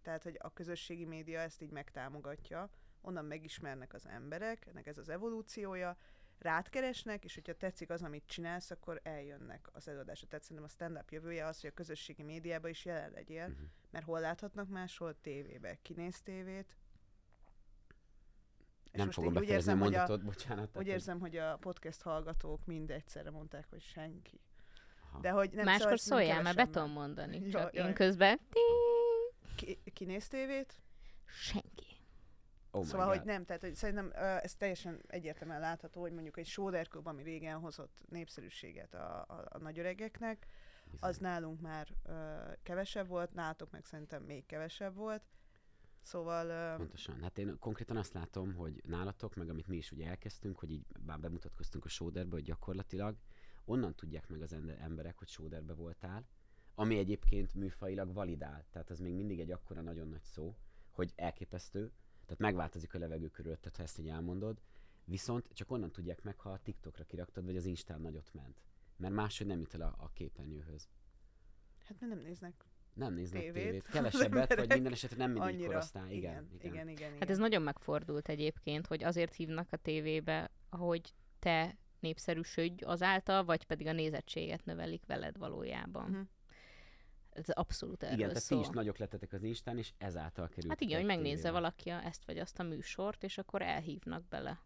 tehát, 0.01 0.23
hogy 0.23 0.37
a 0.39 0.53
közösségi 0.53 1.05
média 1.05 1.39
ezt 1.39 1.61
így 1.61 1.71
megtámogatja, 1.71 2.69
onnan 3.01 3.25
megismernek 3.25 3.93
az 3.93 4.07
emberek, 4.07 4.65
ennek 4.65 4.87
ez 4.87 4.97
az 4.97 5.09
evolúciója, 5.09 5.97
rád 6.37 6.69
keresnek, 6.69 7.23
és 7.23 7.33
hogyha 7.33 7.53
tetszik 7.53 7.89
az, 7.89 8.01
amit 8.01 8.25
csinálsz, 8.27 8.71
akkor 8.71 8.99
eljönnek 9.03 9.69
az 9.71 9.87
előadásra. 9.87 10.27
Tehát 10.27 10.43
szerintem 10.43 10.65
a 10.65 10.69
stand-up 10.73 11.11
jövője 11.11 11.45
az, 11.45 11.61
hogy 11.61 11.69
a 11.69 11.73
közösségi 11.73 12.23
médiában 12.23 12.69
is 12.69 12.85
jelen 12.85 13.11
legyél, 13.11 13.47
Mhm. 13.47 13.61
mert 13.89 14.05
hol 14.05 14.19
láthatnak 14.19 14.67
máshol? 14.69 15.19
Tévébe. 15.21 15.75
Kinéz 15.81 16.21
tévét? 16.21 16.77
Nem 18.91 19.11
fogom 19.11 19.33
befejezni 19.33 19.71
a 19.71 19.75
érzem, 19.75 19.79
hogy 19.79 19.93
a- 19.95 19.97
mondatot, 19.97 20.23
bocsánat. 20.25 20.65
Úgy 20.65 20.71
tehát, 20.71 20.87
érzem, 20.87 21.19
hogy 21.19 21.37
a 21.37 21.57
podcast 21.57 22.01
hallgatók 22.01 22.65
mind 22.65 22.91
egyszerre 22.91 23.29
mondták, 23.29 23.65
hogy 23.69 23.81
senki. 23.81 24.39
aha. 25.09 25.19
De 25.19 25.29
hogy 25.29 25.51
nem 25.53 25.65
Máskor 25.65 25.99
szóval 25.99 26.19
nem 26.19 26.27
szóljál, 26.27 26.41
mert 26.41 26.55
be 26.55 26.65
tudom 26.79 26.91
mondani. 26.91 27.39
Jó, 27.43 27.49
Csak 27.49 27.73
jaj. 27.73 27.87
én 27.87 27.93
közben 27.93 28.39
Ki, 29.55 29.79
kinéz 29.93 30.27
tévét? 30.27 30.75
senki. 31.25 31.85
oh 32.71 32.83
szóval, 32.83 33.05
God. 33.05 33.17
hogy 33.17 33.25
nem, 33.25 33.45
tehát 33.45 33.61
hogy 33.61 33.75
szerintem 33.75 34.11
ez 34.41 34.55
teljesen 34.55 35.01
egyértelműen 35.07 35.59
látható, 35.59 36.01
hogy 36.01 36.11
mondjuk 36.13 36.37
egy 36.37 36.45
Soder 36.47 36.87
Club, 36.87 37.07
ami 37.07 37.23
régen 37.23 37.59
hozott 37.59 38.01
népszerűséget 38.09 38.93
a, 38.93 39.21
a, 39.27 39.45
a 39.49 39.57
nagyöregeknek, 39.57 40.45
Bizony. 40.83 41.09
az 41.09 41.17
nálunk 41.17 41.61
már 41.61 41.87
uh, 42.07 42.13
kevesebb 42.63 43.07
volt, 43.07 43.33
nálatok 43.33 43.71
meg 43.71 43.85
szerintem 43.85 44.23
még 44.23 44.45
kevesebb 44.45 44.95
volt. 44.95 45.23
Szóval 46.01 46.77
Pontosan. 46.77 47.21
Hát 47.21 47.37
én 47.37 47.59
konkrétan 47.59 47.97
azt 47.97 48.13
látom, 48.13 48.53
hogy 48.53 48.81
nálatok, 48.85 49.35
meg 49.35 49.49
amit 49.49 49.67
mi 49.67 49.77
is 49.77 49.91
ugye 49.91 50.07
elkezdtünk, 50.07 50.59
hogy 50.59 50.71
így 50.71 50.85
bár 50.99 51.19
bemutatkoztunk 51.19 51.85
a 51.85 51.89
sóderbe, 51.89 52.35
hogy 52.35 52.43
gyakorlatilag 52.43 53.17
onnan 53.65 53.95
tudják 53.95 54.29
meg 54.29 54.41
az 54.41 54.55
emberek, 54.79 55.17
hogy 55.17 55.27
sóderbe 55.27 55.73
voltál, 55.73 56.25
ami 56.75 56.97
egyébként 56.97 57.53
műfajilag 57.53 58.13
validál. 58.13 58.65
Tehát 58.69 58.89
az 58.89 58.99
még 58.99 59.13
mindig 59.13 59.39
egy 59.39 59.51
akkora 59.51 59.81
nagyon 59.81 60.07
nagy 60.07 60.23
szó, 60.23 60.55
hogy 60.89 61.13
elképesztő, 61.15 61.91
tehát 62.25 62.39
megváltozik 62.39 62.93
a 62.93 62.99
levegő 62.99 63.29
körülötted, 63.29 63.75
ha 63.75 63.83
ezt 63.83 63.99
így 63.99 64.07
elmondod, 64.07 64.61
viszont 65.03 65.49
csak 65.53 65.71
onnan 65.71 65.91
tudják 65.91 66.23
meg, 66.23 66.39
ha 66.39 66.51
a 66.51 66.59
TikTokra 66.59 67.03
kiraktad, 67.03 67.45
vagy 67.45 67.55
az 67.55 67.65
Instán 67.65 68.01
nagyot 68.01 68.33
ment. 68.33 68.61
Mert 68.97 69.13
máshogy 69.13 69.47
nem 69.47 69.59
jut 69.59 69.73
el 69.73 69.81
a, 69.81 69.95
a 69.97 70.11
képernyőhöz. 70.13 70.87
hát 71.83 71.99
mert 71.99 72.13
nem 72.13 72.23
néznek 72.23 72.70
Nem 72.93 73.13
néznek 73.13 73.41
tévét 73.41 73.63
tévét. 73.63 73.87
Kevesebbet, 73.93 74.55
vagy 74.55 74.69
minden 74.69 74.91
esetre 74.91 75.17
nem 75.17 75.31
mindig 75.31 75.49
Annyira. 75.53 75.67
korosztály. 75.67 76.13
Igen, 76.15 76.47
igen, 76.53 76.73
igen. 76.73 76.73
igen, 76.73 76.87
igen, 76.87 77.19
Hát 77.19 77.29
ez 77.29 77.37
nagyon 77.37 77.61
megfordult 77.61 78.29
egyébként, 78.29 78.87
hogy 78.87 79.03
azért 79.03 79.35
hívnak 79.35 79.67
a 79.71 79.77
tévébe, 79.77 80.51
hogy 80.69 81.13
te 81.39 81.77
népszerűsödj 81.99 82.83
azáltal, 82.83 83.43
vagy 83.45 83.63
pedig 83.65 83.87
a 83.87 83.91
nézettséget 83.91 84.65
növelik 84.65 85.05
veled 85.05 85.37
valójában. 85.37 86.09
Mhm. 86.09 86.21
Ez 87.29 87.49
abszolút 87.49 88.03
erről 88.03 88.15
Igen, 88.15 88.27
tehát 88.27 88.41
ti 88.47 88.53
szól. 88.53 88.61
is 88.61 88.67
nagyok 88.67 88.97
lettetek 88.97 89.33
az 89.33 89.43
Instán, 89.43 89.77
és 89.77 89.91
ezáltal 89.97 90.47
került. 90.49 90.67
Hát 90.71 90.81
igen, 90.81 90.97
hogy 90.97 91.05
megnézze 91.07 91.51
valaki 91.51 91.89
a- 91.89 92.05
ezt 92.05 92.25
vagy 92.25 92.37
azt 92.37 92.59
a 92.59 92.63
műsort, 92.63 93.23
és 93.23 93.37
akkor 93.37 93.61
elhívnak 93.61 94.27
bele. 94.27 94.59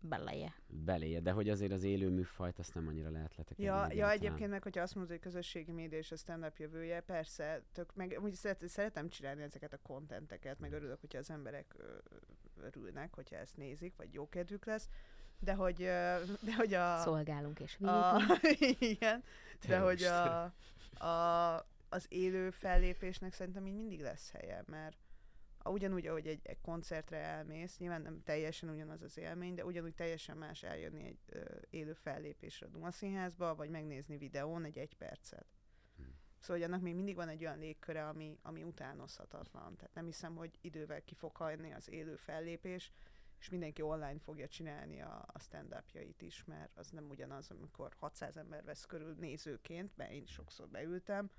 Beleje. 0.00 0.54
Beléje, 0.66 1.20
de 1.20 1.30
hogy 1.30 1.48
azért 1.48 1.72
az 1.72 1.82
élő 1.82 2.08
műfajt, 2.08 2.58
azt 2.58 2.74
nem 2.74 2.86
annyira 2.88 3.10
lehet 3.10 3.36
letekedni. 3.36 3.64
Ja, 3.64 3.92
ja, 3.92 4.10
egyébként 4.10 4.50
meg, 4.50 4.62
hogyha 4.62 4.82
azt 4.82 4.94
mondod, 4.94 5.12
hogy 5.12 5.22
közösségi 5.22 5.72
média 5.72 5.98
és 5.98 6.12
a 6.12 6.16
stand-up 6.16 6.58
jövője, 6.58 7.00
persze, 7.00 7.62
tök, 7.72 7.94
meg 7.94 8.18
úgy 8.22 8.34
szeret, 8.34 8.68
szeretem 8.68 9.08
csinálni 9.08 9.42
ezeket 9.42 9.72
a 9.72 9.78
kontenteket, 9.82 10.58
meg 10.58 10.72
örülök, 10.72 11.00
hogyha 11.00 11.18
az 11.18 11.30
emberek 11.30 11.76
örülnek, 12.60 13.14
hogyha 13.14 13.36
ezt 13.36 13.56
nézik, 13.56 13.96
vagy 13.96 14.12
jó 14.12 14.28
kedvük 14.28 14.64
lesz, 14.64 14.88
de 15.38 15.52
hogy, 15.52 15.76
de 16.40 16.54
hogy 16.56 16.74
a... 16.74 16.98
Szolgálunk 16.98 17.60
és 17.60 17.76
a 17.80 18.16
védünk. 18.40 18.80
igen, 18.96 19.22
de 19.60 19.66
Tényleg, 19.66 19.82
hogy 19.82 20.02
a, 20.02 20.42
a, 21.06 21.66
az 21.88 22.06
élő 22.08 22.50
fellépésnek 22.50 23.32
szerintem 23.32 23.66
így 23.66 23.74
mindig 23.74 24.00
lesz 24.00 24.30
helye, 24.30 24.62
mert 24.66 24.96
a- 24.96 25.07
ugyanúgy, 25.64 26.06
ahogy 26.06 26.26
egy, 26.26 26.40
egy 26.42 26.60
koncertre 26.60 27.16
elmész, 27.16 27.78
nyilván 27.78 28.02
nem 28.02 28.22
teljesen 28.22 28.68
ugyanaz 28.68 29.02
az 29.02 29.18
élmény, 29.18 29.54
de 29.54 29.64
ugyanúgy 29.64 29.94
teljesen 29.94 30.36
más 30.36 30.62
eljönni 30.62 31.04
egy 31.04 31.18
ö, 31.26 31.44
élő 31.70 31.92
fellépésre 31.92 32.66
a 32.66 32.68
Duma 32.68 32.90
Színházba, 32.90 33.54
vagy 33.54 33.70
megnézni 33.70 34.16
videón 34.16 34.64
egy 34.64 34.78
egy 34.78 34.94
percet. 34.94 35.46
Hmm. 35.96 36.14
Szóval 36.38 36.56
hogy 36.56 36.70
annak 36.70 36.82
még 36.82 36.94
mindig 36.94 37.16
van 37.16 37.28
egy 37.28 37.44
olyan 37.44 37.58
légköre, 37.58 38.08
ami, 38.08 38.38
ami 38.42 38.62
utánozhatatlan. 38.62 39.76
Tehát 39.76 39.94
nem 39.94 40.06
hiszem, 40.06 40.36
hogy 40.36 40.58
idővel 40.60 41.02
ki 41.02 41.14
fog 41.14 41.36
hajni 41.36 41.72
az 41.72 41.90
élő 41.90 42.16
fellépés, 42.16 42.92
és 43.38 43.48
mindenki 43.48 43.82
online 43.82 44.18
fogja 44.18 44.48
csinálni 44.48 45.00
a, 45.00 45.24
a 45.32 45.38
stand-upjait 45.38 46.22
is, 46.22 46.44
mert 46.44 46.76
az 46.78 46.90
nem 46.90 47.08
ugyanaz, 47.08 47.50
amikor 47.50 47.94
600 47.98 48.36
ember 48.36 48.64
vesz 48.64 48.84
körül 48.84 49.14
nézőként, 49.14 49.96
mert 49.96 50.12
én 50.12 50.26
sokszor 50.26 50.68
beültem, 50.68 51.30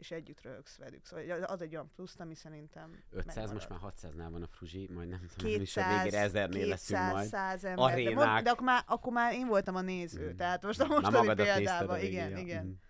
és 0.00 0.10
együtt 0.10 0.42
röhögsz 0.42 0.76
velük. 0.76 1.04
Szóval 1.04 1.42
az 1.42 1.62
egy 1.62 1.74
olyan 1.74 1.90
plusz, 1.94 2.14
ami 2.18 2.34
szerintem 2.34 3.02
500, 3.10 3.52
most 3.52 3.68
megmarad. 3.68 3.94
már 4.02 4.12
600-nál 4.12 4.30
van 4.30 4.42
a 4.42 4.46
Fruzsi, 4.46 4.88
majd 4.92 5.08
nem 5.08 5.20
tudom, 5.36 5.54
a 5.54 5.58
műsor 5.58 5.82
200, 5.82 6.02
végére 6.02 6.22
ezernél 6.22 6.66
leszünk 6.66 6.98
200, 6.98 7.12
majd. 7.12 7.28
100 7.28 7.64
ember. 7.64 7.86
De, 7.86 7.92
Arénák. 7.92 8.14
mond, 8.14 8.44
de 8.44 8.50
akkor, 8.50 8.66
már, 8.66 8.82
akkor 8.86 9.12
már 9.12 9.32
én 9.32 9.46
voltam 9.46 9.74
a 9.74 9.80
néző. 9.80 10.32
Mm. 10.32 10.36
Tehát 10.36 10.62
most 10.62 10.80
a 10.80 10.86
mostani 10.86 11.34
példában, 11.34 12.00
igen, 12.00 12.36
igen. 12.36 12.80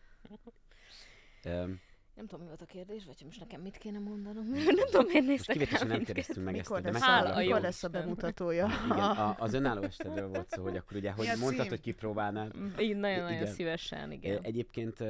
Öm, 1.44 1.80
Nem 2.20 2.28
tudom, 2.28 2.44
mi 2.44 2.48
volt 2.48 2.62
a 2.62 2.72
kérdés, 2.72 3.04
vagy 3.04 3.14
hogy 3.18 3.26
most 3.26 3.40
nekem 3.40 3.60
mit 3.60 3.76
kéne 3.76 3.98
mondanom. 3.98 4.46
nem 4.50 4.86
tudom, 4.90 5.06
miért 5.06 5.26
Most 5.26 5.46
néztek 5.48 5.70
rám 5.70 5.88
nem 5.88 6.02
kérdeztünk 6.04 6.44
meg 6.44 6.56
ezt, 6.56 6.68
Mikor 6.68 6.82
de 6.82 6.90
lesz, 6.90 7.08
meg 7.24 7.36
mikor 7.36 7.60
lesz 7.60 7.82
a 7.82 7.88
bemutatója? 7.88 8.68
Igen, 8.84 8.98
a, 8.98 9.36
az 9.38 9.54
önálló 9.54 9.82
estedről 9.82 10.28
volt 10.28 10.50
szó, 10.50 10.62
hogy 10.62 10.76
akkor 10.76 10.96
ugye, 10.96 11.10
hogy 11.10 11.26
Mi 11.26 11.32
a 11.32 11.36
mondtad, 11.36 11.68
hogy 11.68 11.80
kipróbálnád. 11.80 12.52
Így 12.80 12.96
nagyon-nagyon 12.96 13.46
szívesen, 13.46 14.12
igen. 14.12 14.38
Egyébként 14.42 15.04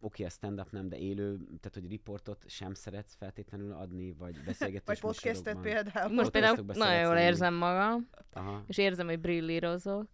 oké, 0.00 0.24
a 0.24 0.28
stand-up 0.28 0.70
nem, 0.70 0.88
de 0.88 0.98
élő, 0.98 1.36
tehát 1.36 1.74
hogy 1.74 1.88
riportot 1.88 2.44
sem 2.48 2.74
szeretsz 2.74 3.14
feltétlenül 3.14 3.72
adni, 3.72 4.12
vagy 4.18 4.36
beszélgetés 4.44 4.86
Vagy 4.86 5.00
podcastet 5.00 5.60
például. 5.60 6.14
Most 6.14 6.30
például 6.30 6.64
nagyon 6.66 7.00
jól 7.00 7.16
érzem 7.16 7.54
magam, 7.54 8.08
Aha. 8.32 8.64
és 8.66 8.78
érzem, 8.78 9.06
hogy 9.06 9.20
brillírozok. 9.20 10.06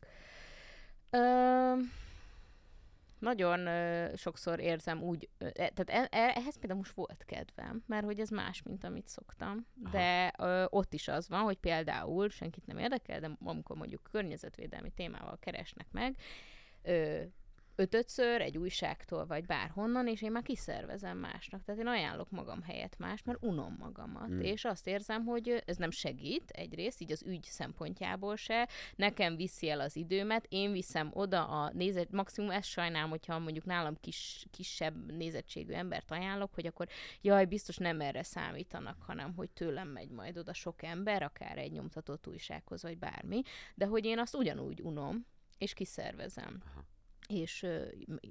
Nagyon 3.18 3.66
ö, 3.66 4.14
sokszor 4.16 4.60
érzem 4.60 5.02
úgy, 5.02 5.28
ö, 5.38 5.46
e, 5.46 5.50
tehát 5.52 5.90
e, 5.90 6.18
e, 6.18 6.32
ehhez 6.34 6.58
például 6.58 6.78
most 6.78 6.94
volt 6.94 7.24
kedvem, 7.26 7.82
mert 7.86 8.04
hogy 8.04 8.20
ez 8.20 8.28
más, 8.28 8.62
mint 8.62 8.84
amit 8.84 9.06
szoktam. 9.06 9.66
Aha. 9.84 9.90
De 9.92 10.32
ö, 10.38 10.64
ott 10.68 10.92
is 10.92 11.08
az 11.08 11.28
van, 11.28 11.40
hogy 11.40 11.56
például 11.56 12.28
senkit 12.28 12.66
nem 12.66 12.78
érdekel, 12.78 13.20
de 13.20 13.36
amikor 13.44 13.76
mondjuk 13.76 14.08
környezetvédelmi 14.10 14.90
témával 14.90 15.38
keresnek 15.38 15.86
meg, 15.90 16.16
ö, 16.82 17.22
ötödször 17.76 18.40
egy 18.40 18.58
újságtól, 18.58 19.26
vagy 19.26 19.46
bárhonnan, 19.46 20.08
és 20.08 20.22
én 20.22 20.32
már 20.32 20.42
kiszervezem 20.42 21.18
másnak. 21.18 21.64
Tehát 21.64 21.80
én 21.80 21.86
ajánlok 21.86 22.30
magam 22.30 22.62
helyett 22.62 22.98
más, 22.98 23.22
mert 23.22 23.42
unom 23.42 23.76
magamat. 23.78 24.28
Mm. 24.28 24.40
És 24.40 24.64
azt 24.64 24.86
érzem, 24.86 25.24
hogy 25.24 25.62
ez 25.66 25.76
nem 25.76 25.90
segít 25.90 26.50
egyrészt, 26.50 27.00
így 27.00 27.12
az 27.12 27.22
ügy 27.22 27.44
szempontjából 27.44 28.36
se. 28.36 28.68
Nekem 28.96 29.36
viszi 29.36 29.70
el 29.70 29.80
az 29.80 29.96
időmet, 29.96 30.46
én 30.48 30.72
viszem 30.72 31.10
oda 31.12 31.46
a 31.46 31.70
nézet, 31.72 32.10
maximum 32.10 32.50
ezt 32.50 32.68
sajnálom, 32.68 33.10
hogyha 33.10 33.38
mondjuk 33.38 33.64
nálam 33.64 33.96
kis, 34.00 34.46
kisebb 34.50 35.12
nézettségű 35.12 35.72
embert 35.72 36.10
ajánlok, 36.10 36.54
hogy 36.54 36.66
akkor 36.66 36.88
jaj, 37.20 37.44
biztos 37.44 37.76
nem 37.76 38.00
erre 38.00 38.22
számítanak, 38.22 39.02
hanem 39.02 39.34
hogy 39.34 39.50
tőlem 39.50 39.88
megy 39.88 40.10
majd 40.10 40.38
oda 40.38 40.52
sok 40.52 40.82
ember, 40.82 41.22
akár 41.22 41.58
egy 41.58 41.72
nyomtatott 41.72 42.26
újsághoz, 42.26 42.82
vagy 42.82 42.98
bármi, 42.98 43.42
de 43.74 43.86
hogy 43.86 44.04
én 44.04 44.18
azt 44.18 44.34
ugyanúgy 44.34 44.80
unom, 44.80 45.26
és 45.58 45.72
kiszervezem. 45.72 46.62
Aha. 46.64 46.84
És 47.28 47.66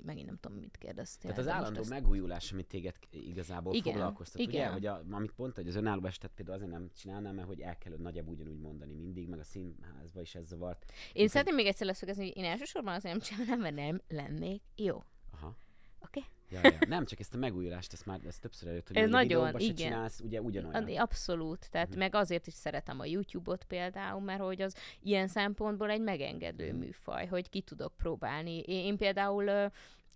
megint 0.04 0.26
nem 0.26 0.38
tudom, 0.40 0.58
mit 0.58 0.78
kérdeztél. 0.78 1.32
Tehát 1.32 1.46
az 1.46 1.52
állandó 1.54 1.80
ezt- 1.80 1.90
megújulás, 1.90 2.52
amit 2.52 2.68
téged 2.68 2.96
igazából 3.10 3.74
Igen, 3.74 3.94
foglalkoztat, 3.94 4.42
ugye? 4.42 4.50
igen. 4.52 4.72
Hogy 4.72 4.86
a, 4.86 5.04
amit 5.10 5.38
mondta, 5.38 5.62
hogy 5.62 5.70
az 5.70 5.76
önálló 5.76 6.06
estet 6.06 6.32
például 6.36 6.58
azért 6.58 6.72
nem 6.72 6.90
csinálnám, 6.98 7.36
mert 7.36 7.48
hogy 7.48 7.60
el 7.60 7.78
kell 7.78 7.98
nagyjából 7.98 8.34
ugyanúgy 8.34 8.60
mondani 8.60 8.94
mindig, 8.94 9.28
meg 9.28 9.40
a 9.40 9.44
színházba 9.44 10.22
is 10.22 10.36
ez 10.36 10.48
zavart. 10.48 10.92
Én 11.14 11.28
szeretném 11.28 11.56
még 11.56 11.66
egyszer 11.66 11.88
leszögezni, 11.88 12.24
hogy 12.28 12.38
én 12.38 12.46
elsősorban 12.46 12.94
azért 12.94 13.14
nem 13.16 13.24
csinálom, 13.24 13.60
mert 13.62 13.76
nem 13.76 14.02
lennék 14.08 14.62
jó. 14.76 15.04
Aha. 15.32 15.58
Oké? 16.00 16.24
Ja, 16.50 16.60
ja. 16.64 16.78
Nem, 16.88 17.06
csak 17.06 17.20
ezt 17.20 17.34
a 17.34 17.38
megújulást, 17.38 17.94
ezt 17.94 18.06
már 18.06 18.20
ezt 18.28 18.42
többször 18.42 18.70
előtt, 18.70 18.88
hogy 18.88 18.98
Ez 18.98 19.10
nagyon, 19.10 19.60
igen. 19.60 19.76
csinálsz, 19.76 20.20
ugye 20.20 20.42
ugyanolyan. 20.42 20.98
Abszolút. 20.98 21.70
Tehát 21.72 21.90
Mhm. 21.90 21.98
meg 21.98 22.16
azért 22.16 22.48
is 22.48 22.54
szeretem 22.54 23.00
a 23.00 23.06
YouTube-ot 23.06 23.64
például, 23.64 24.22
mert 24.22 24.42
hogy 24.42 24.62
az 24.62 24.76
ilyen 25.02 25.28
szempontból 25.28 25.90
egy 25.90 26.02
megengedő 26.02 26.68
Mhm. 26.72 26.76
műfaj, 26.78 27.26
hogy 27.26 27.50
ki 27.50 27.62
tudok 27.62 27.94
próbálni. 27.98 28.60
Én, 28.60 28.86
én 28.86 28.98
például 28.98 29.72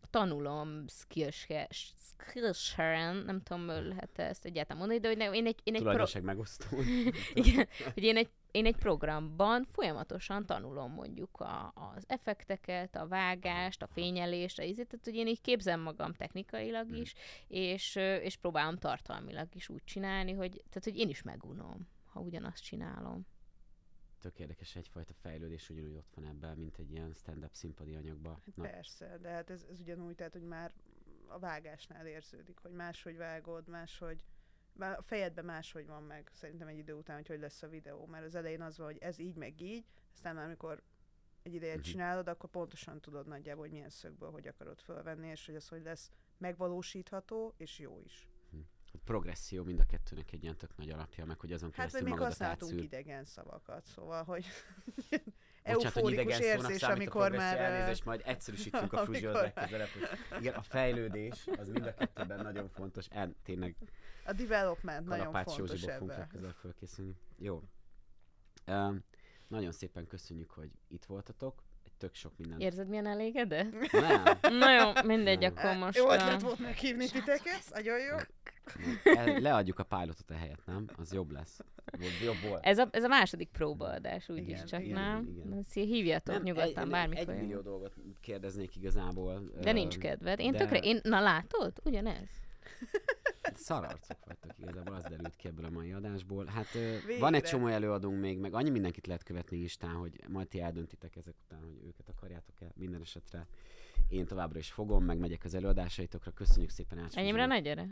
tanulom 0.10 0.86
Skillshare-en, 0.88 3.16
nem 3.16 3.42
tudom, 3.42 3.66
lehet 3.66 4.20
ezt 4.20 4.46
egyáltalán 4.46 4.78
mondani, 4.88 5.00
de 5.00 5.08
hogy 5.26 5.36
én 5.36 5.46
egy, 5.46 5.60
én 5.64 5.76
egy 5.76 5.82
pro- 5.82 5.82
Tulajdonság 5.82 6.24
megosztó. 6.24 6.78
Igen, 7.34 7.68
hogy 7.94 8.04
én 8.04 8.18
egy, 8.18 8.30
én 8.52 8.66
egy 8.66 8.76
programban 8.76 9.64
folyamatosan 9.72 10.46
tanulom 10.46 10.92
mondjuk 10.92 11.40
a, 11.40 11.74
az 11.96 12.04
effekteket, 12.08 12.96
a 12.96 13.08
vágást, 13.08 13.82
a 13.82 13.88
fényelést, 13.88 14.60
a 14.60 14.64
ízét, 14.64 14.88
tehát 14.88 15.06
hogy 15.06 15.16
én 15.16 15.28
így 15.28 15.42
képzem 15.42 15.80
magam 15.80 16.14
technikailag 16.14 16.92
is, 16.92 17.14
és, 17.48 17.96
és 17.96 18.36
próbálom 18.36 18.78
tartalmilag 18.78 19.56
is 19.56 19.70
úgy 19.70 19.84
csinálni, 19.84 20.32
hogy, 20.32 20.52
tehát, 20.52 20.84
hogy 20.84 20.98
én 20.98 21.10
is 21.10 21.22
megunom, 21.22 21.88
ha 22.06 22.20
ugyanazt 22.20 22.64
csinálom. 22.64 23.26
Tök 24.20 24.40
érdekes 24.40 24.76
egyfajta 24.76 25.14
fejlődés, 25.14 25.70
ugyanúgy 25.70 25.96
ott 25.96 26.14
van 26.16 26.26
ebben, 26.26 26.58
mint 26.58 26.78
egy 26.78 26.92
ilyen 26.92 27.14
stand-up 27.14 27.54
színpadi 27.54 27.96
anyagban. 27.96 28.42
Hát 28.46 28.72
persze, 28.72 29.18
de 29.22 29.30
hát 29.30 29.50
ez, 29.50 29.66
ez 29.72 29.80
ugyanúgy, 29.80 30.16
tehát, 30.16 30.34
hogy 30.34 30.44
már 30.44 30.74
a 31.28 31.40
vágásnál 31.40 32.08
érződik, 32.08 32.60
hogy 32.60 32.72
máshogy 32.72 33.18
vágod, 33.18 33.68
máshogy 33.68 34.24
már 34.74 34.98
a 34.98 35.02
fejedben 35.02 35.46
máshogy 35.46 35.88
van 35.88 36.04
meg 36.04 36.30
szerintem 36.34 36.68
egy 36.68 36.78
idő 36.78 36.94
után, 36.94 37.16
hogy 37.16 37.28
hogy 37.28 37.40
lesz 37.40 37.64
a 37.64 37.68
videó, 37.68 38.06
mert 38.06 38.26
az 38.26 38.36
elején 38.36 38.62
az 38.62 38.78
van, 38.78 38.88
hogy 38.88 38.98
ez 38.98 39.20
így, 39.20 39.36
meg 39.36 39.62
így, 39.62 39.86
aztán 40.14 40.36
már 40.36 40.46
amikor 40.46 40.84
egy 41.42 41.54
ideje 41.54 41.74
Mhm. 41.74 41.82
csinálod, 41.84 42.28
akkor 42.28 42.50
pontosan 42.50 43.02
tudod 43.02 43.28
nagyjából, 43.28 43.64
hogy 43.64 43.72
milyen 43.72 43.90
szögből, 43.90 44.32
hogy 44.32 44.48
akarod 44.48 44.80
fölvenni, 44.80 45.28
és 45.28 45.46
hogy 45.46 45.56
az 45.56 45.68
hogy 45.68 45.84
lesz 45.84 46.12
megvalósítható, 46.38 47.54
és 47.58 47.80
jó 47.80 48.00
is. 48.06 48.29
A 48.94 48.98
progresszió 49.04 49.64
mind 49.64 49.80
a 49.80 49.86
kettőnek 49.86 50.32
egy 50.32 50.44
ilyen 50.44 50.58
tök 50.58 50.78
nagy 50.78 50.90
alapja, 50.90 51.26
meg 51.26 51.40
hogy 51.40 51.52
azon 51.52 51.70
Hát, 51.70 51.78
keresztül 51.78 52.02
még 52.02 52.10
magadat 52.10 52.30
használtunk 52.32 52.72
átszűr. 52.72 52.84
idegen 52.84 53.26
szavakat, 53.26 53.86
szóval, 53.86 54.24
hogy 54.24 54.46
Bocsánat, 55.64 55.94
hogy 55.94 56.12
idegen 56.12 56.42
érzés, 56.42 56.84
a 56.84 56.90
amikor 56.92 57.30
progresszió, 57.30 57.60
már... 57.60 57.72
Elnézést, 57.72 58.06
majd 58.06 58.22
egyszerűsítünk 58.26 58.94
a 58.94 58.98
Fruzsihoz 59.04 59.34
legközelebb. 59.34 59.88
hogy 59.88 60.40
Igen, 60.40 60.54
a 60.54 60.62
fejlődés, 60.62 61.48
az 61.58 61.68
mind 61.68 61.86
a 61.86 61.94
kettőben 61.94 62.42
nagyon 62.44 62.70
fontos. 62.70 63.08
En, 63.10 63.36
tényleg 63.44 63.76
A 64.26 64.34
development 64.34 65.08
nagyon 65.08 65.32
fontos 65.32 65.82
fogunk 65.82 66.12
ebben. 66.12 66.18
legközelebb 66.18 66.56
fölkészülni. 66.56 67.16
Jó. 67.38 67.64
Um, 68.68 69.04
nagyon 69.48 69.72
szépen 69.72 70.08
köszönjük, 70.08 70.52
hogy 70.52 70.72
itt 70.88 71.06
voltatok. 71.06 71.64
Tök 72.00 72.16
sok 72.16 72.32
minden. 72.38 72.60
Érzed, 72.60 72.88
milyen 72.88 73.06
elégedett? 73.08 73.92
Nem, 73.92 74.24
Na 74.42 74.72
jó, 74.72 74.92
mindegy, 75.06 75.40
Nem. 75.40 75.54
akkor 75.56 75.78
most... 75.78 75.98
Jó 75.98 76.12
ötlet 76.12 76.42
volt 76.42 76.60
meghívni 76.60 77.10
titeket, 77.10 77.64
nagyon 77.74 77.98
jó. 78.00 78.16
leadjuk 79.40 79.80
a 79.80 79.84
pilotot 79.84 80.32
ehelyett, 80.32 80.66
nem? 80.66 80.86
Az 80.98 81.14
jobb 81.14 81.32
lesz. 81.32 81.60
Jobb 82.24 82.50
volt. 82.50 82.66
Ez 82.66 82.78
a, 82.78 82.88
ez 82.92 83.04
a 83.04 83.08
második 83.08 83.50
próbaadás, 83.50 84.30
úgyis 84.30 84.64
csak, 84.64 84.84
igen, 84.84 85.02
nem? 85.02 85.28
igen. 85.36 85.58
Ezt 85.60 85.74
hívjatok 85.74 86.34
Nem, 86.34 86.44
nyugodtan, 86.44 86.84
egy, 86.84 86.90
bármikor. 86.90 87.34
Egy 87.34 87.40
millió 87.42 87.62
dolgot 87.62 87.94
kérdeznék 88.22 88.76
igazából. 88.76 89.52
De 89.62 89.72
nincs 89.72 89.98
kedved. 89.98 90.40
Én 90.40 90.52
de- 90.52 90.58
tökre, 90.58 90.78
én, 90.78 91.00
na 91.04 91.20
látod? 91.20 91.74
Ugyanez. 91.84 92.28
szararcok 93.60 94.18
vagytok 94.26 94.52
igazából, 94.58 94.96
az 94.96 95.04
derült 95.04 95.36
ki 95.36 95.48
ebből 95.48 95.66
a 95.66 95.70
mai 95.70 95.92
adásból. 95.92 96.46
Hát 96.46 96.72
Végre. 96.72 97.20
van 97.20 97.34
egy 97.34 97.44
csomó 97.44 97.68
előadónk 97.68 98.20
még, 98.20 98.40
meg 98.40 98.54
annyi 98.54 98.70
mindenkit 98.70 99.08
lehet 99.08 99.24
követni 99.24 99.58
Instán, 99.58 99.94
hogy 99.94 100.24
majd 100.28 100.48
ti 100.48 100.62
eldöntitek 100.62 101.16
ezek 101.16 101.36
után, 101.46 101.60
hogy 101.60 101.86
őket 101.86 102.10
akarjátok-e 102.10 102.72
minden 102.76 103.02
esetre. 103.02 103.48
Én 104.10 104.26
továbbra 104.26 104.60
is 104.60 104.72
fogom, 104.72 105.04
meg 105.04 105.18
megyek 105.18 105.44
az 105.44 105.54
előadásaitokra. 105.54 106.32
Köszönjük 106.32 106.70
szépen 106.70 107.00
Ács 107.00 107.16
Enyémre 107.16 107.46
ne 107.46 107.60
gyere. 107.60 107.88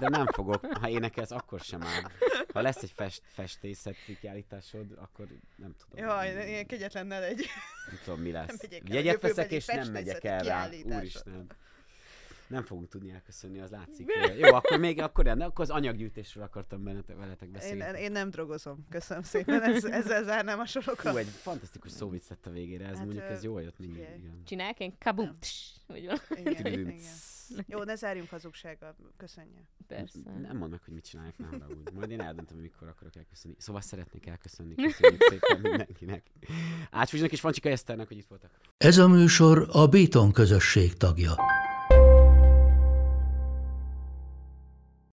de 0.00 0.08
nem 0.08 0.26
fogok. 0.26 0.64
Ha 0.66 0.88
énekelsz, 0.88 1.30
akkor 1.30 1.60
sem 1.60 1.82
áll. 1.82 2.02
Ha 2.52 2.60
lesz 2.60 2.82
egy 2.82 2.90
fest, 2.90 3.22
festészeti 3.26 4.18
kiállításod, 4.20 4.86
akkor 4.96 5.26
nem 5.56 5.74
tudom. 5.78 6.06
Jaj, 6.06 6.48
ilyen 6.48 6.66
kegyetlen 6.66 7.06
ne 7.06 7.18
legy. 7.18 7.46
Nem 7.86 7.98
tudom, 8.04 8.20
mi 8.20 8.30
lesz. 8.30 8.66
Jegyet 8.84 9.22
veszek, 9.22 9.50
és 9.50 9.66
nem 9.66 9.92
megyek 9.92 10.24
el 10.24 10.42
rá. 10.42 10.68
Úristen. 10.84 11.46
Nem 12.48 12.62
fogunk 12.64 12.88
tudni 12.88 13.10
elköszönni, 13.10 13.60
az 13.60 13.70
látszik. 13.70 14.12
Jó, 14.38 14.54
akkor 14.54 14.78
még 14.78 15.00
akkor, 15.00 15.24
nem, 15.24 15.40
akkor 15.40 15.64
az 15.64 15.70
anyaggyűjtésről 15.70 16.44
akartam 16.44 16.84
veletek 17.06 17.46
Én, 17.46 17.52
beszélni. 17.52 18.00
én 18.00 18.12
nem 18.12 18.30
drogozom. 18.30 18.86
Köszönöm 18.90 19.22
szépen. 19.22 19.62
Ez, 19.62 19.84
ezzel 19.84 20.22
zárnám 20.22 20.58
a 20.58 20.66
sorokat. 20.66 21.12
Hú, 21.12 21.16
egy 21.16 21.26
fantasztikus 21.26 21.90
szóvic 21.90 22.28
lett 22.28 22.46
a 22.46 22.50
végére, 22.50 22.84
ez 22.86 22.96
Hát, 22.96 23.04
mondjuk 23.04 23.24
ez 23.24 23.42
jól 23.42 23.62
jött 23.62 23.78
mindig. 23.78 23.98
Igen. 23.98 24.42
Csinálják 24.44 24.80
én 24.80 24.94
kabum. 24.98 25.30
Igen, 25.94 26.18
igen. 26.34 26.94
Jó, 27.66 27.82
ne 27.82 27.94
zárjunk 27.94 28.30
hazugsággal. 28.30 28.96
Köszönje. 29.16 29.68
Persze. 29.86 30.18
Nem 30.42 30.56
mondd 30.56 30.70
meg, 30.70 30.80
hogy 30.84 30.94
mit 30.94 31.04
csinálják, 31.04 31.38
nem 31.38 31.50
haragudj. 31.50 31.90
Majd 31.94 32.10
én 32.10 32.20
eldöntöm, 32.20 32.58
mikor 32.58 32.88
akarok 32.88 33.16
elköszönni. 33.16 33.56
Szóval 33.58 33.80
szeretnék 33.80 34.26
elköszönni. 34.26 34.74
Köszönjük 34.74 35.22
szépen 35.30 35.60
mindenkinek. 35.60 36.30
Ácsúzsnak 36.90 37.32
és 37.32 37.40
Fancsika 37.40 37.68
Eszternek, 37.68 38.08
hogy 38.08 38.16
itt 38.16 38.26
voltak. 38.26 38.50
Ez 38.76 38.98
a 38.98 39.08
műsor 39.08 39.68
a 39.72 39.86
Béton 39.86 40.32
közösség 40.32 40.96
tagja. 40.96 41.34